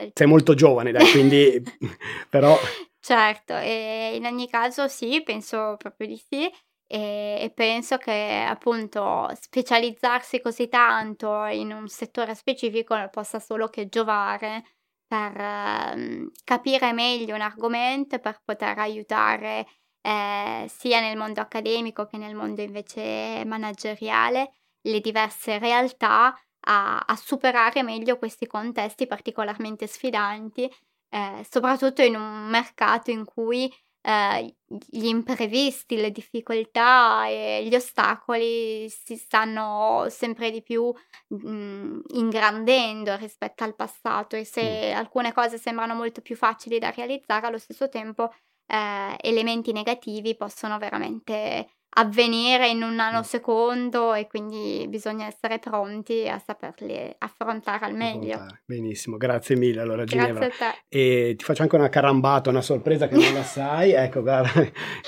Eh, 0.00 0.12
Sei 0.14 0.26
molto 0.26 0.54
giovane, 0.54 0.92
dai, 0.92 1.10
quindi 1.10 1.62
però... 2.28 2.56
Certo, 2.98 3.56
e 3.56 4.14
in 4.14 4.26
ogni 4.26 4.48
caso 4.48 4.86
sì, 4.86 5.22
penso 5.22 5.76
proprio 5.78 6.06
di 6.06 6.16
sì 6.16 6.50
e, 6.86 7.38
e 7.40 7.50
penso 7.54 7.96
che 7.98 8.44
appunto 8.46 9.30
specializzarsi 9.40 10.40
così 10.40 10.68
tanto 10.68 11.44
in 11.44 11.72
un 11.72 11.86
settore 11.88 12.34
specifico 12.34 12.96
possa 13.10 13.38
solo 13.38 13.68
che 13.68 13.88
giovare 13.88 14.64
per 15.06 15.40
eh, 15.40 16.30
capire 16.44 16.92
meglio 16.92 17.36
un 17.36 17.40
argomento 17.42 18.18
per 18.18 18.42
poter 18.44 18.78
aiutare 18.78 19.66
eh, 20.00 20.66
sia 20.68 21.00
nel 21.00 21.16
mondo 21.16 21.40
accademico 21.40 22.06
che 22.06 22.16
nel 22.16 22.34
mondo 22.34 22.60
invece 22.60 23.44
manageriale 23.46 24.52
le 24.82 25.00
diverse 25.00 25.58
realtà 25.58 26.34
a, 26.70 26.98
a 27.00 27.16
superare 27.16 27.82
meglio 27.82 28.16
questi 28.16 28.46
contesti 28.46 29.06
particolarmente 29.06 29.86
sfidanti, 29.86 30.70
eh, 31.10 31.46
soprattutto 31.48 32.02
in 32.02 32.14
un 32.14 32.48
mercato 32.48 33.10
in 33.10 33.24
cui 33.24 33.72
eh, 34.02 34.56
gli 34.66 35.06
imprevisti, 35.06 35.96
le 35.96 36.10
difficoltà 36.10 37.26
e 37.26 37.66
gli 37.66 37.74
ostacoli 37.74 38.88
si 38.88 39.16
stanno 39.16 40.06
sempre 40.08 40.50
di 40.50 40.62
più 40.62 40.92
mh, 41.28 41.50
mm, 41.50 42.00
ingrandendo 42.14 43.16
rispetto 43.16 43.64
al 43.64 43.74
passato 43.74 44.36
e 44.36 44.44
se 44.44 44.92
alcune 44.92 45.32
cose 45.32 45.58
sembrano 45.58 45.94
molto 45.94 46.20
più 46.22 46.36
facili 46.36 46.78
da 46.78 46.90
realizzare, 46.90 47.46
allo 47.46 47.58
stesso 47.58 47.88
tempo 47.88 48.32
eh, 48.66 49.16
elementi 49.20 49.72
negativi 49.72 50.36
possono 50.36 50.78
veramente 50.78 51.79
avvenire 51.92 52.68
in 52.68 52.82
un 52.82 52.94
nanosecondo 52.94 54.14
e 54.14 54.26
quindi 54.28 54.86
bisogna 54.88 55.26
essere 55.26 55.58
pronti 55.58 56.28
a 56.28 56.40
saperli 56.44 57.14
affrontare 57.18 57.86
al 57.86 57.94
meglio. 57.94 58.34
Affrontare. 58.34 58.60
Benissimo, 58.64 59.16
grazie 59.16 59.56
mille 59.56 59.80
allora 59.80 60.04
Ginevra. 60.04 60.46
Grazie 60.46 60.66
a 60.66 60.70
te. 60.70 60.78
E 60.88 61.34
ti 61.36 61.44
faccio 61.44 61.62
anche 61.62 61.76
una 61.76 61.88
carambata, 61.88 62.50
una 62.50 62.62
sorpresa 62.62 63.08
che 63.08 63.16
non 63.16 63.32
la 63.32 63.42
sai, 63.42 63.92
ecco 63.92 64.22
guarda, 64.22 64.50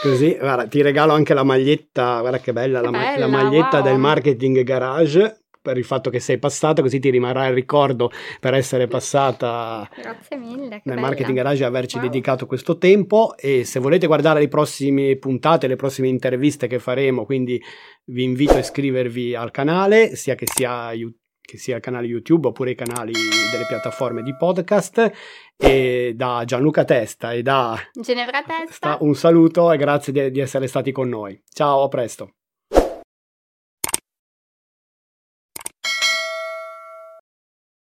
così, 0.00 0.36
guarda, 0.36 0.66
ti 0.66 0.82
regalo 0.82 1.12
anche 1.12 1.34
la 1.34 1.44
maglietta, 1.44 2.20
guarda 2.20 2.40
che 2.40 2.52
bella, 2.52 2.80
che 2.80 2.90
la, 2.90 2.90
bella 2.90 3.18
la, 3.18 3.28
maglietta 3.28 3.78
wow. 3.78 3.84
del 3.84 3.98
Marketing 3.98 4.62
Garage 4.62 5.41
per 5.62 5.78
il 5.78 5.84
fatto 5.84 6.10
che 6.10 6.18
sei 6.18 6.38
passata, 6.38 6.82
così 6.82 6.98
ti 6.98 7.08
rimarrà 7.08 7.46
il 7.46 7.54
ricordo 7.54 8.10
per 8.40 8.54
essere 8.54 8.88
passata 8.88 9.88
mille, 10.36 10.82
nel 10.84 10.98
Marketing 10.98 11.36
Garage 11.36 11.62
e 11.62 11.66
averci 11.66 11.96
wow. 11.96 12.06
dedicato 12.06 12.46
questo 12.46 12.76
tempo. 12.76 13.34
E 13.36 13.64
se 13.64 13.78
volete 13.78 14.06
guardare 14.06 14.40
le 14.40 14.48
prossime 14.48 15.16
puntate, 15.16 15.68
le 15.68 15.76
prossime 15.76 16.08
interviste 16.08 16.66
che 16.66 16.80
faremo, 16.80 17.24
quindi 17.24 17.62
vi 18.06 18.24
invito 18.24 18.54
a 18.54 18.58
iscrivervi 18.58 19.34
al 19.34 19.52
canale, 19.52 20.16
sia 20.16 20.34
che 20.34 20.46
sia 20.46 20.92
che 21.44 21.58
sia 21.58 21.76
il 21.76 21.82
canale 21.82 22.06
YouTube 22.06 22.46
oppure 22.48 22.70
i 22.70 22.74
canali 22.74 23.12
delle 23.12 23.66
piattaforme 23.68 24.22
di 24.22 24.34
podcast. 24.36 25.12
E 25.56 26.12
da 26.16 26.42
Gianluca 26.44 26.84
Testa 26.84 27.32
e 27.32 27.42
da 27.42 27.76
Ginevra 27.92 28.42
Testa 28.42 28.96
un 29.00 29.14
saluto 29.14 29.70
e 29.70 29.76
grazie 29.76 30.12
di, 30.12 30.30
di 30.30 30.40
essere 30.40 30.66
stati 30.66 30.92
con 30.92 31.08
noi. 31.08 31.40
Ciao, 31.52 31.82
a 31.82 31.88
presto. 31.88 32.34